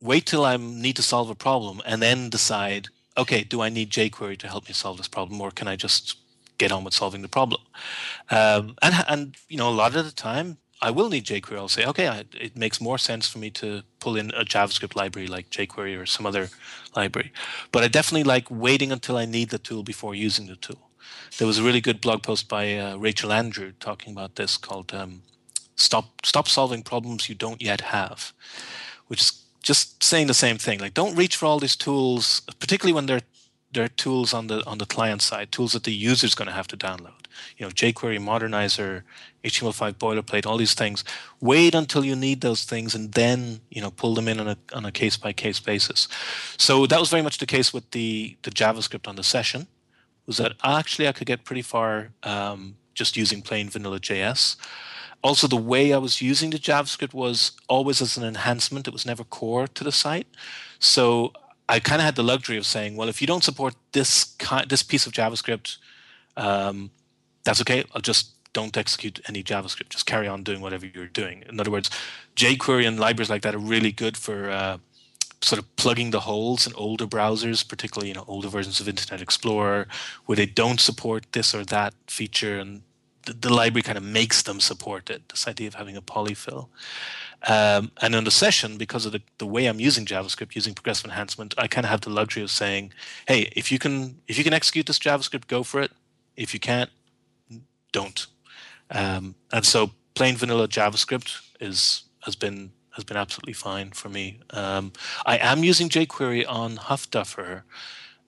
wait 0.00 0.26
till 0.26 0.44
I 0.44 0.56
need 0.56 0.96
to 0.96 1.02
solve 1.02 1.30
a 1.30 1.36
problem 1.36 1.80
and 1.86 2.02
then 2.02 2.28
decide. 2.28 2.88
Okay, 3.16 3.44
do 3.44 3.60
I 3.60 3.68
need 3.68 3.90
jQuery 3.90 4.36
to 4.38 4.48
help 4.48 4.66
me 4.66 4.74
solve 4.74 4.96
this 4.96 5.06
problem, 5.06 5.40
or 5.40 5.52
can 5.52 5.68
I 5.68 5.76
just 5.76 6.16
get 6.58 6.72
on 6.72 6.82
with 6.84 6.94
solving 6.94 7.22
the 7.22 7.28
problem. 7.28 7.60
Um, 8.30 8.74
and 8.82 8.94
and 9.08 9.36
you 9.48 9.58
know 9.58 9.68
a 9.68 9.78
lot 9.82 9.94
of 9.94 10.04
the 10.04 10.16
time 10.30 10.58
I 10.82 10.90
will 10.90 11.08
need 11.08 11.24
jQuery. 11.24 11.56
I'll 11.56 11.68
say, 11.68 11.86
okay, 11.86 12.08
I, 12.08 12.24
it 12.38 12.56
makes 12.56 12.80
more 12.80 12.98
sense 12.98 13.28
for 13.28 13.38
me 13.38 13.50
to 13.50 13.82
pull 14.00 14.16
in 14.16 14.32
a 14.32 14.44
JavaScript 14.44 14.96
library 14.96 15.28
like 15.28 15.48
jQuery 15.48 15.98
or 15.98 16.06
some 16.06 16.26
other 16.26 16.50
library. 16.96 17.32
But 17.70 17.84
I 17.84 17.88
definitely 17.88 18.24
like 18.24 18.48
waiting 18.50 18.90
until 18.90 19.16
I 19.16 19.24
need 19.24 19.50
the 19.50 19.58
tool 19.58 19.84
before 19.84 20.14
using 20.16 20.48
the 20.48 20.56
tool. 20.56 20.90
There 21.38 21.46
was 21.46 21.58
a 21.58 21.62
really 21.62 21.80
good 21.80 22.00
blog 22.00 22.24
post 22.24 22.48
by 22.48 22.76
uh, 22.76 22.96
Rachel 22.96 23.32
Andrew 23.32 23.72
talking 23.78 24.12
about 24.12 24.34
this 24.34 24.56
called 24.56 24.92
um, 24.92 25.22
"Stop 25.76 26.26
Stop 26.26 26.48
Solving 26.48 26.82
Problems 26.82 27.28
You 27.28 27.36
Don't 27.36 27.62
Yet 27.62 27.80
Have," 27.80 28.32
which 29.06 29.20
is 29.20 29.42
just 29.62 30.02
saying 30.02 30.26
the 30.26 30.34
same 30.34 30.58
thing. 30.58 30.80
Like, 30.80 30.94
don't 30.94 31.16
reach 31.16 31.36
for 31.36 31.46
all 31.46 31.60
these 31.60 31.76
tools, 31.76 32.42
particularly 32.58 32.92
when 32.92 33.06
they're 33.06 33.22
there 33.72 33.84
are 33.84 33.88
tools 33.88 34.34
on 34.34 34.48
the 34.48 34.64
on 34.66 34.78
the 34.78 34.86
client 34.86 35.22
side, 35.22 35.50
tools 35.50 35.72
that 35.72 35.84
the 35.84 35.94
user 35.94 36.26
is 36.26 36.34
going 36.34 36.48
to 36.48 36.54
have 36.54 36.68
to 36.68 36.76
download. 36.76 37.21
You 37.56 37.66
know, 37.66 37.70
jQuery, 37.70 38.18
Modernizr, 38.18 39.02
HTML5 39.44 39.94
boilerplate, 39.94 40.46
all 40.46 40.56
these 40.56 40.74
things. 40.74 41.04
Wait 41.40 41.74
until 41.74 42.04
you 42.04 42.16
need 42.16 42.40
those 42.40 42.64
things, 42.64 42.94
and 42.94 43.12
then 43.12 43.60
you 43.70 43.80
know 43.80 43.90
pull 43.90 44.14
them 44.14 44.28
in 44.28 44.40
on 44.40 44.48
a 44.48 44.56
on 44.72 44.84
a 44.84 44.92
case 44.92 45.16
by 45.16 45.32
case 45.32 45.60
basis. 45.60 46.08
So 46.56 46.86
that 46.86 47.00
was 47.00 47.10
very 47.10 47.22
much 47.22 47.38
the 47.38 47.46
case 47.46 47.72
with 47.72 47.90
the 47.90 48.36
the 48.42 48.50
JavaScript 48.50 49.08
on 49.08 49.16
the 49.16 49.24
session. 49.24 49.66
Was 50.26 50.36
that 50.36 50.52
actually 50.62 51.08
I 51.08 51.12
could 51.12 51.26
get 51.26 51.44
pretty 51.44 51.62
far 51.62 52.10
um, 52.22 52.76
just 52.94 53.16
using 53.16 53.42
plain 53.42 53.68
vanilla 53.68 53.98
JS. 53.98 54.56
Also, 55.24 55.46
the 55.46 55.56
way 55.56 55.92
I 55.92 55.98
was 55.98 56.20
using 56.20 56.50
the 56.50 56.58
JavaScript 56.58 57.14
was 57.14 57.52
always 57.68 58.02
as 58.02 58.16
an 58.16 58.24
enhancement. 58.24 58.88
It 58.88 58.92
was 58.92 59.06
never 59.06 59.22
core 59.22 59.68
to 59.68 59.84
the 59.84 59.92
site. 59.92 60.26
So 60.80 61.32
I 61.68 61.78
kind 61.78 62.00
of 62.00 62.04
had 62.04 62.16
the 62.16 62.24
luxury 62.24 62.56
of 62.56 62.66
saying, 62.66 62.96
well, 62.96 63.08
if 63.08 63.20
you 63.20 63.26
don't 63.26 63.44
support 63.44 63.74
this 63.92 64.36
this 64.68 64.82
piece 64.82 65.06
of 65.06 65.12
JavaScript, 65.12 65.78
um, 66.36 66.90
that's 67.44 67.60
okay. 67.60 67.84
I'll 67.94 68.00
just 68.02 68.30
don't 68.52 68.76
execute 68.76 69.20
any 69.28 69.42
JavaScript. 69.42 69.90
Just 69.90 70.06
carry 70.06 70.28
on 70.28 70.42
doing 70.42 70.60
whatever 70.60 70.86
you're 70.86 71.06
doing. 71.06 71.44
In 71.48 71.58
other 71.58 71.70
words, 71.70 71.90
jQuery 72.36 72.86
and 72.86 73.00
libraries 73.00 73.30
like 73.30 73.42
that 73.42 73.54
are 73.54 73.58
really 73.58 73.92
good 73.92 74.16
for 74.16 74.50
uh, 74.50 74.78
sort 75.40 75.58
of 75.58 75.76
plugging 75.76 76.10
the 76.10 76.20
holes 76.20 76.66
in 76.66 76.74
older 76.74 77.06
browsers, 77.06 77.66
particularly 77.66 78.08
you 78.08 78.14
know 78.14 78.24
older 78.28 78.48
versions 78.48 78.80
of 78.80 78.88
Internet 78.88 79.20
Explorer, 79.20 79.86
where 80.26 80.36
they 80.36 80.46
don't 80.46 80.80
support 80.80 81.24
this 81.32 81.54
or 81.54 81.64
that 81.64 81.94
feature, 82.06 82.58
and 82.58 82.82
the, 83.26 83.32
the 83.32 83.52
library 83.52 83.82
kind 83.82 83.98
of 83.98 84.04
makes 84.04 84.42
them 84.42 84.60
support 84.60 85.10
it. 85.10 85.28
This 85.28 85.48
idea 85.48 85.68
of 85.68 85.74
having 85.74 85.96
a 85.96 86.02
polyfill. 86.02 86.68
Um, 87.48 87.90
and 88.00 88.14
on 88.14 88.22
the 88.22 88.30
session, 88.30 88.78
because 88.78 89.04
of 89.04 89.10
the, 89.10 89.20
the 89.38 89.46
way 89.46 89.66
I'm 89.66 89.80
using 89.80 90.06
JavaScript, 90.06 90.54
using 90.54 90.74
progressive 90.74 91.06
enhancement, 91.06 91.54
I 91.58 91.66
kind 91.66 91.84
of 91.84 91.90
have 91.90 92.02
the 92.02 92.10
luxury 92.10 92.42
of 92.42 92.50
saying, 92.50 92.92
"Hey, 93.26 93.50
if 93.56 93.72
you 93.72 93.78
can 93.78 94.20
if 94.28 94.38
you 94.38 94.44
can 94.44 94.52
execute 94.52 94.86
this 94.86 94.98
JavaScript, 94.98 95.48
go 95.48 95.62
for 95.62 95.80
it. 95.80 95.90
If 96.36 96.54
you 96.54 96.60
can't, 96.60 96.90
don't." 97.92 98.26
Um, 98.90 99.34
and 99.52 99.64
so, 99.64 99.92
plain 100.14 100.36
vanilla 100.36 100.68
JavaScript 100.68 101.40
is 101.60 102.04
has 102.24 102.36
been 102.36 102.72
has 102.94 103.04
been 103.04 103.16
absolutely 103.16 103.54
fine 103.54 103.90
for 103.90 104.08
me. 104.08 104.40
Um, 104.50 104.92
I 105.24 105.38
am 105.38 105.64
using 105.64 105.88
jQuery 105.88 106.44
on 106.48 106.76
Huffduffer, 106.76 107.62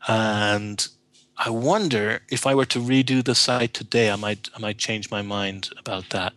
and 0.09 0.89
I 1.37 1.51
wonder 1.51 2.23
if 2.31 2.47
I 2.47 2.55
were 2.55 2.67
to 2.67 2.79
redo 2.79 3.23
the 3.23 3.35
site 3.35 3.75
today, 3.75 4.11
I 4.11 4.17
might 4.17 4.49
I 4.57 4.61
might 4.61 4.79
change 4.79 5.11
my 5.11 5.23
mind 5.23 5.71
about 5.77 6.11
that 6.11 6.33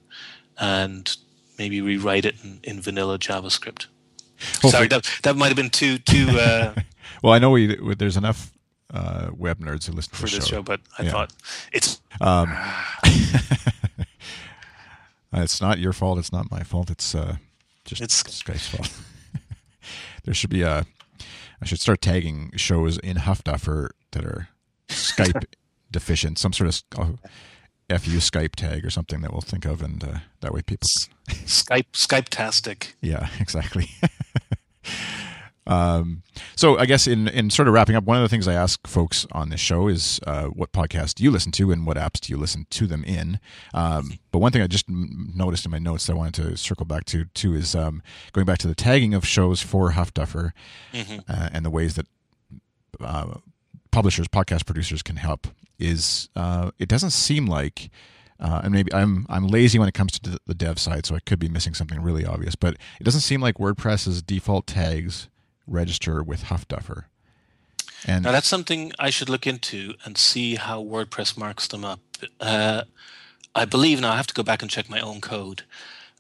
and 0.60 1.16
maybe 1.58 1.82
rewrite 1.82 2.26
it 2.26 2.36
in, 2.44 2.60
in 2.64 2.82
vanilla 2.82 3.20
JavaScript. 3.20 3.88
Sorry, 4.62 4.88
that 4.88 5.08
that 5.24 5.36
might 5.36 5.48
have 5.48 5.56
been 5.56 5.70
too 5.70 5.98
too 6.00 6.28
uh, 6.32 6.74
Well, 7.24 7.34
I 7.34 7.40
know 7.40 7.52
we 7.52 7.76
there's 7.96 8.18
enough 8.18 8.52
uh, 8.94 9.30
web 9.36 9.60
nerds 9.60 9.86
who 9.88 9.94
listen 9.94 10.12
to 10.12 10.18
for 10.18 10.28
the 10.28 10.36
this 10.38 10.48
show, 10.48 10.62
but 10.64 10.82
I 10.98 11.04
Yeah. 11.04 11.12
thought 11.12 11.34
it's 11.72 12.02
Um, 12.22 12.56
it's 15.34 15.62
not 15.62 15.80
your 15.80 15.94
fault. 15.94 16.20
It's 16.20 16.32
not 16.32 16.50
my 16.52 16.64
fault. 16.64 16.90
It's 16.90 17.14
uh, 17.14 17.38
just 17.86 18.02
It's- 18.02 18.24
Skype's 18.24 18.68
fault. 18.68 18.92
there 20.24 20.34
should 20.34 20.50
be 20.50 20.62
a. 20.62 20.86
I 21.62 21.66
should 21.66 21.80
start 21.80 22.02
tagging 22.02 22.52
shows 22.56 22.98
in 23.00 23.18
Huffduffer 23.18 23.90
that 24.12 24.24
are 24.24 24.50
Skype 24.90 25.46
deficient. 25.92 26.38
Some 26.38 26.54
sort 26.54 26.70
of 26.70 26.84
uh, 27.00 27.98
fu 27.98 28.12
Skype 28.20 28.56
tag 28.56 28.86
or 28.86 28.92
something 28.92 29.22
that 29.22 29.32
we'll 29.32 29.42
think 29.42 29.66
of, 29.66 29.82
and 29.82 30.04
uh, 30.04 30.20
that 30.42 30.54
way 30.54 30.62
people 30.62 30.88
Skype 31.28 31.92
Skype 31.94 32.28
tastic. 32.30 32.96
Yeah, 33.02 33.30
exactly. 33.40 33.90
Um, 35.68 36.24
so 36.56 36.80
I 36.80 36.86
guess 36.86 37.08
in 37.08 37.28
in 37.28 37.50
sort 37.50 37.68
of 37.68 37.74
wrapping 37.74 37.96
up, 37.96 38.06
one 38.06 38.18
of 38.18 38.24
the 38.24 38.30
things 38.30 38.48
I 38.48 38.54
ask 38.54 38.88
folks 38.88 39.28
on 39.34 39.50
this 39.50 39.60
show 39.60 39.88
is 39.88 40.20
uh, 40.26 40.46
what 40.46 40.72
podcast 40.72 41.16
do 41.16 41.24
you 41.24 41.30
listen 41.30 41.52
to 41.54 41.72
and 41.72 41.86
what 41.86 41.98
apps 41.98 42.22
do 42.22 42.32
you 42.32 42.38
listen 42.38 42.66
to 42.72 42.88
them 42.88 43.04
in. 43.04 43.40
Um, 43.74 44.18
but 44.32 44.40
one 44.40 44.52
thing 44.52 44.62
I 44.62 44.68
just 44.68 44.86
noticed 44.90 45.66
in 45.66 45.72
my 45.72 45.80
notes 45.80 46.08
that 46.08 46.14
I 46.14 46.16
wanted 46.16 46.36
to 46.36 46.58
circle 46.58 46.86
back 46.86 47.06
to 47.06 47.26
too 47.26 47.54
is 47.54 47.76
um, 47.76 48.02
going 48.32 48.46
back 48.46 48.60
to 48.60 48.68
the 48.68 48.76
tagging 48.76 49.14
of 49.14 49.28
shows 49.28 49.62
for 49.62 49.92
Huffduffer 49.92 50.52
mm-hmm. 50.94 51.20
uh, 51.28 51.50
and 51.52 51.66
the 51.66 51.70
ways 51.70 51.96
that 51.96 52.08
uh, 53.02 53.36
publishers, 53.92 54.28
podcast 54.28 54.66
producers 54.66 55.04
can 55.04 55.18
help. 55.18 55.48
Is 55.80 56.30
uh, 56.36 56.72
it 56.80 56.90
doesn't 56.90 57.12
seem 57.12 57.46
like. 57.46 57.90
Uh, 58.40 58.62
and 58.64 58.72
maybe 58.72 58.94
I'm 58.94 59.26
I'm 59.30 59.48
lazy 59.48 59.80
when 59.80 59.88
it 59.88 59.96
comes 59.96 60.20
to 60.20 60.40
the 60.46 60.54
dev 60.54 60.78
side, 60.78 61.08
so 61.08 61.16
I 61.16 61.20
could 61.20 61.40
be 61.40 61.50
missing 61.50 61.74
something 61.74 62.00
really 62.00 62.24
obvious. 62.24 62.56
But 62.56 62.76
it 63.00 63.04
doesn't 63.04 63.22
seem 63.22 63.42
like 63.42 63.56
WordPress's 63.56 64.22
default 64.22 64.68
tags 64.68 65.28
register 65.68 66.24
with 66.24 66.46
Huffduffer. 66.46 67.06
And 68.06 68.24
now 68.24 68.32
that's 68.32 68.48
something 68.48 68.94
I 69.00 69.10
should 69.10 69.30
look 69.30 69.48
into 69.48 69.96
and 70.06 70.18
see 70.18 70.56
how 70.56 70.84
WordPress 70.84 71.38
marks 71.38 71.68
them 71.68 71.84
up. 71.84 72.00
Uh, 72.40 72.84
I 73.56 73.66
believe 73.66 74.00
now 74.00 74.14
I 74.14 74.18
have 74.18 74.28
to 74.28 74.34
go 74.34 74.44
back 74.44 74.62
and 74.62 74.70
check 74.70 74.90
my 74.90 75.00
own 75.00 75.20
code. 75.20 75.64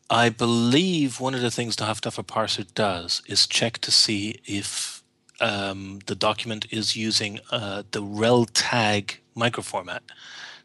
I 0.09 0.29
believe 0.29 1.19
one 1.19 1.35
of 1.35 1.41
the 1.41 1.51
things 1.51 1.75
the 1.75 1.85
Huffduffer 1.85 2.25
parser 2.25 2.65
does 2.73 3.21
is 3.27 3.45
check 3.45 3.77
to 3.79 3.91
see 3.91 4.39
if 4.45 5.03
um, 5.39 5.99
the 6.07 6.15
document 6.15 6.65
is 6.71 6.95
using 6.95 7.39
uh, 7.51 7.83
the 7.91 8.01
rel 8.01 8.45
tag 8.45 9.19
microformat. 9.35 9.99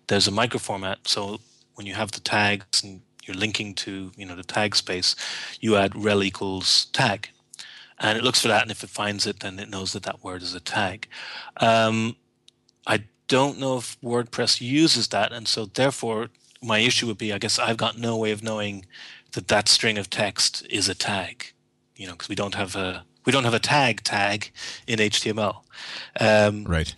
There's 0.06 0.28
a 0.28 0.32
microformat, 0.32 1.08
so 1.08 1.40
when 1.74 1.86
you 1.86 1.94
have 1.94 2.12
the 2.12 2.20
tags 2.20 2.82
and 2.82 3.02
you're 3.24 3.36
linking 3.36 3.74
to 3.74 4.12
you 4.16 4.24
know 4.24 4.36
the 4.36 4.42
tag 4.42 4.74
space, 4.76 5.14
you 5.60 5.76
add 5.76 5.94
rel 5.94 6.22
equals 6.22 6.86
tag 6.86 7.30
and 8.02 8.18
it 8.18 8.24
looks 8.24 8.42
for 8.42 8.48
that. 8.48 8.62
And 8.62 8.70
if 8.70 8.82
it 8.82 8.90
finds 8.90 9.26
it, 9.26 9.40
then 9.40 9.58
it 9.58 9.70
knows 9.70 9.92
that 9.92 10.02
that 10.02 10.22
word 10.22 10.42
is 10.42 10.54
a 10.54 10.60
tag. 10.60 11.06
Um, 11.58 12.16
I 12.86 13.04
don't 13.28 13.58
know 13.58 13.78
if 13.78 13.98
WordPress 14.02 14.60
uses 14.60 15.08
that, 15.08 15.32
and 15.32 15.46
so 15.46 15.66
therefore 15.66 16.28
my 16.60 16.78
issue 16.78 17.06
would 17.06 17.18
be, 17.18 17.32
I 17.32 17.38
guess 17.38 17.58
I've 17.58 17.76
got 17.76 17.96
no 17.96 18.16
way 18.18 18.32
of 18.32 18.42
knowing 18.42 18.84
that 19.32 19.48
that 19.48 19.68
string 19.68 19.98
of 19.98 20.10
text 20.10 20.66
is 20.68 20.88
a 20.88 20.94
tag, 20.94 21.52
you 21.96 22.06
know, 22.06 22.12
because 22.12 22.28
we 22.28 22.34
don't 22.34 22.56
have 22.56 22.76
a 22.76 23.04
we 23.24 23.32
don't 23.32 23.44
have 23.44 23.54
a 23.54 23.60
tag 23.60 24.02
tag 24.02 24.50
in 24.86 24.98
HTML. 24.98 25.62
Um, 26.18 26.64
right. 26.64 26.94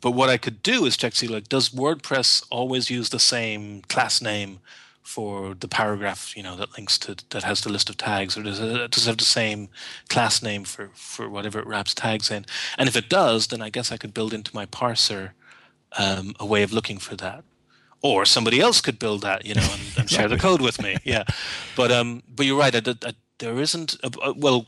But 0.00 0.12
what 0.12 0.30
I 0.30 0.36
could 0.36 0.62
do 0.62 0.84
is 0.86 0.96
check 0.96 1.14
see 1.14 1.26
like 1.26 1.48
does 1.48 1.70
WordPress 1.70 2.46
always 2.50 2.90
use 2.90 3.10
the 3.10 3.18
same 3.18 3.82
class 3.82 4.22
name 4.22 4.60
for 5.04 5.54
the 5.54 5.68
paragraph, 5.68 6.34
you 6.34 6.42
know, 6.42 6.56
that 6.56 6.72
links 6.76 6.98
to 6.98 7.14
that 7.28 7.44
has 7.44 7.60
the 7.60 7.68
list 7.68 7.90
of 7.90 7.96
tags, 7.96 8.36
or 8.36 8.42
does 8.42 8.58
it, 8.58 8.90
does 8.90 9.06
it 9.06 9.10
have 9.10 9.18
the 9.18 9.24
same 9.24 9.68
class 10.08 10.42
name 10.42 10.64
for 10.64 10.90
for 10.94 11.28
whatever 11.28 11.60
it 11.60 11.66
wraps 11.66 11.94
tags 11.94 12.30
in? 12.30 12.46
And 12.78 12.88
if 12.88 12.96
it 12.96 13.10
does, 13.10 13.46
then 13.46 13.62
I 13.62 13.70
guess 13.70 13.92
I 13.92 13.98
could 13.98 14.14
build 14.14 14.32
into 14.32 14.54
my 14.54 14.66
parser 14.66 15.30
um, 15.98 16.34
a 16.40 16.46
way 16.46 16.62
of 16.64 16.72
looking 16.72 16.98
for 16.98 17.16
that, 17.16 17.44
or 18.00 18.24
somebody 18.24 18.60
else 18.60 18.80
could 18.80 18.98
build 18.98 19.20
that, 19.22 19.44
you 19.44 19.54
know, 19.54 19.68
and, 19.72 19.82
and 19.98 20.10
share 20.10 20.28
the 20.28 20.38
code 20.38 20.62
with 20.62 20.82
me. 20.82 20.96
Yeah, 21.04 21.24
but 21.76 21.92
um, 21.92 22.22
but 22.34 22.46
you're 22.46 22.58
right. 22.58 22.74
I, 22.74 22.94
I, 23.06 23.12
there 23.38 23.60
isn't 23.60 23.96
a, 24.02 24.32
well, 24.32 24.66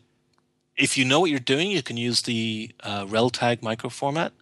if 0.77 0.99
you 0.99 1.05
know 1.07 1.19
what 1.21 1.31
you're 1.31 1.41
doing, 1.41 1.71
you 1.71 1.83
can 1.83 1.97
use 1.97 2.23
the 2.23 2.71
uh, 2.81 3.07
rel 3.09 3.31
tag 3.31 3.63
micro 3.63 3.91
format. 3.91 4.33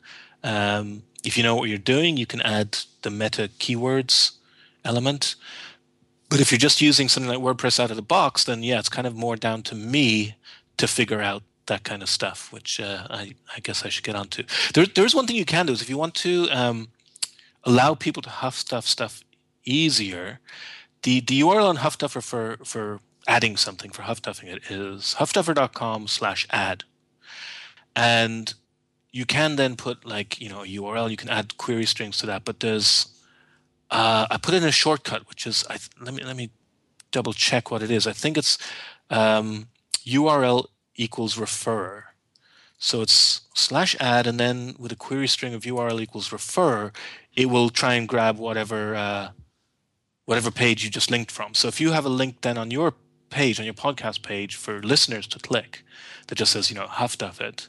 Um, 0.43 1.05
if 1.23 1.37
you 1.37 1.43
know 1.45 1.55
what 1.55 1.69
you're 1.69 1.79
doing, 1.79 2.17
you 2.17 2.27
can 2.27 2.41
add 2.43 2.79
the 3.03 3.11
meta 3.11 3.49
keywords 3.59 4.33
element. 4.85 5.37
But 6.35 6.41
if 6.41 6.51
you're 6.51 6.59
just 6.59 6.81
using 6.81 7.09
something 7.09 7.31
like 7.31 7.39
WordPress 7.39 7.79
out 7.79 7.91
of 7.91 7.97
the 7.97 8.03
box, 8.03 8.43
then 8.43 8.65
yeah, 8.65 8.81
it's 8.81 8.89
kind 8.89 9.07
of 9.07 9.15
more 9.15 9.37
down 9.37 9.63
to 9.63 9.77
me 9.77 10.35
to 10.79 10.89
figure 10.89 11.21
out 11.21 11.45
that 11.67 11.85
kind 11.85 12.03
of 12.03 12.09
stuff, 12.09 12.53
which 12.53 12.81
uh, 12.81 13.07
I, 13.09 13.35
I 13.55 13.61
guess 13.61 13.85
I 13.85 13.89
should 13.89 14.03
get 14.03 14.17
onto. 14.17 14.43
There, 14.75 14.85
there's 14.85 15.15
one 15.15 15.29
thing 15.29 15.37
you 15.37 15.45
can 15.45 15.67
do 15.67 15.73
is 15.73 15.81
if 15.81 15.89
you 15.89 15.97
want 15.97 16.17
to 16.17 16.49
um, 16.51 16.89
allow 17.63 17.95
people 17.95 18.21
to 18.23 18.31
huff 18.31 18.57
stuff 18.57 18.85
stuff 18.85 19.23
easier, 19.65 20.41
the, 21.05 21.21
the 21.21 21.41
URL 21.41 21.69
on 21.69 21.77
Huffduffer 21.77 22.21
for, 22.21 22.57
for 22.65 22.99
adding 23.29 23.57
something, 23.57 23.93
for 23.93 24.03
huffduffing 24.03 24.53
it, 24.53 24.69
is 24.69 25.15
huffduffer.com 25.21 26.09
slash 26.09 26.49
add. 26.51 26.83
And 27.95 28.53
you 29.13 29.25
can 29.25 29.55
then 29.55 29.77
put 29.77 30.05
like, 30.05 30.41
you 30.41 30.49
know, 30.49 30.63
a 30.63 30.67
URL, 30.67 31.11
you 31.11 31.17
can 31.17 31.31
add 31.31 31.57
query 31.59 31.87
strings 31.87 32.19
to 32.19 32.27
that, 32.27 32.45
but 32.45 32.59
there's 32.59 33.14
uh, 33.91 34.27
I 34.31 34.39
put 34.39 34.55
in 34.55 34.65
a 34.65 34.73
shortcut, 34.73 35.29
which 35.29 35.47
is 35.47 35.65
I, 35.69 35.79
let 36.01 36.15
me 36.15 36.23
let 36.23 36.37
me 36.37 36.51
double 37.11 37.33
check 37.33 37.71
what 37.71 37.83
it 37.83 37.91
is. 37.91 38.07
I 38.07 38.13
think 38.13 38.37
it's 38.37 38.59
um, 39.11 39.69
URL 40.05 40.67
equals 40.97 41.39
refer. 41.39 42.05
So 42.79 43.01
it's 43.01 43.43
slash 43.55 43.97
add, 44.01 44.27
and 44.27 44.39
then 44.39 44.75
with 44.79 44.93
a 44.93 44.97
query 44.97 45.29
string 45.29 45.55
of 45.55 45.63
URL 45.63 46.01
equals 46.01 46.33
refer, 46.33 46.93
it 47.35 47.47
will 47.47 47.71
try 47.71 47.95
and 47.95 48.09
grab 48.09 48.39
whatever 48.39 48.95
uh, 48.95 49.29
whatever 50.25 50.51
page 50.51 50.85
you 50.85 50.91
just 50.91 51.11
linked 51.11 51.31
from. 51.31 51.55
So 51.55 51.69
if 51.69 51.81
you 51.81 51.93
have 51.93 52.05
a 52.05 52.11
link 52.11 52.41
then 52.43 52.59
on 52.59 52.71
your 52.71 52.95
page, 53.31 53.59
on 53.59 53.65
your 53.65 53.75
podcast 53.75 54.23
page 54.23 54.57
for 54.57 54.83
listeners 54.83 55.27
to 55.29 55.39
click, 55.39 55.85
that 56.27 56.37
just 56.37 56.53
says 56.53 56.71
you 56.71 56.77
know 56.77 56.87
Huffduff 56.87 57.41
it, 57.41 57.69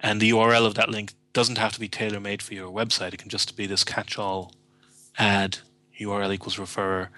and 0.00 0.20
the 0.20 0.30
URL 0.30 0.66
of 0.66 0.74
that 0.74 0.90
link 0.90 1.12
doesn't 1.32 1.58
have 1.58 1.72
to 1.74 1.80
be 1.80 1.88
tailor 1.88 2.20
made 2.20 2.42
for 2.42 2.54
your 2.54 2.72
website. 2.72 3.12
It 3.12 3.18
can 3.18 3.28
just 3.28 3.56
be 3.56 3.66
this 3.66 3.84
catch-all 3.84 4.52
add 5.18 5.58
URL 6.00 6.32
equals 6.32 6.56
referrer, 6.56 7.08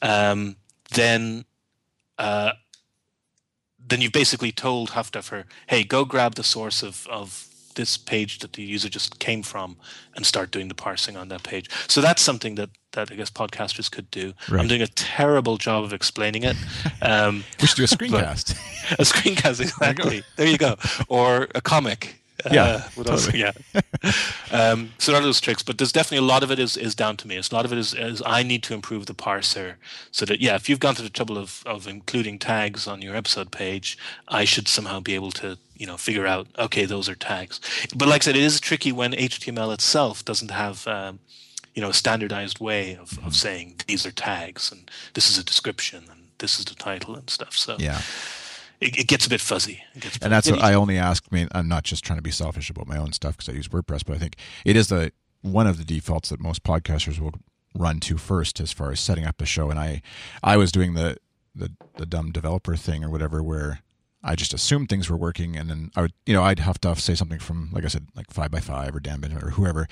um, 0.00 0.56
then 0.90 1.44
uh, 2.18 2.52
then 3.78 4.00
you've 4.00 4.12
basically 4.12 4.52
told 4.52 4.90
Huffduffer, 4.90 5.44
hey, 5.66 5.84
go 5.84 6.04
grab 6.04 6.34
the 6.36 6.44
source 6.44 6.82
of, 6.82 7.06
of 7.08 7.48
this 7.74 7.96
page 7.96 8.38
that 8.40 8.52
the 8.52 8.62
user 8.62 8.88
just 8.88 9.18
came 9.18 9.42
from 9.42 9.76
and 10.14 10.24
start 10.26 10.50
doing 10.50 10.68
the 10.68 10.74
parsing 10.74 11.16
on 11.16 11.28
that 11.28 11.42
page. 11.42 11.68
So 11.88 12.00
that's 12.00 12.22
something 12.22 12.54
that, 12.56 12.70
that 12.92 13.10
I 13.10 13.14
guess 13.14 13.30
podcasters 13.30 13.90
could 13.90 14.10
do. 14.10 14.34
Right. 14.48 14.60
I'm 14.60 14.68
doing 14.68 14.82
a 14.82 14.86
terrible 14.86 15.56
job 15.56 15.84
of 15.84 15.92
explaining 15.92 16.44
it. 16.44 16.56
Um, 17.00 17.44
we 17.60 17.66
should 17.66 17.76
do 17.76 17.84
a 17.84 17.86
screencast. 17.98 18.52
a 18.98 19.02
screencast, 19.02 19.60
exactly. 19.60 20.22
There 20.36 20.46
you 20.46 20.58
go. 20.58 20.76
Or 21.08 21.48
a 21.54 21.60
comic. 21.60 22.21
Yeah, 22.50 22.88
uh, 22.98 23.02
totally. 23.04 23.40
yeah. 23.40 23.52
um, 24.50 24.92
so 24.98 25.12
none 25.12 25.22
of 25.22 25.24
those 25.24 25.40
tricks, 25.40 25.62
but 25.62 25.78
there's 25.78 25.92
definitely 25.92 26.26
a 26.26 26.28
lot 26.28 26.42
of 26.42 26.50
it 26.50 26.58
is, 26.58 26.76
is 26.76 26.94
down 26.94 27.16
to 27.18 27.28
me. 27.28 27.36
a 27.36 27.54
lot 27.54 27.64
of 27.64 27.72
it 27.72 27.78
is, 27.78 27.94
is 27.94 28.22
I 28.24 28.42
need 28.42 28.62
to 28.64 28.74
improve 28.74 29.06
the 29.06 29.14
parser 29.14 29.74
so 30.10 30.24
that 30.26 30.40
yeah, 30.40 30.54
if 30.54 30.68
you've 30.68 30.80
gone 30.80 30.94
to 30.96 31.02
the 31.02 31.10
trouble 31.10 31.38
of, 31.38 31.62
of 31.66 31.86
including 31.86 32.38
tags 32.38 32.86
on 32.86 33.02
your 33.02 33.14
episode 33.14 33.50
page, 33.52 33.96
I 34.28 34.44
should 34.44 34.68
somehow 34.68 35.00
be 35.00 35.14
able 35.14 35.30
to 35.32 35.58
you 35.76 35.86
know 35.86 35.96
figure 35.96 36.26
out 36.26 36.46
okay 36.58 36.84
those 36.84 37.08
are 37.08 37.14
tags. 37.14 37.60
But 37.94 38.08
like 38.08 38.22
I 38.22 38.24
said, 38.24 38.36
it 38.36 38.42
is 38.42 38.60
tricky 38.60 38.92
when 38.92 39.12
HTML 39.12 39.72
itself 39.72 40.24
doesn't 40.24 40.50
have 40.50 40.86
um, 40.86 41.20
you 41.74 41.82
know 41.82 41.90
a 41.90 41.94
standardized 41.94 42.60
way 42.60 42.96
of, 42.96 43.18
of 43.24 43.34
saying 43.34 43.76
these 43.86 44.06
are 44.06 44.12
tags 44.12 44.70
and 44.70 44.90
this 45.14 45.30
is 45.30 45.38
a 45.38 45.44
description 45.44 46.04
and 46.10 46.20
this 46.38 46.58
is 46.58 46.64
the 46.64 46.74
title 46.74 47.14
and 47.14 47.28
stuff. 47.30 47.54
So 47.56 47.76
yeah 47.78 48.00
it, 48.82 48.98
it 48.98 49.06
gets 49.06 49.26
a 49.26 49.30
bit 49.30 49.40
fuzzy. 49.40 49.82
and 50.20 50.32
that's 50.32 50.50
what 50.50 50.62
I 50.62 50.74
only 50.74 50.98
ask. 50.98 51.24
I 51.30 51.34
mean, 51.34 51.48
I'm 51.52 51.68
not 51.68 51.84
just 51.84 52.04
trying 52.04 52.18
to 52.18 52.22
be 52.22 52.30
selfish 52.30 52.68
about 52.68 52.86
my 52.88 52.96
own 52.96 53.12
stuff 53.12 53.36
because 53.36 53.48
I 53.48 53.52
use 53.52 53.68
WordPress, 53.68 54.04
but 54.04 54.16
I 54.16 54.18
think 54.18 54.36
it 54.64 54.76
is 54.76 54.88
the 54.88 55.12
one 55.42 55.66
of 55.66 55.78
the 55.78 55.84
defaults 55.84 56.28
that 56.30 56.40
most 56.40 56.62
podcasters 56.62 57.18
will 57.18 57.34
run 57.74 58.00
to 58.00 58.16
first 58.16 58.60
as 58.60 58.72
far 58.72 58.90
as 58.90 59.00
setting 59.00 59.24
up 59.24 59.40
a 59.40 59.46
show. 59.46 59.70
And 59.70 59.78
I, 59.78 60.02
I 60.42 60.56
was 60.56 60.72
doing 60.72 60.94
the 60.94 61.16
the, 61.54 61.70
the 61.96 62.06
dumb 62.06 62.32
developer 62.32 62.76
thing 62.76 63.04
or 63.04 63.10
whatever 63.10 63.42
where 63.42 63.80
I 64.24 64.36
just 64.36 64.54
assumed 64.54 64.88
things 64.88 65.10
were 65.10 65.16
working, 65.16 65.56
and 65.56 65.68
then 65.68 65.90
I 65.96 66.02
would, 66.02 66.12
you 66.24 66.32
know, 66.32 66.42
I'd 66.42 66.60
have 66.60 66.80
to 66.82 66.96
say 66.96 67.14
something 67.14 67.40
from, 67.40 67.70
like 67.72 67.84
I 67.84 67.88
said, 67.88 68.06
like 68.14 68.30
five 68.30 68.50
by 68.50 68.60
five 68.60 68.94
or 68.94 69.00
Dan 69.00 69.20
Benjamin 69.20 69.44
or 69.44 69.50
whoever, 69.50 69.88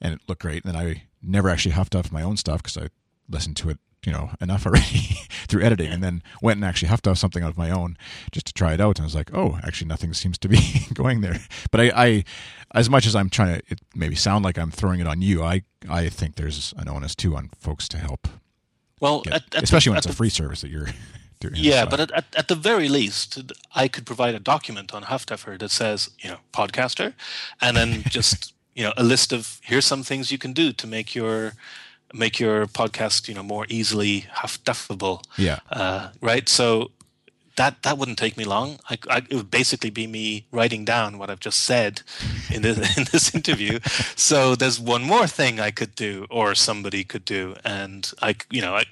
and 0.00 0.14
it 0.14 0.20
looked 0.28 0.42
great. 0.42 0.64
And 0.64 0.74
then 0.74 0.80
I 0.80 1.02
never 1.20 1.48
actually 1.48 1.72
huffed 1.72 1.94
off 1.94 2.12
my 2.12 2.22
own 2.22 2.36
stuff 2.36 2.62
because 2.62 2.78
I 2.78 2.88
listened 3.28 3.56
to 3.58 3.70
it 3.70 3.78
you 4.04 4.12
know 4.12 4.30
enough 4.40 4.66
already 4.66 5.18
through 5.48 5.62
editing 5.62 5.90
and 5.90 6.02
then 6.02 6.22
went 6.40 6.56
and 6.56 6.64
actually 6.64 6.88
huffed 6.88 7.06
off 7.06 7.18
something 7.18 7.42
of 7.42 7.56
my 7.56 7.70
own 7.70 7.96
just 8.30 8.46
to 8.46 8.52
try 8.52 8.74
it 8.74 8.80
out. 8.80 8.98
And 8.98 9.04
I 9.04 9.06
was 9.06 9.14
like 9.14 9.32
oh 9.32 9.58
actually 9.62 9.88
nothing 9.88 10.12
seems 10.14 10.38
to 10.38 10.48
be 10.48 10.86
going 10.94 11.20
there. 11.20 11.38
But 11.70 11.80
I, 11.80 11.92
I 11.94 12.24
as 12.74 12.90
much 12.90 13.06
as 13.06 13.14
I'm 13.14 13.30
trying 13.30 13.60
to 13.60 13.62
it 13.68 13.80
maybe 13.94 14.14
sound 14.14 14.44
like 14.44 14.58
I'm 14.58 14.70
throwing 14.70 15.00
it 15.00 15.06
on 15.06 15.22
you 15.22 15.42
I 15.42 15.62
I 15.88 16.08
think 16.08 16.36
there's 16.36 16.74
an 16.76 16.88
onus 16.88 17.14
too 17.14 17.36
on 17.36 17.50
folks 17.58 17.88
to 17.88 17.98
help 17.98 18.28
well 19.00 19.22
get, 19.22 19.34
at, 19.34 19.54
at 19.54 19.62
especially 19.62 19.90
the, 19.90 19.92
when 19.92 19.98
it's 19.98 20.06
a 20.06 20.12
free 20.12 20.30
service 20.30 20.60
that 20.62 20.70
you're 20.70 20.88
doing 21.40 21.54
yeah 21.56 21.84
but 21.84 22.00
at, 22.00 22.36
at, 22.36 22.48
the 22.48 22.54
very 22.54 22.88
least 22.88 23.52
I 23.74 23.88
could 23.88 24.06
provide 24.06 24.34
a 24.34 24.38
document 24.38 24.94
on 24.94 25.02
Huffduffer 25.04 25.58
that 25.58 25.70
says 25.70 26.10
you 26.20 26.30
know 26.30 26.38
podcaster 26.52 27.14
and 27.60 27.76
then 27.76 28.02
just 28.08 28.54
you 28.74 28.84
know 28.84 28.92
a 28.96 29.02
list 29.02 29.32
of 29.32 29.60
here's 29.62 29.84
some 29.84 30.02
things 30.02 30.30
you 30.30 30.38
can 30.38 30.52
do 30.52 30.72
to 30.72 30.86
make 30.86 31.14
your 31.14 31.54
make 32.12 32.38
your 32.38 32.66
podcast 32.66 33.28
you 33.28 33.34
know 33.34 33.42
more 33.42 33.66
easily 33.68 34.26
huffduffable 34.34 35.22
yeah 35.36 35.58
uh, 35.70 36.08
right 36.20 36.48
so 36.48 36.90
that 37.56 37.82
that 37.82 37.98
wouldn't 37.98 38.18
take 38.18 38.36
me 38.36 38.44
long. 38.44 38.78
I, 38.88 38.98
I, 39.10 39.16
it 39.28 39.34
would 39.34 39.50
basically 39.50 39.90
be 39.90 40.06
me 40.06 40.46
writing 40.52 40.84
down 40.84 41.18
what 41.18 41.30
I've 41.30 41.40
just 41.40 41.62
said 41.62 42.02
in 42.50 42.62
this 42.62 42.78
in 42.98 43.04
this 43.12 43.34
interview. 43.34 43.78
So 44.16 44.54
there's 44.54 44.80
one 44.80 45.02
more 45.02 45.26
thing 45.26 45.60
I 45.60 45.70
could 45.70 45.94
do, 45.94 46.26
or 46.30 46.54
somebody 46.54 47.04
could 47.04 47.24
do, 47.24 47.56
and 47.64 48.10
I, 48.22 48.36
you 48.50 48.62
know, 48.62 48.76
I, 48.76 48.84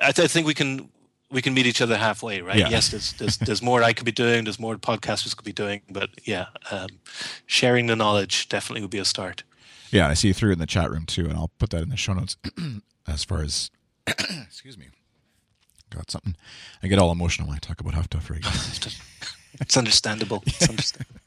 I, 0.00 0.12
th- 0.12 0.24
I 0.24 0.28
think 0.28 0.46
we 0.46 0.54
can 0.54 0.90
we 1.30 1.40
can 1.42 1.54
meet 1.54 1.66
each 1.66 1.80
other 1.80 1.96
halfway, 1.96 2.42
right? 2.42 2.58
Yeah. 2.58 2.68
Yes, 2.68 2.90
there's, 2.90 3.12
there's 3.14 3.38
there's 3.38 3.62
more 3.62 3.82
I 3.82 3.92
could 3.92 4.04
be 4.04 4.12
doing, 4.12 4.44
there's 4.44 4.60
more 4.60 4.76
podcasters 4.76 5.34
could 5.34 5.46
be 5.46 5.52
doing, 5.52 5.80
but 5.90 6.10
yeah, 6.24 6.46
um, 6.70 6.88
sharing 7.46 7.86
the 7.86 7.96
knowledge 7.96 8.48
definitely 8.48 8.82
would 8.82 8.90
be 8.90 8.98
a 8.98 9.04
start. 9.04 9.42
Yeah, 9.94 10.08
I 10.08 10.14
see 10.14 10.28
you 10.28 10.34
threw 10.34 10.50
it 10.50 10.54
in 10.54 10.58
the 10.58 10.66
chat 10.66 10.90
room 10.90 11.06
too, 11.06 11.24
and 11.26 11.34
I'll 11.34 11.52
put 11.58 11.70
that 11.70 11.82
in 11.82 11.88
the 11.88 11.96
show 11.96 12.14
notes 12.14 12.36
as 13.06 13.22
far 13.22 13.42
as 13.42 13.70
excuse 14.06 14.76
me 14.76 14.88
got 15.94 16.10
something. 16.10 16.34
I 16.82 16.88
get 16.88 16.98
all 16.98 17.12
emotional 17.12 17.48
when 17.48 17.56
I 17.56 17.58
talk 17.58 17.80
about 17.80 17.94
Huffduffer 17.94 18.36
again. 18.36 18.52
it's 19.60 19.76
understandable. 19.76 20.42
It's 20.46 20.68
understandable. 20.68 21.20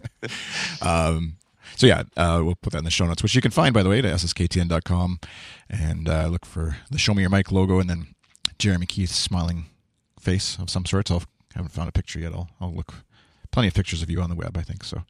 um, 0.82 1.38
so 1.76 1.88
yeah, 1.88 2.04
uh, 2.18 2.42
we'll 2.44 2.56
put 2.56 2.74
that 2.74 2.80
in 2.80 2.84
the 2.84 2.92
show 2.92 3.06
notes, 3.06 3.24
which 3.24 3.36
you 3.36 3.42
can 3.42 3.52
find 3.52 3.74
by 3.74 3.84
the 3.84 3.90
way 3.90 4.02
to 4.02 4.10
ssktn.com, 4.10 5.20
and 5.70 6.10
uh, 6.10 6.28
look 6.28 6.46
for 6.46 6.78
the 6.92 6.98
Show 6.98 7.14
Me 7.14 7.22
Your 7.22 7.30
Mic 7.30 7.52
logo, 7.52 7.80
and 7.80 7.90
then 7.90 8.08
Jeremy 8.60 8.86
Keith's 8.86 9.16
smiling 9.16 9.68
face 10.20 10.58
of 10.60 10.70
some 10.70 10.86
sort. 10.86 11.10
I 11.10 11.20
haven't 11.56 11.72
found 11.72 11.90
a 11.90 11.94
picture 11.94 12.20
yet. 12.20 12.34
I'll, 12.34 12.50
I'll 12.60 12.74
look. 12.74 12.94
Plenty 13.50 13.70
of 13.70 13.74
pictures 13.74 14.02
of 14.02 14.10
you 14.10 14.22
on 14.22 14.30
the 14.30 14.36
web, 14.36 14.58
I 14.58 14.62
think. 14.62 14.84
So, 14.84 15.04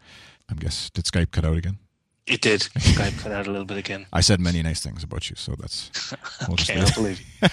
I 0.50 0.54
guess 0.54 0.90
did 0.92 1.06
Skype 1.06 1.32
cut 1.32 1.44
out 1.44 1.58
again? 1.58 1.80
It 2.28 2.42
did. 2.42 2.62
Skype 2.78 3.18
cut 3.20 3.32
out 3.32 3.48
a 3.48 3.52
little 3.52 3.66
bit 3.66 3.78
again. 3.78 4.06
I 4.12 4.20
said 4.20 4.40
many 4.42 4.62
nice 4.62 4.82
things 4.82 5.04
about 5.04 5.30
you, 5.30 5.36
so 5.36 5.56
that's. 5.58 6.14
We'll 6.48 6.54
okay, 6.54 6.80
I 6.80 6.92
believe 6.92 7.22
you. 7.42 7.50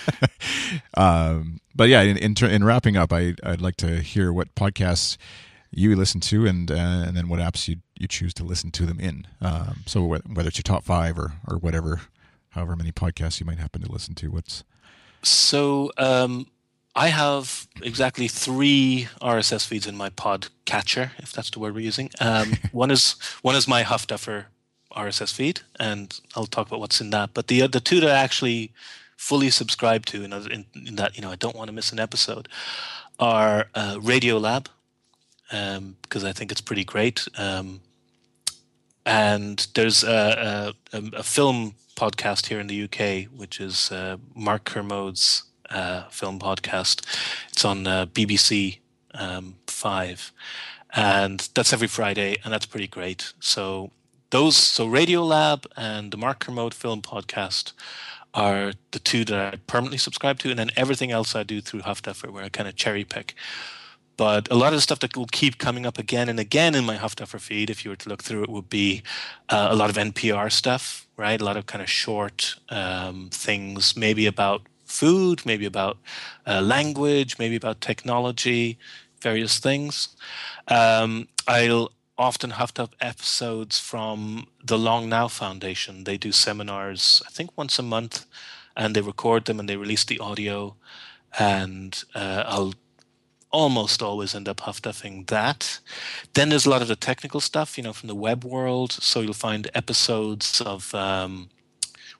um, 1.02 1.60
but 1.74 1.88
yeah, 1.88 2.02
in 2.02 2.16
in, 2.16 2.34
in, 2.44 2.64
wrapping 2.64 2.96
up, 2.96 3.12
I 3.12 3.34
I'd 3.42 3.60
like 3.60 3.76
to 3.76 4.00
hear 4.00 4.32
what 4.32 4.54
podcasts 4.54 5.16
you 5.70 5.96
listen 5.96 6.20
to, 6.20 6.46
and 6.46 6.70
uh, 6.70 6.74
and 6.74 7.16
then 7.16 7.28
what 7.28 7.40
apps 7.40 7.66
you 7.66 7.76
you 7.98 8.06
choose 8.06 8.34
to 8.34 8.44
listen 8.44 8.70
to 8.72 8.86
them 8.86 9.00
in. 9.00 9.26
Um, 9.40 9.82
so 9.86 10.04
whether 10.04 10.48
it's 10.48 10.58
your 10.58 10.64
top 10.64 10.84
five 10.84 11.18
or 11.18 11.34
or 11.48 11.56
whatever, 11.56 12.02
however 12.50 12.76
many 12.76 12.92
podcasts 12.92 13.40
you 13.40 13.46
might 13.46 13.58
happen 13.58 13.80
to 13.82 13.90
listen 13.90 14.14
to, 14.16 14.30
what's 14.30 14.64
so 15.22 15.90
um, 15.96 16.46
I 16.94 17.08
have 17.08 17.66
exactly 17.82 18.28
three 18.28 19.08
RSS 19.20 19.66
feeds 19.66 19.86
in 19.86 19.96
my 19.96 20.10
pod 20.10 20.48
catcher, 20.64 21.12
if 21.18 21.32
that's 21.32 21.50
the 21.50 21.58
word 21.58 21.74
we're 21.74 21.80
using. 21.80 22.10
Um, 22.20 22.54
one 22.72 22.90
is 22.90 23.12
one 23.42 23.56
is 23.56 23.66
my 23.66 23.82
Huffduffer 23.82 24.46
RSS 24.94 25.32
feed, 25.32 25.60
and 25.78 26.18
I'll 26.34 26.46
talk 26.46 26.66
about 26.66 26.80
what's 26.80 27.00
in 27.00 27.10
that. 27.10 27.30
But 27.34 27.48
the 27.48 27.66
the 27.66 27.80
two 27.80 28.00
that 28.00 28.10
I 28.10 28.22
actually 28.22 28.72
fully 29.16 29.50
subscribe 29.50 30.04
to, 30.06 30.22
in, 30.22 30.32
in, 30.32 30.64
in 30.86 30.96
that 30.96 31.16
you 31.16 31.22
know 31.22 31.30
I 31.30 31.36
don't 31.36 31.56
want 31.56 31.68
to 31.68 31.74
miss 31.74 31.92
an 31.92 32.00
episode, 32.00 32.48
are 33.18 33.66
uh, 33.74 33.98
Radio 34.00 34.38
Lab, 34.38 34.68
um, 35.52 35.96
because 36.02 36.24
I 36.24 36.32
think 36.32 36.50
it's 36.50 36.60
pretty 36.60 36.84
great. 36.84 37.26
Um, 37.38 37.80
and 39.06 39.66
there's 39.74 40.02
a, 40.02 40.74
a, 40.92 41.02
a, 41.12 41.22
film 41.22 41.74
podcast 41.94 42.46
here 42.46 42.58
in 42.58 42.68
the 42.68 42.84
UK, 42.84 43.30
which 43.30 43.60
is 43.60 43.92
uh, 43.92 44.16
Mark 44.34 44.64
Kermode's 44.64 45.44
uh, 45.68 46.04
film 46.08 46.38
podcast. 46.38 47.04
It's 47.50 47.64
on 47.64 47.86
uh, 47.86 48.06
BBC 48.06 48.78
um, 49.12 49.56
Five, 49.66 50.32
and 50.94 51.48
that's 51.54 51.72
every 51.72 51.88
Friday, 51.88 52.36
and 52.44 52.52
that's 52.52 52.66
pretty 52.66 52.86
great. 52.86 53.34
So 53.40 53.90
those, 54.34 54.56
so 54.56 54.84
Radio 54.84 55.22
Lab 55.22 55.64
and 55.76 56.10
the 56.10 56.16
Mark 56.16 56.40
Kermode 56.40 56.74
Film 56.74 57.02
Podcast 57.02 57.72
are 58.34 58.72
the 58.90 58.98
two 58.98 59.24
that 59.26 59.54
I 59.54 59.58
permanently 59.68 59.96
subscribe 59.96 60.40
to, 60.40 60.50
and 60.50 60.58
then 60.58 60.70
everything 60.74 61.12
else 61.12 61.36
I 61.36 61.44
do 61.44 61.60
through 61.60 61.82
Huffduffer, 61.82 62.30
where 62.30 62.42
I 62.42 62.48
kind 62.48 62.68
of 62.68 62.74
cherry 62.74 63.04
pick. 63.04 63.36
But 64.16 64.50
a 64.50 64.56
lot 64.56 64.72
of 64.72 64.78
the 64.78 64.80
stuff 64.80 64.98
that 65.00 65.16
will 65.16 65.28
keep 65.30 65.58
coming 65.58 65.86
up 65.86 65.98
again 65.98 66.28
and 66.28 66.40
again 66.40 66.74
in 66.74 66.84
my 66.84 66.96
Huffduffer 66.96 67.40
feed, 67.40 67.70
if 67.70 67.84
you 67.84 67.92
were 67.92 67.96
to 67.96 68.08
look 68.08 68.24
through 68.24 68.42
it, 68.42 68.50
would 68.50 68.68
be 68.68 69.04
uh, 69.50 69.68
a 69.70 69.76
lot 69.76 69.88
of 69.88 69.94
NPR 69.94 70.50
stuff, 70.50 71.06
right? 71.16 71.40
A 71.40 71.44
lot 71.44 71.56
of 71.56 71.66
kind 71.66 71.80
of 71.80 71.88
short 71.88 72.56
um, 72.70 73.28
things, 73.30 73.96
maybe 73.96 74.26
about 74.26 74.62
food, 74.84 75.46
maybe 75.46 75.64
about 75.64 75.96
uh, 76.44 76.60
language, 76.60 77.38
maybe 77.38 77.54
about 77.54 77.80
technology, 77.80 78.80
various 79.20 79.60
things. 79.60 80.08
Um, 80.66 81.28
I'll 81.46 81.92
often 82.16 82.50
have 82.50 82.72
to 82.74 82.82
have 82.82 82.94
episodes 83.00 83.78
from 83.78 84.46
the 84.64 84.78
Long 84.78 85.08
Now 85.08 85.28
Foundation. 85.28 86.04
They 86.04 86.16
do 86.16 86.32
seminars, 86.32 87.22
I 87.26 87.30
think 87.30 87.50
once 87.56 87.78
a 87.78 87.82
month, 87.82 88.26
and 88.76 88.94
they 88.94 89.00
record 89.00 89.44
them 89.44 89.60
and 89.60 89.68
they 89.68 89.76
release 89.76 90.04
the 90.04 90.18
audio. 90.18 90.76
And 91.38 92.02
uh, 92.14 92.44
I'll 92.46 92.74
almost 93.50 94.02
always 94.02 94.34
end 94.34 94.48
up 94.48 94.60
huff 94.60 94.82
that. 94.82 95.80
Then 96.34 96.48
there's 96.48 96.66
a 96.66 96.70
lot 96.70 96.82
of 96.82 96.88
the 96.88 96.96
technical 96.96 97.40
stuff, 97.40 97.78
you 97.78 97.84
know, 97.84 97.92
from 97.92 98.08
the 98.08 98.14
web 98.14 98.44
world. 98.44 98.92
So 98.92 99.20
you'll 99.20 99.32
find 99.32 99.70
episodes 99.74 100.60
of, 100.60 100.94
um, 100.94 101.50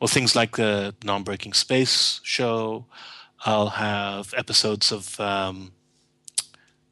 well, 0.01 0.09
things 0.09 0.35
like 0.35 0.57
the 0.57 0.95
Non 1.05 1.23
Breaking 1.23 1.53
Space 1.53 2.21
show. 2.23 2.87
I'll 3.45 3.71
have 3.71 4.33
episodes 4.37 4.91
of 4.91 5.21
um, 5.21 5.73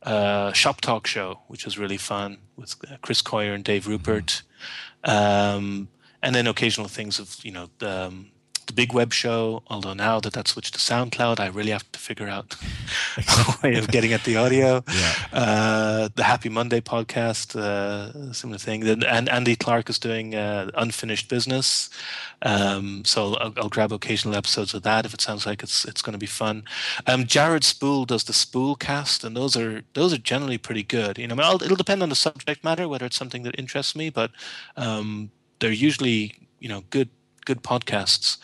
uh, 0.04 0.52
Shop 0.52 0.80
Talk 0.80 1.06
show, 1.06 1.40
which 1.48 1.64
was 1.64 1.78
really 1.78 1.96
fun 1.96 2.38
with 2.56 2.76
uh, 2.90 2.96
Chris 3.02 3.22
Coyier 3.22 3.54
and 3.54 3.64
Dave 3.64 3.86
Rupert, 3.86 4.42
um, 5.04 5.88
and 6.22 6.34
then 6.34 6.46
occasional 6.46 6.88
things 6.88 7.18
of 7.18 7.36
you 7.44 7.52
know 7.52 7.68
um, 7.80 8.30
the 8.72 8.82
big 8.82 8.92
web 8.92 9.12
show. 9.12 9.62
Although 9.68 9.94
now 9.94 10.20
that 10.20 10.32
that's 10.32 10.52
switched 10.52 10.74
to 10.74 10.80
SoundCloud, 10.80 11.38
I 11.38 11.48
really 11.48 11.70
have 11.70 11.90
to 11.92 11.98
figure 11.98 12.28
out 12.28 12.56
a 13.16 13.54
way 13.62 13.76
of 13.76 13.88
getting 13.88 14.12
at 14.12 14.24
the 14.24 14.36
audio. 14.36 14.82
Yeah. 14.92 15.12
Uh, 15.32 16.08
the 16.14 16.24
Happy 16.24 16.48
Monday 16.48 16.80
podcast, 16.80 17.56
uh, 17.56 18.32
similar 18.32 18.58
thing. 18.58 18.86
And 19.04 19.28
Andy 19.28 19.56
Clarke 19.56 19.90
is 19.90 19.98
doing 19.98 20.34
uh, 20.34 20.70
Unfinished 20.74 21.28
Business. 21.28 21.90
Um, 22.42 23.04
so 23.04 23.34
I'll, 23.34 23.52
I'll, 23.56 23.68
grab 23.68 23.92
occasional 23.92 24.34
episodes 24.34 24.74
of 24.74 24.82
that 24.82 25.06
if 25.06 25.14
it 25.14 25.20
sounds 25.20 25.46
like 25.46 25.62
it's 25.62 25.84
it's 25.84 26.02
going 26.02 26.14
to 26.14 26.18
be 26.18 26.26
fun. 26.26 26.64
Um, 27.06 27.24
Jared 27.24 27.62
Spool 27.62 28.04
does 28.04 28.24
the 28.24 28.32
Spool 28.32 28.74
cast, 28.74 29.22
and 29.22 29.36
those 29.36 29.56
are 29.56 29.82
those 29.94 30.12
are 30.12 30.18
generally 30.18 30.58
pretty 30.58 30.82
good. 30.82 31.18
You 31.18 31.28
know, 31.28 31.36
I 31.36 31.50
mean, 31.50 31.62
it'll 31.62 31.76
depend 31.76 32.02
on 32.02 32.08
the 32.08 32.16
subject 32.16 32.64
matter 32.64 32.88
whether 32.88 33.06
it's 33.06 33.16
something 33.16 33.44
that 33.44 33.56
interests 33.56 33.94
me, 33.94 34.10
but 34.10 34.32
um, 34.76 35.30
they're 35.60 35.70
usually 35.70 36.34
you 36.58 36.68
know 36.68 36.82
good 36.90 37.10
good 37.44 37.62
podcasts. 37.62 38.38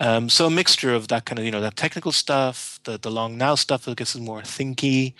Um, 0.00 0.28
so 0.28 0.46
a 0.46 0.50
mixture 0.50 0.94
of 0.94 1.08
that 1.08 1.24
kind 1.24 1.38
of 1.38 1.44
you 1.44 1.50
know 1.50 1.60
that 1.60 1.76
technical 1.76 2.12
stuff, 2.12 2.78
the 2.84 2.98
the 2.98 3.10
long 3.10 3.36
now 3.36 3.54
stuff 3.54 3.88
I 3.88 3.94
guess 3.94 4.14
is 4.14 4.20
more 4.20 4.42
thinky. 4.42 5.14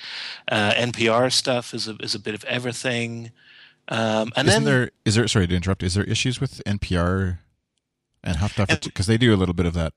Uh, 0.47 0.73
NPR 0.75 1.33
stuff 1.33 1.75
is 1.75 1.89
a 1.89 1.97
is 1.97 2.15
a 2.15 2.21
bit 2.21 2.35
of 2.35 2.45
everything. 2.45 3.33
Um, 3.89 4.33
and 4.37 4.47
Isn't 4.47 4.65
then 4.65 4.73
there 4.73 4.91
is 5.05 5.15
there 5.17 5.27
sorry 5.27 5.47
to 5.47 5.57
interrupt? 5.57 5.83
Is 5.83 5.95
there 5.95 6.05
issues 6.05 6.41
with 6.41 6.63
NPR 6.65 7.39
and 8.23 8.37
Huffduffer 8.37 8.85
because 8.85 9.07
they 9.07 9.17
do 9.17 9.35
a 9.35 9.37
little 9.37 9.55
bit 9.55 9.67
of 9.67 9.75
that 9.75 9.95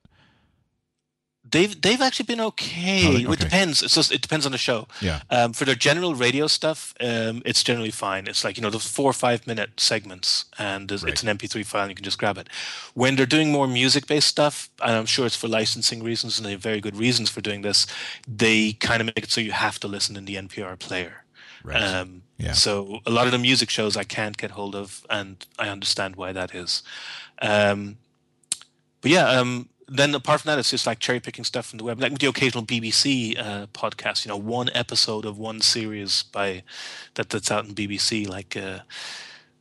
they've 1.52 1.80
they've 1.80 2.00
actually 2.00 2.26
been 2.26 2.40
okay. 2.40 3.06
Oh, 3.06 3.10
okay. 3.10 3.32
It 3.32 3.38
depends. 3.38 3.82
It's 3.82 3.94
just 3.94 4.10
it 4.10 4.20
depends 4.20 4.44
on 4.44 4.52
the 4.52 4.58
show. 4.58 4.88
Yeah. 5.00 5.20
Um, 5.30 5.52
for 5.52 5.64
their 5.64 5.76
general 5.76 6.14
radio 6.14 6.48
stuff, 6.48 6.94
um, 7.00 7.42
it's 7.44 7.62
generally 7.62 7.90
fine. 7.90 8.26
It's 8.26 8.42
like 8.44 8.56
you 8.56 8.62
know 8.62 8.70
those 8.70 8.86
four 8.86 9.08
or 9.08 9.12
five 9.12 9.46
minute 9.46 9.78
segments, 9.78 10.46
and 10.58 10.90
right. 10.90 11.04
it's 11.04 11.22
an 11.22 11.38
MP3 11.38 11.64
file, 11.64 11.82
and 11.82 11.90
you 11.90 11.94
can 11.94 12.04
just 12.04 12.18
grab 12.18 12.38
it. 12.38 12.48
When 12.94 13.16
they're 13.16 13.26
doing 13.26 13.52
more 13.52 13.68
music 13.68 14.06
based 14.06 14.28
stuff, 14.28 14.70
and 14.82 14.96
I'm 14.96 15.06
sure 15.06 15.26
it's 15.26 15.36
for 15.36 15.48
licensing 15.48 16.02
reasons, 16.02 16.38
and 16.38 16.46
they 16.46 16.52
have 16.52 16.60
very 16.60 16.80
good 16.80 16.96
reasons 16.96 17.30
for 17.30 17.40
doing 17.40 17.62
this. 17.62 17.86
They 18.26 18.72
kind 18.72 19.00
of 19.00 19.06
make 19.06 19.24
it 19.24 19.30
so 19.30 19.40
you 19.40 19.52
have 19.52 19.78
to 19.80 19.88
listen 19.88 20.16
in 20.16 20.24
the 20.24 20.34
NPR 20.36 20.78
player. 20.78 21.24
Right. 21.62 21.80
Um, 21.80 22.22
yeah. 22.38 22.52
So 22.52 23.00
a 23.06 23.10
lot 23.10 23.26
of 23.26 23.32
the 23.32 23.38
music 23.38 23.70
shows 23.70 23.96
I 23.96 24.02
can't 24.02 24.36
get 24.36 24.52
hold 24.52 24.74
of, 24.74 25.06
and 25.08 25.46
I 25.58 25.68
understand 25.68 26.16
why 26.16 26.32
that 26.32 26.54
is. 26.54 26.82
Um, 27.40 27.98
but 29.00 29.10
yeah, 29.10 29.28
um, 29.28 29.68
then 29.94 30.14
apart 30.14 30.40
from 30.40 30.50
that, 30.50 30.58
it's 30.58 30.70
just 30.70 30.86
like 30.86 30.98
cherry 30.98 31.20
picking 31.20 31.44
stuff 31.44 31.66
from 31.66 31.78
the 31.78 31.84
web, 31.84 32.00
like 32.00 32.18
the 32.18 32.26
occasional 32.26 32.64
BBC 32.64 33.38
uh, 33.38 33.66
podcast. 33.68 34.24
You 34.24 34.30
know, 34.30 34.36
one 34.36 34.70
episode 34.74 35.24
of 35.24 35.38
one 35.38 35.60
series 35.60 36.24
by 36.24 36.62
that 37.14 37.28
that's 37.30 37.50
out 37.50 37.66
in 37.66 37.74
BBC, 37.74 38.26
like 38.28 38.56
uh, 38.56 38.80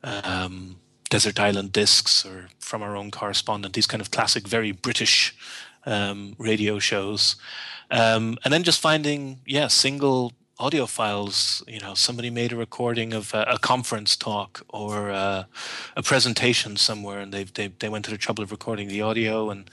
um, 0.03 0.77
Desert 1.09 1.39
Island 1.39 1.73
Discs 1.73 2.25
or 2.25 2.47
From 2.59 2.81
Our 2.81 2.95
Own 2.95 3.11
Correspondent. 3.11 3.73
These 3.73 3.87
kind 3.87 4.01
of 4.01 4.11
classic, 4.11 4.47
very 4.47 4.71
British 4.71 5.35
um, 5.85 6.35
radio 6.37 6.79
shows, 6.79 7.35
um, 7.89 8.37
and 8.43 8.53
then 8.53 8.63
just 8.63 8.79
finding 8.79 9.39
yeah 9.45 9.67
single 9.67 10.31
audio 10.59 10.85
files. 10.85 11.63
You 11.67 11.81
know, 11.81 11.93
somebody 11.93 12.29
made 12.29 12.53
a 12.53 12.55
recording 12.55 13.13
of 13.13 13.33
a, 13.33 13.43
a 13.49 13.59
conference 13.59 14.15
talk 14.15 14.61
or 14.69 15.11
uh, 15.11 15.43
a 15.97 16.03
presentation 16.03 16.77
somewhere, 16.77 17.19
and 17.19 17.33
they 17.33 17.43
they 17.43 17.67
they 17.79 17.89
went 17.89 18.05
to 18.05 18.11
the 18.11 18.17
trouble 18.17 18.43
of 18.43 18.51
recording 18.51 18.87
the 18.87 19.01
audio 19.01 19.49
and 19.49 19.69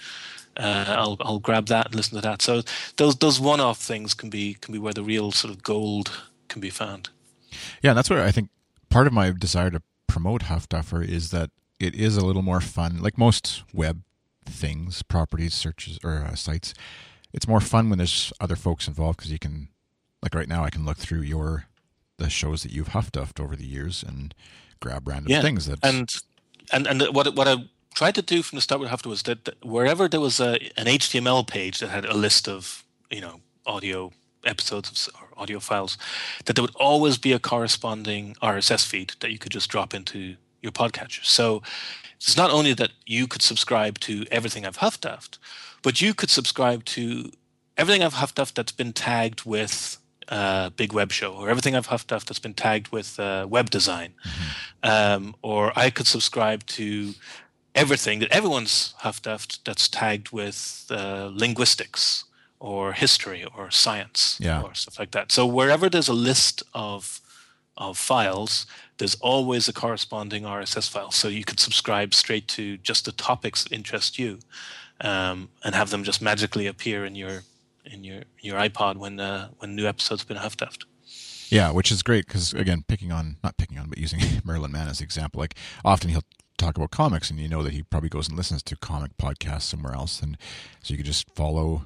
uh, 0.58 0.84
I'll 0.88 1.16
I'll 1.20 1.38
grab 1.38 1.66
that 1.66 1.86
and 1.86 1.94
listen 1.94 2.16
to 2.16 2.22
that. 2.22 2.42
So 2.42 2.62
those 2.96 3.16
those 3.16 3.40
one 3.40 3.60
off 3.60 3.78
things 3.78 4.14
can 4.14 4.30
be 4.30 4.54
can 4.54 4.72
be 4.72 4.78
where 4.78 4.92
the 4.92 5.02
real 5.02 5.30
sort 5.32 5.52
of 5.52 5.62
gold 5.62 6.10
can 6.48 6.60
be 6.60 6.70
found. 6.70 7.10
Yeah, 7.82 7.90
and 7.90 7.98
that's 7.98 8.10
where 8.10 8.24
I 8.24 8.30
think 8.30 8.50
part 8.90 9.06
of 9.06 9.12
my 9.12 9.30
desire 9.30 9.70
to 9.70 9.82
promote 10.06 10.42
Huffduffer 10.42 11.06
is 11.06 11.30
that 11.30 11.50
it 11.78 11.94
is 11.94 12.16
a 12.16 12.24
little 12.24 12.42
more 12.42 12.60
fun. 12.60 13.00
Like 13.00 13.16
most 13.16 13.62
web 13.72 14.02
things, 14.44 15.02
properties, 15.02 15.54
searches, 15.54 15.98
or 16.02 16.24
uh, 16.24 16.34
sites, 16.34 16.74
it's 17.32 17.46
more 17.46 17.60
fun 17.60 17.88
when 17.88 17.98
there's 17.98 18.32
other 18.40 18.56
folks 18.56 18.88
involved 18.88 19.18
because 19.18 19.32
you 19.32 19.38
can 19.38 19.68
like 20.22 20.34
right 20.34 20.48
now, 20.48 20.64
I 20.64 20.70
can 20.70 20.84
look 20.84 20.96
through 20.98 21.20
your 21.22 21.66
the 22.16 22.28
shows 22.28 22.62
that 22.64 22.72
you've 22.72 22.88
huff 22.88 23.12
duffed 23.12 23.38
over 23.38 23.54
the 23.54 23.66
years 23.66 24.02
and 24.06 24.34
grab 24.80 25.06
random 25.06 25.30
Yeah, 25.30 25.40
things 25.40 25.66
that 25.66 25.78
and 25.84 26.10
and 26.72 26.86
and 26.86 27.02
what 27.14 27.34
what 27.36 27.46
I 27.46 27.56
tried 27.94 28.14
to 28.14 28.22
do 28.22 28.42
from 28.42 28.56
the 28.56 28.62
start 28.62 28.80
with 28.80 28.90
Hafta 28.90 29.08
was 29.08 29.22
that, 29.22 29.44
that 29.44 29.64
wherever 29.64 30.08
there 30.08 30.20
was 30.20 30.40
a 30.40 30.54
an 30.76 30.86
HTML 30.86 31.46
page 31.46 31.80
that 31.80 31.88
had 31.88 32.04
a 32.04 32.14
list 32.14 32.48
of 32.48 32.84
you 33.10 33.20
know 33.20 33.40
audio 33.66 34.12
episodes 34.44 34.88
of, 34.90 35.14
or 35.20 35.28
audio 35.36 35.60
files, 35.60 35.98
that 36.44 36.56
there 36.56 36.62
would 36.62 36.76
always 36.76 37.18
be 37.18 37.32
a 37.32 37.38
corresponding 37.38 38.34
RSS 38.42 38.86
feed 38.86 39.14
that 39.20 39.30
you 39.30 39.38
could 39.38 39.52
just 39.52 39.68
drop 39.68 39.94
into 39.94 40.36
your 40.62 40.72
podcatcher. 40.72 41.24
So 41.24 41.62
it's 42.16 42.36
not 42.36 42.50
only 42.50 42.74
that 42.74 42.90
you 43.06 43.26
could 43.26 43.42
subscribe 43.42 43.98
to 44.00 44.26
everything 44.30 44.66
I've 44.66 44.76
huff 44.76 45.00
duffed, 45.00 45.38
but 45.82 46.00
you 46.00 46.14
could 46.14 46.30
subscribe 46.30 46.84
to 46.86 47.30
everything 47.76 48.02
I've 48.02 48.14
huff 48.14 48.34
duffed 48.34 48.56
that's 48.56 48.72
been 48.72 48.92
tagged 48.92 49.44
with 49.44 49.98
uh, 50.28 50.70
Big 50.70 50.92
Web 50.92 51.12
Show, 51.12 51.32
or 51.32 51.48
everything 51.48 51.74
I've 51.74 51.86
huff 51.86 52.06
duffed 52.06 52.28
that's 52.28 52.40
been 52.40 52.54
tagged 52.54 52.88
with 52.88 53.18
uh, 53.18 53.46
web 53.48 53.70
design, 53.70 54.14
um, 54.82 55.34
or 55.42 55.72
I 55.76 55.90
could 55.90 56.06
subscribe 56.06 56.66
to 56.66 57.14
everything 57.82 58.20
that 58.20 58.30
everyone's 58.38 58.94
huff 58.98 59.20
that's 59.22 59.88
tagged 59.88 60.28
with 60.32 60.86
uh, 60.90 61.30
linguistics 61.32 62.24
or 62.60 62.92
history 62.92 63.44
or 63.56 63.70
science 63.70 64.36
Yeah. 64.40 64.62
or 64.62 64.74
stuff 64.74 64.98
like 64.98 65.10
that. 65.12 65.32
So 65.32 65.46
wherever 65.46 65.88
there's 65.88 66.08
a 66.08 66.20
list 66.30 66.62
of 66.74 67.20
of 67.76 67.96
files, 67.96 68.66
there's 68.98 69.14
always 69.20 69.68
a 69.68 69.72
corresponding 69.72 70.42
RSS 70.44 70.88
file. 70.90 71.12
So 71.12 71.28
you 71.28 71.44
could 71.44 71.60
subscribe 71.60 72.12
straight 72.12 72.48
to 72.48 72.76
just 72.78 73.04
the 73.04 73.12
topics 73.12 73.62
that 73.62 73.72
interest 73.72 74.18
you, 74.18 74.40
um, 75.00 75.48
and 75.64 75.74
have 75.76 75.90
them 75.90 76.02
just 76.02 76.20
magically 76.20 76.66
appear 76.66 77.04
in 77.06 77.14
your 77.14 77.42
in 77.84 78.02
your 78.04 78.22
your 78.40 78.56
iPod 78.68 78.96
when 78.96 79.20
uh, 79.20 79.48
when 79.58 79.76
new 79.76 79.86
episodes 79.86 80.22
have 80.22 80.28
been 80.28 80.38
huff 80.38 80.56
duffed. 80.56 80.86
Yeah, 81.50 81.70
which 81.70 81.90
is 81.92 82.02
great 82.02 82.26
because 82.26 82.52
again, 82.52 82.82
picking 82.88 83.12
on 83.12 83.36
not 83.44 83.56
picking 83.56 83.78
on, 83.78 83.88
but 83.88 83.98
using 83.98 84.20
Merlin 84.44 84.72
Mann 84.72 84.88
as 84.88 84.98
the 84.98 85.04
example. 85.04 85.38
Like 85.38 85.54
often 85.84 86.10
he'll 86.10 86.24
talk 86.58 86.76
about 86.76 86.90
comics, 86.90 87.30
and 87.30 87.38
you 87.40 87.48
know 87.48 87.62
that 87.62 87.72
he 87.72 87.82
probably 87.82 88.08
goes 88.08 88.28
and 88.28 88.36
listens 88.36 88.62
to 88.64 88.76
comic 88.76 89.16
podcasts 89.16 89.62
somewhere 89.62 89.94
else, 89.94 90.20
and 90.20 90.36
so 90.82 90.92
you 90.92 90.98
could 90.98 91.06
just 91.06 91.30
follow 91.34 91.84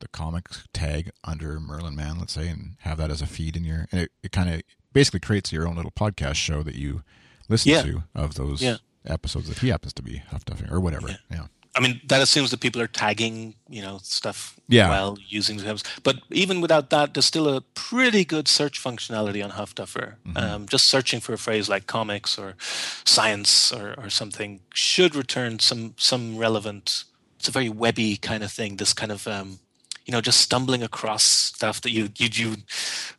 the 0.00 0.08
comics 0.08 0.64
tag 0.72 1.10
under 1.24 1.60
Merlin 1.60 1.94
Mann, 1.94 2.18
let's 2.18 2.32
say, 2.32 2.48
and 2.48 2.76
have 2.80 2.98
that 2.98 3.10
as 3.10 3.20
a 3.22 3.26
feed 3.26 3.56
in 3.56 3.64
your, 3.64 3.86
and 3.92 4.00
it, 4.02 4.12
it 4.22 4.32
kind 4.32 4.52
of 4.52 4.62
basically 4.92 5.20
creates 5.20 5.52
your 5.52 5.66
own 5.68 5.76
little 5.76 5.92
podcast 5.92 6.34
show 6.36 6.62
that 6.62 6.74
you 6.74 7.02
listen 7.48 7.70
Yeah. 7.72 7.82
to 7.82 8.02
of 8.14 8.34
those 8.34 8.62
Yeah. 8.62 8.76
episodes 9.04 9.48
that 9.48 9.58
he 9.58 9.68
happens 9.68 9.92
to 9.94 10.02
be 10.02 10.16
huff 10.18 10.44
duffing 10.44 10.70
or 10.72 10.80
whatever. 10.80 11.08
Yeah. 11.08 11.16
Yeah. 11.30 11.46
I 11.74 11.80
mean, 11.80 12.00
that 12.08 12.20
assumes 12.20 12.50
that 12.50 12.60
people 12.60 12.82
are 12.82 12.86
tagging, 12.86 13.54
you 13.68 13.80
know, 13.80 13.98
stuff 14.02 14.56
Yeah. 14.68 14.90
well 14.90 15.16
using 15.26 15.56
the 15.56 15.64
terms. 15.64 15.82
But 16.02 16.16
even 16.30 16.60
without 16.60 16.90
that, 16.90 17.14
there's 17.14 17.24
still 17.24 17.48
a 17.48 17.62
pretty 17.74 18.24
good 18.26 18.46
search 18.46 18.78
functionality 18.82 19.42
on 19.42 19.52
Huffduffer. 19.52 20.16
Um, 20.36 20.66
just 20.68 20.86
searching 20.86 21.20
for 21.20 21.32
a 21.32 21.38
phrase 21.38 21.70
like 21.70 21.86
comics 21.86 22.38
or 22.38 22.56
science 23.04 23.72
or, 23.72 23.94
or 23.96 24.10
something 24.10 24.60
should 24.74 25.14
return 25.14 25.58
some 25.60 25.94
some 25.96 26.36
relevant. 26.36 27.04
It's 27.38 27.48
a 27.48 27.52
very 27.52 27.68
webby 27.70 28.16
kind 28.18 28.42
of 28.44 28.52
thing. 28.52 28.76
This 28.76 28.92
kind 28.92 29.10
of 29.12 29.26
um, 29.26 29.58
you 30.04 30.12
know, 30.12 30.20
just 30.20 30.40
stumbling 30.40 30.82
across 30.82 31.24
stuff 31.24 31.80
that 31.82 31.90
you 31.90 32.08
you, 32.16 32.28
you 32.32 32.56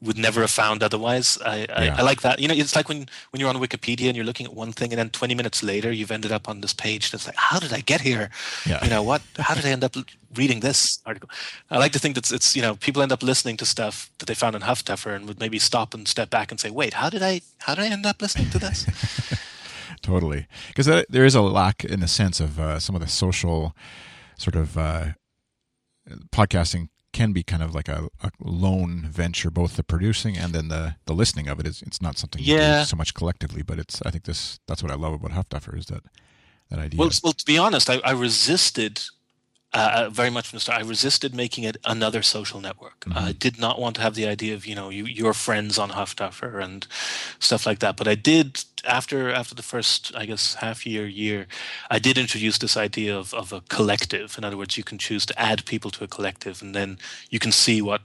would 0.02 0.18
never 0.18 0.42
have 0.42 0.52
found 0.52 0.84
otherwise. 0.84 1.38
I, 1.46 1.66
I, 1.74 1.86
Yeah. 1.86 1.96
I 1.98 2.02
like 2.02 2.22
that. 2.22 2.40
You 2.40 2.48
know, 2.48 2.54
it's 2.54 2.76
like 2.76 2.90
when 2.90 3.08
when 3.32 3.40
you're 3.40 3.50
on 3.50 3.58
Wikipedia 3.58 4.08
and 4.08 4.16
you're 4.16 4.26
looking 4.26 4.46
at 4.46 4.54
one 4.54 4.72
thing, 4.72 4.92
and 4.92 5.00
then 5.00 5.10
20 5.10 5.36
minutes 5.36 5.64
later 5.64 5.92
you've 5.92 6.12
ended 6.12 6.32
up 6.32 6.50
on 6.50 6.62
this 6.62 6.74
page. 6.74 7.14
It's 7.14 7.28
like, 7.28 7.36
how 7.38 7.60
did 7.60 7.74
I 7.74 7.82
get 7.82 8.02
here? 8.02 8.30
Yeah. 8.66 8.84
You 8.84 8.90
know 8.90 9.04
what? 9.04 9.22
How 9.38 9.56
did 9.56 9.66
I 9.66 9.70
end 9.70 9.84
up 9.84 9.96
reading 10.36 10.60
this 10.62 11.00
article? 11.06 11.30
I 11.70 11.78
like 11.78 11.92
to 11.94 12.00
think 12.00 12.16
that 12.16 12.32
it's 12.32 12.56
you 12.56 12.62
know 12.62 12.76
people 12.76 13.02
end 13.02 13.12
up 13.12 13.24
listening 13.24 13.58
to 13.58 13.66
stuff 13.66 14.10
that 14.20 14.26
they 14.26 14.36
found 14.36 14.56
in 14.56 14.62
Huffduffer 14.62 15.16
and 15.16 15.28
would 15.28 15.40
maybe 15.40 15.60
stop 15.60 15.94
and 15.94 16.08
step 16.08 16.30
back 16.30 16.52
and 16.52 16.60
say, 16.60 16.70
wait, 16.70 16.96
how 16.96 17.10
did 17.10 17.24
I 17.24 17.42
how 17.60 17.76
did 17.76 17.86
I 17.86 17.88
end 17.88 18.06
up 18.06 18.22
listening 18.22 18.50
to 18.52 18.60
this? 18.60 18.86
Totally, 20.02 20.48
because 20.68 21.06
there 21.10 21.26
is 21.26 21.36
a 21.36 21.42
lack 21.42 21.86
in 21.86 22.04
a 22.04 22.08
sense 22.10 22.42
of 22.42 22.60
uh, 22.60 22.78
some 22.80 22.94
of 22.94 23.02
the 23.02 23.08
social 23.08 23.74
sort 24.38 24.56
of 24.56 24.78
uh, 24.78 25.06
podcasting 26.32 26.90
can 27.12 27.32
be 27.32 27.44
kind 27.44 27.62
of 27.62 27.76
like 27.76 27.88
a, 27.88 28.08
a 28.24 28.32
lone 28.40 29.06
venture, 29.08 29.52
both 29.52 29.76
the 29.76 29.84
producing 29.84 30.38
and 30.38 30.54
then 30.54 30.68
the 30.70 30.96
the 31.06 31.14
listening 31.14 31.48
of 31.48 31.60
it. 31.60 31.68
Is 31.68 31.82
it's 31.84 32.02
not 32.02 32.18
something 32.18 32.42
you 32.44 32.56
Yeah. 32.56 32.80
do 32.80 32.86
so 32.86 32.96
much 32.96 33.14
collectively, 33.14 33.62
but 33.62 33.78
it's 33.80 34.02
I 34.06 34.10
think 34.12 34.24
this 34.26 34.60
that's 34.68 34.82
what 34.84 34.92
I 34.92 34.96
love 34.96 35.14
about 35.14 35.32
Huffduffer 35.32 35.78
is 35.78 35.86
that 35.88 36.04
that 36.70 36.80
idea. 36.80 36.98
Well, 37.00 37.12
well, 37.24 37.34
to 37.34 37.46
be 37.46 37.58
honest, 37.58 37.90
I, 37.90 38.00
I 38.04 38.12
resisted 38.12 39.02
uh, 39.74 40.10
very 40.12 40.30
much 40.30 40.48
from 40.48 40.58
the 40.58 40.62
start. 40.62 40.84
I 40.84 40.88
resisted 40.88 41.34
making 41.34 41.64
it 41.64 41.78
another 41.86 42.22
social 42.22 42.60
network. 42.60 43.06
I 43.12 43.32
did 43.32 43.60
not 43.60 43.80
want 43.80 43.96
to 43.96 44.02
have 44.02 44.14
the 44.14 44.28
idea 44.28 44.54
of 44.54 44.66
you 44.66 44.76
know 44.76 44.90
you, 44.90 45.06
your 45.06 45.34
friends 45.34 45.80
on 45.80 45.90
Huffduffer 45.92 46.64
and 46.64 46.86
stuff 47.40 47.66
like 47.66 47.80
that. 47.80 47.98
But 47.98 48.08
I 48.08 48.16
did 48.16 48.64
after 48.86 49.32
after 49.32 49.56
the 49.56 49.64
first 49.64 50.12
I 50.16 50.26
guess 50.26 50.56
half 50.56 50.86
year 50.86 51.08
year, 51.08 51.48
I 51.90 52.00
did 52.00 52.18
introduce 52.18 52.60
this 52.60 52.78
idea 52.78 53.18
of 53.18 53.34
of 53.34 53.52
a 53.52 53.62
collective. 53.62 54.38
In 54.38 54.44
other 54.44 54.58
words, 54.58 54.78
you 54.78 54.84
can 54.84 55.00
choose 55.00 55.26
to 55.26 55.40
add 55.40 55.66
people 55.66 55.90
to 55.92 56.04
a 56.04 56.08
collective, 56.08 56.62
and 56.62 56.76
then 56.76 57.00
you 57.30 57.40
can 57.40 57.52
see 57.52 57.82
what 57.82 58.02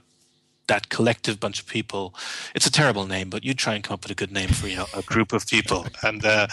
that 0.67 0.89
collective 0.89 1.39
bunch 1.39 1.59
of 1.59 1.65
people 1.65 2.13
it's 2.53 2.67
a 2.67 2.71
terrible 2.71 3.07
name 3.07 3.27
but 3.27 3.43
you 3.43 3.55
try 3.55 3.73
and 3.73 3.83
come 3.83 3.95
up 3.95 4.03
with 4.03 4.11
a 4.11 4.15
good 4.15 4.31
name 4.31 4.49
for 4.49 4.67
you 4.67 4.75
know 4.75 4.85
a 4.95 5.01
group 5.01 5.33
of 5.33 5.47
people 5.47 5.87
and 6.03 6.23
uh, 6.23 6.45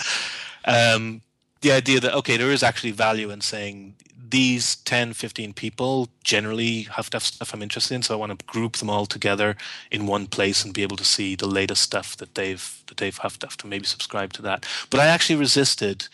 um, 0.64 1.20
the 1.60 1.70
idea 1.70 2.00
that 2.00 2.14
okay 2.14 2.38
there 2.38 2.50
is 2.50 2.62
actually 2.62 2.92
value 2.92 3.30
in 3.30 3.42
saying 3.42 3.94
these 4.30 4.76
10 4.76 5.12
15 5.12 5.52
people 5.52 6.08
generally 6.24 6.82
have 6.82 7.10
to 7.10 7.16
have 7.16 7.22
stuff 7.22 7.52
i'm 7.52 7.62
interested 7.62 7.94
in 7.94 8.02
so 8.02 8.14
i 8.14 8.18
want 8.18 8.38
to 8.38 8.46
group 8.46 8.76
them 8.76 8.90
all 8.90 9.06
together 9.06 9.56
in 9.90 10.06
one 10.06 10.26
place 10.26 10.64
and 10.64 10.74
be 10.74 10.82
able 10.82 10.96
to 10.96 11.04
see 11.04 11.34
the 11.34 11.46
latest 11.46 11.82
stuff 11.82 12.16
that 12.16 12.34
they've 12.34 12.82
that 12.86 12.96
they've 12.96 13.18
have 13.18 13.38
to, 13.38 13.46
have 13.46 13.56
to 13.56 13.66
maybe 13.66 13.86
subscribe 13.86 14.32
to 14.32 14.42
that 14.42 14.66
but 14.90 15.00
i 15.00 15.06
actually 15.06 15.36
resisted 15.36 16.08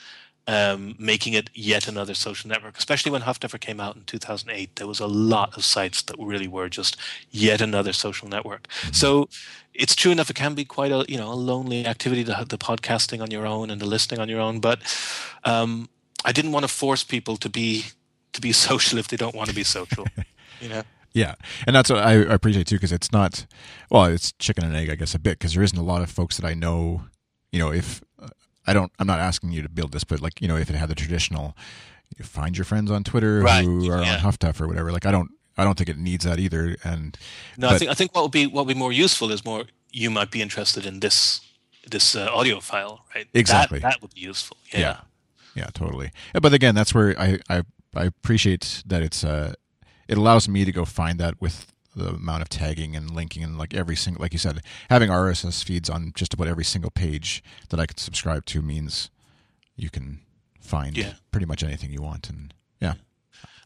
um, 0.46 0.96
making 0.98 1.34
it 1.34 1.50
yet 1.54 1.86
another 1.86 2.14
social 2.14 2.48
network, 2.48 2.76
especially 2.76 3.12
when 3.12 3.22
Huffduffer 3.22 3.60
came 3.60 3.78
out 3.78 3.94
in 3.94 4.02
2008. 4.02 4.74
There 4.76 4.86
was 4.86 4.98
a 4.98 5.06
lot 5.06 5.56
of 5.56 5.64
sites 5.64 6.02
that 6.02 6.16
really 6.18 6.48
were 6.48 6.68
just 6.68 6.96
yet 7.30 7.60
another 7.60 7.92
social 7.92 8.28
network. 8.28 8.66
So 8.90 9.28
it's 9.72 9.94
true 9.94 10.10
enough; 10.10 10.30
it 10.30 10.36
can 10.36 10.54
be 10.54 10.64
quite 10.64 10.90
a 10.90 11.04
you 11.08 11.16
know 11.16 11.30
a 11.30 11.34
lonely 11.34 11.86
activity 11.86 12.24
to 12.24 12.34
have 12.34 12.48
the 12.48 12.58
podcasting 12.58 13.22
on 13.22 13.30
your 13.30 13.46
own 13.46 13.70
and 13.70 13.80
the 13.80 13.86
listening 13.86 14.20
on 14.20 14.28
your 14.28 14.40
own. 14.40 14.58
But 14.58 14.80
um, 15.44 15.88
I 16.24 16.32
didn't 16.32 16.52
want 16.52 16.64
to 16.64 16.68
force 16.68 17.04
people 17.04 17.36
to 17.36 17.48
be 17.48 17.86
to 18.32 18.40
be 18.40 18.52
social 18.68 18.98
if 18.98 19.08
they 19.08 19.16
don't 19.16 19.34
want 19.34 19.48
to 19.48 19.54
be 19.54 19.64
social. 19.64 20.06
you 20.60 20.68
know. 20.68 20.82
Yeah, 21.14 21.34
and 21.66 21.76
that's 21.76 21.90
what 21.90 21.98
I 21.98 22.12
I 22.12 22.32
appreciate 22.32 22.66
too, 22.66 22.76
because 22.76 22.90
it's 22.90 23.12
not 23.12 23.44
well, 23.90 24.06
it's 24.06 24.32
chicken 24.38 24.64
and 24.64 24.74
egg, 24.74 24.88
I 24.88 24.94
guess, 24.94 25.14
a 25.14 25.18
bit, 25.18 25.38
because 25.38 25.52
there 25.52 25.62
isn't 25.62 25.76
a 25.78 25.82
lot 25.82 26.00
of 26.00 26.08
folks 26.10 26.38
that 26.38 26.46
I 26.46 26.54
know. 26.54 27.02
You 27.50 27.58
know, 27.58 27.70
if 27.70 28.02
uh, 28.18 28.28
I 28.66 28.72
don't, 28.72 28.90
I'm 28.98 29.06
not 29.06 29.20
asking 29.20 29.52
you 29.52 29.60
to 29.60 29.68
build 29.68 29.92
this, 29.92 30.04
but 30.04 30.22
like 30.22 30.40
you 30.40 30.48
know, 30.48 30.56
if 30.56 30.70
it 30.70 30.74
had 30.74 30.88
the 30.88 30.94
traditional, 30.94 31.54
you 32.16 32.24
find 32.24 32.56
your 32.56 32.64
friends 32.64 32.90
on 32.90 33.04
Twitter 33.04 33.40
Right, 33.40 33.62
who 33.62 33.90
are 33.90 34.02
yeah. 34.02 34.14
on 34.14 34.20
Huffduff 34.20 34.58
or 34.58 34.66
whatever. 34.66 34.90
Like 34.90 35.04
I 35.04 35.10
don't, 35.10 35.30
I 35.58 35.64
don't 35.64 35.76
think 35.76 35.90
it 35.90 35.98
needs 35.98 36.24
that 36.24 36.38
either. 36.38 36.76
And 36.82 37.18
No, 37.58 37.68
I 37.68 37.76
think 37.76 37.90
I 37.90 37.94
think 37.94 38.14
what 38.14 38.22
would 38.22 38.32
be 38.32 38.46
what 38.46 38.64
would 38.64 38.72
be 38.74 38.78
more 38.78 38.90
useful 38.92 39.30
is 39.30 39.44
more 39.44 39.64
you 39.90 40.08
might 40.10 40.30
be 40.30 40.40
interested 40.40 40.86
in 40.86 41.00
this 41.00 41.42
this 41.90 42.16
uh, 42.16 42.30
audio 42.32 42.60
file, 42.60 43.04
right? 43.14 43.26
That- 43.34 43.38
Exactly. 43.38 43.80
That, 43.80 44.00
would 44.00 44.14
be 44.14 44.22
useful. 44.22 44.56
Yeah. 44.72 44.80
yeah, 44.80 44.96
yeah, 45.56 45.66
totally. 45.74 46.10
Yeah, 46.32 46.40
But 46.40 46.54
again, 46.54 46.74
that's 46.74 46.94
where 46.94 47.14
I 47.20 47.38
I, 47.50 47.62
I 47.94 48.04
appreciate 48.04 48.82
that 48.86 49.02
it's 49.02 49.24
uh 49.24 49.54
it 50.08 50.18
allows 50.18 50.48
me 50.48 50.64
to 50.64 50.72
go 50.72 50.84
find 50.84 51.18
that 51.20 51.40
with 51.40 51.72
the 51.94 52.08
amount 52.08 52.42
of 52.42 52.48
tagging 52.48 52.96
and 52.96 53.10
linking 53.10 53.44
and 53.44 53.58
like 53.58 53.74
every 53.74 53.96
single 53.96 54.22
like 54.22 54.32
you 54.32 54.38
said 54.38 54.60
having 54.90 55.10
RSS 55.10 55.62
feeds 55.64 55.90
on 55.90 56.12
just 56.14 56.32
about 56.34 56.48
every 56.48 56.64
single 56.64 56.90
page 56.90 57.42
that 57.68 57.78
I 57.78 57.86
can 57.86 57.98
subscribe 57.98 58.44
to 58.46 58.62
means 58.62 59.10
you 59.76 59.90
can 59.90 60.20
find 60.60 60.96
Yeah. 60.96 61.14
pretty 61.30 61.46
much 61.46 61.62
anything 61.62 61.90
you 61.92 62.02
want 62.02 62.28
and 62.30 62.54
yeah 62.80 62.94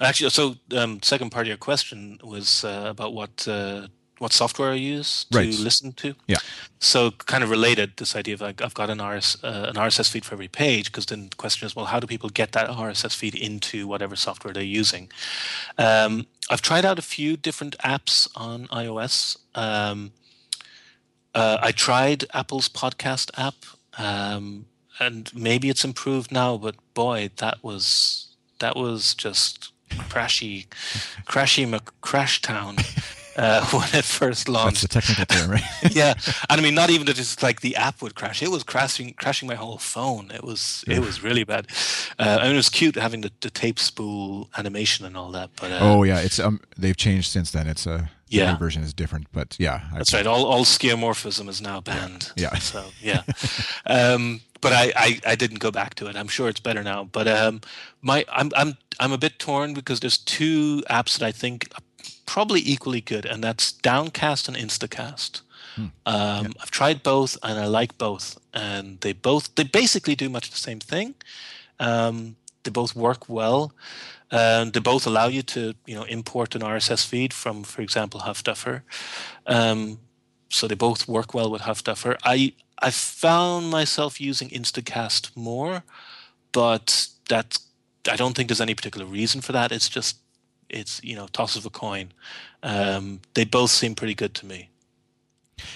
Actually, 0.01 0.29
so 0.31 0.57
um, 0.77 1.01
second 1.03 1.31
part 1.31 1.47
of 1.47 1.49
your 1.49 1.57
question 1.57 2.19
was 2.23 2.65
uh, 2.65 2.85
about 2.89 3.15
what 3.15 3.49
uh, 3.49 3.87
what 4.19 4.33
software 4.33 4.71
I 4.71 4.75
use 4.75 5.27
to 5.31 5.39
Right. 5.39 5.49
listen 5.59 5.93
to. 5.95 6.15
Yeah. 6.27 6.39
So 6.79 7.11
kind 7.11 7.45
of 7.45 7.51
related, 7.51 7.97
this 7.97 8.17
idea 8.17 8.35
of 8.35 8.41
like, 8.41 8.63
I've 8.63 8.75
got 8.75 8.89
an 8.91 9.01
RS 9.03 9.37
uh, 9.45 9.67
an 9.69 9.75
RSS 9.77 10.09
feed 10.11 10.25
for 10.25 10.35
every 10.35 10.49
page, 10.49 10.87
because 10.87 11.07
then 11.07 11.29
the 11.31 11.37
question 11.37 11.67
is, 11.67 11.77
well, 11.77 11.87
how 11.87 12.01
do 12.01 12.07
people 12.07 12.31
get 12.31 12.53
that 12.53 12.69
RSS 12.71 13.15
feed 13.15 13.35
into 13.35 13.87
whatever 13.87 14.17
software 14.17 14.55
they're 14.55 14.63
using? 14.81 15.11
Um, 15.79 16.27
I've 16.51 16.63
tried 16.63 16.85
out 16.85 16.99
a 16.99 17.03
few 17.03 17.37
different 17.37 17.77
apps 17.79 18.29
on 18.35 18.67
iOS. 18.69 19.37
Um, 19.55 20.13
uh, 21.35 21.59
I 21.61 21.73
tried 21.73 22.25
Apple's 22.33 22.69
podcast 22.69 23.31
app, 23.37 23.55
um, 23.99 24.67
and 24.99 25.31
maybe 25.35 25.69
it's 25.69 25.85
improved 25.85 26.33
now, 26.33 26.57
but 26.57 26.77
boy, 26.95 27.31
that 27.37 27.63
was 27.63 28.29
that 28.61 28.77
was 28.77 29.15
just 29.15 29.73
crashy, 30.09 30.67
crashy 31.27 31.81
crash 32.01 32.41
town. 32.41 32.77
uh, 33.37 33.65
when 33.71 33.89
it 33.95 34.05
first 34.05 34.49
launched. 34.49 34.83
That's 34.83 34.95
the 34.95 35.01
technical 35.01 35.27
term, 35.27 35.51
right? 35.51 35.65
yeah, 35.91 36.15
and 36.49 36.61
I 36.61 36.63
mean, 36.63 36.75
not 36.75 36.91
even 36.91 37.07
that 37.07 37.19
it's 37.19 37.43
like 37.43 37.61
the 37.61 37.77
app 37.77 38.03
would 38.03 38.15
crash; 38.15 38.43
it 38.43 38.51
was 38.51 38.63
crashing, 38.63 39.15
crashing 39.15 39.49
my 39.49 39.55
whole 39.55 39.79
phone. 39.79 40.31
It 40.31 40.43
was, 40.43 40.85
yeah. 40.87 40.97
it 40.97 41.01
was 41.01 41.23
really 41.23 41.45
bad. 41.45 41.67
Uh, 42.19 42.39
I 42.41 42.45
mean, 42.45 42.55
it 42.55 42.57
was 42.57 42.69
cute 42.69 42.97
having 42.97 43.21
the, 43.21 43.31
the 43.41 43.51
tape 43.51 43.79
spool 43.79 44.49
animation 44.57 45.05
and 45.07 45.17
all 45.17 45.31
that. 45.33 45.51
But 45.61 45.73
uh, 45.73 45.79
oh 45.81 46.03
yeah, 46.03 46.21
it's 46.21 46.39
um, 46.39 46.61
they've 46.77 46.97
changed 46.97 47.31
since 47.31 47.51
then. 47.51 47.67
It's 47.67 47.87
a 47.87 48.11
yeah 48.29 48.53
new 48.53 48.59
version 48.59 48.83
is 48.83 48.95
different, 48.95 49.27
but 49.33 49.57
yeah, 49.59 49.83
that's 49.95 50.13
right. 50.13 50.27
All 50.27 50.47
all 50.47 50.65
skeuomorphism 50.65 51.49
is 51.49 51.61
now 51.61 51.81
banned. 51.81 52.33
Yeah. 52.37 52.55
So 52.67 52.85
yeah, 53.01 53.23
um, 53.87 54.41
but 54.61 54.73
I, 54.73 54.93
I 54.97 55.21
I 55.27 55.35
didn't 55.37 55.61
go 55.61 55.71
back 55.71 55.95
to 55.97 56.09
it. 56.09 56.17
I'm 56.17 56.27
sure 56.27 56.49
it's 56.49 56.61
better 56.61 56.83
now. 56.83 57.05
But 57.05 57.29
um, 57.29 57.61
my 58.03 58.25
I'm 58.29 58.51
I'm 58.57 58.77
I'm 58.99 59.13
a 59.13 59.19
bit 59.19 59.39
torn 59.39 59.75
because 59.75 60.01
there's 60.01 60.19
two 60.19 60.83
apps 60.91 61.19
that 61.19 61.27
I 61.27 61.33
think 61.33 61.69
probably 62.27 62.61
equally 62.65 63.01
good, 63.01 63.25
and 63.25 63.43
that's 63.43 63.73
Downcast 63.73 64.49
and 64.49 64.57
Instacast. 64.57 65.41
Hmm. 65.77 65.87
Um, 66.05 66.47
yeah. 66.47 66.49
I've 66.61 66.71
tried 66.71 67.03
both, 67.03 67.39
and 67.43 67.59
I 67.59 67.67
like 67.67 67.97
both, 67.99 68.39
and 68.53 69.01
they 69.01 69.13
both 69.13 69.55
they 69.55 69.65
basically 69.65 70.15
do 70.15 70.29
much 70.29 70.51
the 70.51 70.57
same 70.57 70.81
thing. 70.81 71.15
Um, 71.79 72.37
they 72.65 72.71
both 72.71 72.95
work 72.97 73.29
well. 73.29 73.73
and 74.31 74.73
they 74.73 74.81
both 74.81 75.07
allow 75.07 75.29
you 75.29 75.43
to 75.43 75.75
you 75.87 75.95
know 75.95 76.05
import 76.05 76.55
an 76.55 76.63
RSS 76.63 77.07
feed 77.07 77.33
from, 77.33 77.63
for 77.63 77.83
example, 77.83 78.21
Huffduffer. 78.21 78.83
Um, 79.47 79.99
so 80.49 80.67
they 80.67 80.75
both 80.75 81.07
work 81.09 81.35
well 81.35 81.51
with 81.51 81.63
Huffduffer. 81.63 82.17
I 82.25 82.53
I 82.79 82.91
found 82.91 83.71
myself 83.71 84.21
using 84.21 84.49
Instacast 84.51 85.37
more, 85.37 85.83
but 86.53 87.09
that's 87.29 87.67
I 88.11 88.17
don't 88.17 88.35
think 88.35 88.49
there's 88.49 88.61
any 88.61 88.75
particular 88.75 89.07
reason 89.07 89.41
for 89.41 89.53
that. 89.53 89.73
It's 89.73 89.89
just 89.89 90.17
it's 90.69 91.03
you 91.03 91.17
know 91.17 91.27
toss 91.29 91.57
of 91.57 91.67
a 91.67 91.71
coin. 91.71 92.13
Um, 92.63 93.21
they 93.35 93.45
both 93.45 93.71
seem 93.71 93.95
pretty 93.95 94.15
good 94.15 94.35
to 94.35 94.47
me. 94.47 94.71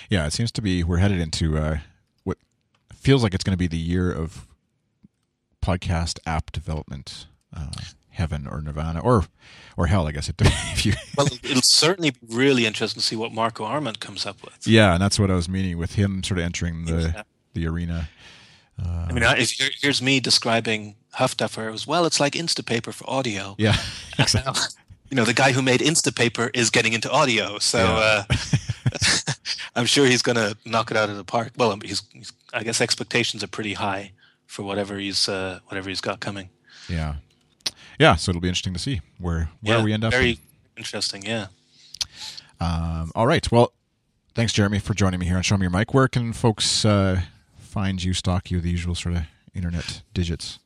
Yeah, 0.08 0.26
it 0.26 0.32
seems 0.32 0.52
to 0.52 0.62
be 0.62 0.84
we're 0.84 0.98
headed 0.98 1.20
into 1.20 1.58
uh, 1.58 1.78
what 2.24 2.38
feels 2.94 3.22
like 3.22 3.34
it's 3.34 3.44
going 3.44 3.54
to 3.54 3.58
be 3.58 3.66
the 3.66 3.78
year 3.78 4.12
of 4.12 4.46
podcast 5.62 6.18
app 6.26 6.52
development. 6.52 7.26
Uh, 7.54 7.70
heaven 8.10 8.46
or 8.46 8.60
nirvana 8.60 9.00
or 9.00 9.24
or 9.76 9.86
hell 9.86 10.06
i 10.06 10.12
guess 10.12 10.28
it 10.28 10.34
if 10.40 10.84
you 10.84 10.92
well 11.16 11.26
it'll 11.42 11.62
certainly 11.62 12.10
be 12.10 12.18
really 12.28 12.66
interesting 12.66 13.00
to 13.00 13.06
see 13.06 13.16
what 13.16 13.32
marco 13.32 13.64
arment 13.64 14.00
comes 14.00 14.26
up 14.26 14.42
with 14.42 14.66
yeah 14.66 14.92
and 14.92 15.02
that's 15.02 15.18
what 15.18 15.30
i 15.30 15.34
was 15.34 15.48
meaning 15.48 15.78
with 15.78 15.94
him 15.94 16.22
sort 16.22 16.38
of 16.38 16.44
entering 16.44 16.84
the 16.84 17.12
yeah. 17.14 17.22
the 17.54 17.66
arena 17.66 18.08
uh, 18.84 19.06
i 19.08 19.12
mean 19.12 19.22
if 19.22 19.52
here's 19.80 20.02
me 20.02 20.20
describing 20.20 20.96
huffduffer 21.16 21.72
as 21.72 21.86
well 21.86 22.04
it's 22.06 22.20
like 22.20 22.34
instapaper 22.34 22.92
for 22.92 23.08
audio 23.08 23.54
yeah 23.58 23.76
exactly. 24.18 24.62
you 25.10 25.16
know 25.16 25.24
the 25.24 25.34
guy 25.34 25.52
who 25.52 25.62
made 25.62 25.80
instapaper 25.80 26.50
is 26.54 26.70
getting 26.70 26.92
into 26.92 27.10
audio 27.10 27.58
so 27.58 27.78
yeah. 27.78 28.24
uh, 28.30 28.34
i'm 29.76 29.86
sure 29.86 30.06
he's 30.06 30.22
going 30.22 30.36
to 30.36 30.56
knock 30.64 30.90
it 30.90 30.96
out 30.96 31.10
of 31.10 31.16
the 31.16 31.24
park 31.24 31.52
well 31.56 31.76
he's, 31.82 32.02
he's, 32.12 32.32
i 32.52 32.62
guess 32.62 32.80
expectations 32.80 33.42
are 33.42 33.48
pretty 33.48 33.74
high 33.74 34.12
for 34.46 34.62
whatever 34.62 34.98
he's 34.98 35.28
uh, 35.28 35.58
whatever 35.66 35.88
he's 35.88 36.00
got 36.00 36.20
coming 36.20 36.48
yeah 36.88 37.16
yeah, 38.00 38.16
so 38.16 38.30
it'll 38.30 38.40
be 38.40 38.48
interesting 38.48 38.72
to 38.72 38.78
see 38.78 39.02
where 39.18 39.50
where 39.60 39.76
yeah, 39.76 39.84
we 39.84 39.92
end 39.92 40.04
up. 40.04 40.10
Very 40.10 40.38
interesting, 40.74 41.22
yeah. 41.22 41.48
Um, 42.58 43.12
all 43.14 43.26
right. 43.26 43.52
Well, 43.52 43.74
thanks, 44.34 44.54
Jeremy, 44.54 44.78
for 44.78 44.94
joining 44.94 45.20
me 45.20 45.26
here 45.26 45.36
on 45.36 45.42
Show 45.42 45.58
Me 45.58 45.64
Your 45.64 45.70
Mic. 45.70 45.92
Where 45.92 46.08
can 46.08 46.32
folks 46.32 46.82
uh, 46.86 47.20
find 47.58 48.02
you, 48.02 48.14
stalk 48.14 48.50
you, 48.50 48.58
the 48.62 48.70
usual 48.70 48.94
sort 48.94 49.16
of 49.16 49.24
internet 49.54 50.00
digits? 50.14 50.58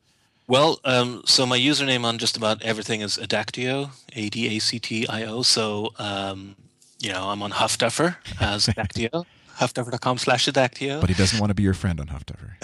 Well, 0.47 0.78
um, 0.84 1.22
so 1.24 1.47
my 1.47 1.59
username 1.59 2.05
on 2.05 2.18
just 2.18 2.36
about 2.36 2.62
everything 2.62 3.01
is 3.01 3.16
Adactio, 3.16 3.90
A 4.14 4.28
D 4.28 4.57
A 4.57 4.59
C 4.61 4.78
T 4.78 5.09
I 5.09 5.24
O. 5.24 5.42
So, 5.42 5.92
um, 5.99 6.57
you 7.01 7.12
know, 7.12 7.28
I'm 7.30 7.42
on 7.42 7.53
Huffduffer 7.53 8.16
as 8.40 8.66
Adactio, 8.68 9.24
huffduffer.com 9.59 10.18
slash 10.18 10.47
Adactio. 10.47 11.01
But 11.01 11.09
he 11.09 11.14
doesn't 11.14 11.40
want 11.40 11.51
to 11.51 11.55
be 11.55 11.62
your 11.62 11.74
friend 11.74 11.99
on 12.01 12.09
Huffduffer. 12.09 12.62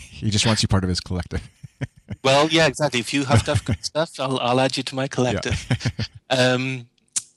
he 0.10 0.30
just 0.30 0.46
wants 0.46 0.62
you 0.62 0.68
part 0.68 0.84
of 0.84 0.88
his 0.88 1.00
collective 1.00 1.48
well, 2.22 2.48
yeah, 2.48 2.66
exactly. 2.66 3.00
If 3.00 3.14
you 3.14 3.24
have 3.24 3.40
stuff, 3.40 3.62
stuff, 3.80 4.18
I'll, 4.18 4.38
I'll 4.38 4.60
add 4.60 4.76
you 4.76 4.82
to 4.84 4.94
my 4.94 5.08
collective. 5.08 5.66
Yeah. 6.30 6.52
um, 6.52 6.88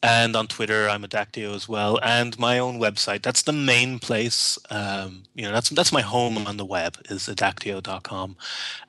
and 0.03 0.35
on 0.35 0.47
Twitter, 0.47 0.89
I'm 0.89 1.03
Adactio 1.03 1.55
as 1.55 1.69
well, 1.69 1.97
and 2.03 2.37
my 2.37 2.59
own 2.59 2.77
website. 2.77 3.21
That's 3.21 3.41
the 3.41 3.53
main 3.53 3.99
place. 3.99 4.59
Um, 4.69 5.23
you 5.33 5.43
know, 5.43 5.53
that's 5.53 5.69
that's 5.69 5.93
my 5.93 6.01
home 6.01 6.37
on 6.45 6.57
the 6.57 6.65
web 6.65 6.97
is 7.09 7.27
adactio.com, 7.27 8.35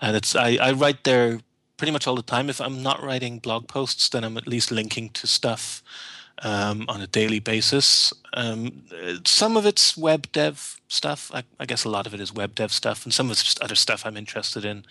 and 0.01 0.17
it's 0.17 0.35
I, 0.35 0.57
I 0.61 0.73
write 0.73 1.05
there 1.05 1.41
pretty 1.77 1.93
much 1.93 2.09
all 2.09 2.17
the 2.17 2.23
time. 2.23 2.51
If 2.51 2.61
I'm 2.61 2.83
not 2.83 3.01
writing 3.01 3.39
blog 3.39 3.69
posts, 3.69 4.09
then 4.09 4.25
I'm 4.25 4.37
at 4.37 4.49
least 4.49 4.73
linking 4.73 5.09
to 5.11 5.29
stuff 5.29 5.85
um, 6.43 6.85
on 6.89 7.01
a 7.01 7.07
daily 7.07 7.39
basis. 7.39 8.13
Um, 8.33 8.83
some 9.25 9.57
of 9.57 9.65
it's 9.67 9.97
web 9.97 10.33
dev 10.33 10.81
stuff. 10.89 11.31
I, 11.33 11.45
I, 11.61 11.67
guess 11.67 11.85
a 11.85 11.89
lot 11.89 12.09
of 12.09 12.15
it 12.15 12.21
is 12.21 12.33
web 12.33 12.57
dev 12.57 12.73
stuff, 12.73 13.05
and 13.05 13.15
some 13.15 13.27
of 13.27 13.33
it's 13.33 13.45
just 13.45 13.61
other 13.61 13.77
stuff 13.77 14.05
I'm 14.05 14.17
interested 14.17 14.65
in, 14.65 14.85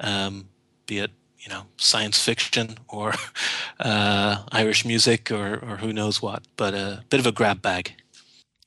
um, 0.00 0.48
be 0.86 0.98
it 0.98 1.12
you 1.42 1.48
know 1.48 1.64
science 1.76 2.22
fiction 2.22 2.78
or 2.88 3.14
uh, 3.80 4.44
Irish 4.52 4.84
music 4.84 5.30
or 5.30 5.54
or 5.56 5.76
who 5.78 5.92
knows 5.92 6.22
what. 6.22 6.44
But 6.56 6.74
a 6.74 7.04
bit 7.10 7.20
of 7.20 7.26
a 7.26 7.32
grab 7.32 7.60
bag. 7.62 7.94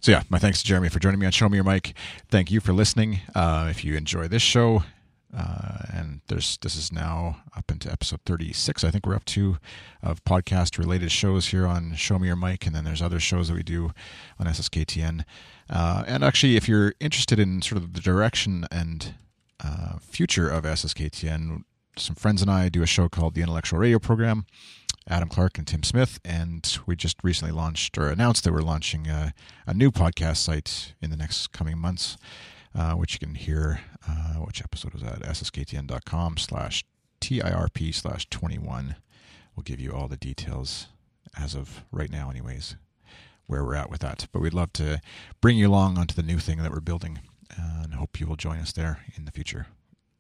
So 0.02 0.12
yeah, 0.12 0.24
my 0.30 0.38
thanks 0.38 0.60
to 0.60 0.66
Jeremy 0.66 0.90
for 0.90 1.00
joining 1.00 1.20
me 1.20 1.26
on 1.26 1.32
Show 1.32 1.50
Me 1.50 1.58
Your 1.58 1.64
Mic. 1.64 1.96
Thank 2.30 2.52
you 2.52 2.60
for 2.60 2.74
listening. 2.74 3.22
Uh, 3.34 3.68
if 3.72 3.84
you 3.84 3.96
enjoy 3.96 4.28
this 4.28 4.44
show, 4.44 4.84
uh, 5.36 5.80
and 5.92 6.22
there's 6.28 6.58
this 6.58 6.76
is 6.76 6.92
now 6.92 7.38
up 7.58 7.70
into 7.70 7.92
episode 7.92 8.20
36 8.26 8.84
i 8.84 8.92
think 8.92 9.06
we're 9.06 9.16
up 9.16 9.26
to 9.26 9.58
of 10.02 10.24
podcast 10.24 10.78
related 10.78 11.12
shows 11.12 11.48
here 11.48 11.68
on 11.68 11.94
show 11.96 12.18
me 12.18 12.28
your 12.28 12.36
mic 12.36 12.66
and 12.66 12.76
then 12.76 12.84
there's 12.84 13.02
other 13.02 13.20
shows 13.20 13.50
that 13.50 13.56
we 13.56 13.64
do 13.64 13.92
on 14.40 14.46
ssktn 14.48 15.24
uh, 15.70 16.04
and 16.08 16.24
actually 16.24 16.56
if 16.56 16.70
you're 16.70 16.94
interested 17.00 17.40
in 17.40 17.62
sort 17.62 17.82
of 17.82 17.94
the 17.94 18.02
direction 18.02 18.66
and 18.72 19.16
uh, 19.64 19.98
future 20.00 20.48
of 20.50 20.64
ssktn 20.64 21.64
some 21.98 22.16
friends 22.16 22.42
and 22.42 22.52
i 22.52 22.70
do 22.70 22.84
a 22.84 22.88
show 22.88 23.08
called 23.08 23.36
the 23.36 23.42
intellectual 23.42 23.80
radio 23.80 24.00
program 24.00 24.46
adam 25.08 25.30
clark 25.30 25.58
and 25.58 25.68
tim 25.68 25.84
smith 25.84 26.20
and 26.26 26.80
we 26.86 26.96
just 26.96 27.18
recently 27.24 27.54
launched 27.54 27.98
or 27.98 28.10
announced 28.10 28.44
that 28.44 28.54
we're 28.54 28.60
launching 28.62 29.08
a, 29.08 29.34
a 29.68 29.74
new 29.74 29.92
podcast 29.92 30.38
site 30.38 30.94
in 31.02 31.10
the 31.10 31.18
next 31.18 31.52
coming 31.52 31.78
months 31.78 32.18
uh, 32.78 32.94
which 32.94 33.14
you 33.14 33.20
can 33.20 33.36
hear. 33.36 33.80
Uh, 34.08 34.36
which 34.36 34.62
episode 34.62 34.94
was 34.94 35.02
that? 35.02 35.22
sskTN.com 35.22 36.38
slash 36.38 36.84
TIRP 37.22 37.94
slash 37.94 38.30
21 38.30 38.98
We'll 39.56 39.64
give 39.64 39.80
you 39.80 39.94
all 39.94 40.10
the 40.10 40.18
details 40.18 40.88
as 41.40 41.56
of 41.56 41.86
right 41.90 42.12
now, 42.12 42.30
anyways, 42.30 42.76
where 43.48 43.64
we're 43.64 43.76
at 43.76 43.90
with 43.90 44.02
that. 44.02 44.28
But 44.34 44.42
we'd 44.42 44.54
love 44.54 44.74
to 44.74 45.00
bring 45.40 45.58
you 45.58 45.70
along 45.70 45.98
onto 45.98 46.14
the 46.14 46.22
new 46.22 46.40
thing 46.40 46.62
that 46.62 46.72
we're 46.72 46.82
building 46.82 47.20
and 47.58 47.94
hope 47.94 48.20
you 48.20 48.28
will 48.28 48.36
join 48.36 48.58
us 48.58 48.74
there 48.74 49.06
in 49.16 49.24
the 49.24 49.32
future, 49.32 49.68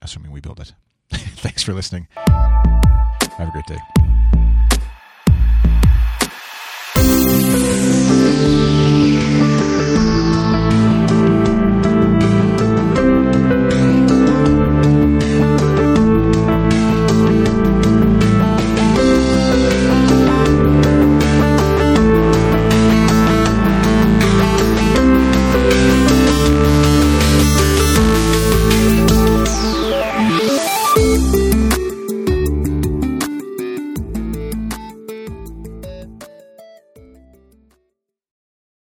assuming 0.01 0.31
we 0.31 0.39
build 0.39 0.61
it. 0.61 0.73
Thanks 1.37 1.63
for 1.63 1.73
listening. 1.73 2.07
Have 2.17 3.49
a 3.49 3.51
great 3.51 3.65
day. 3.65 3.79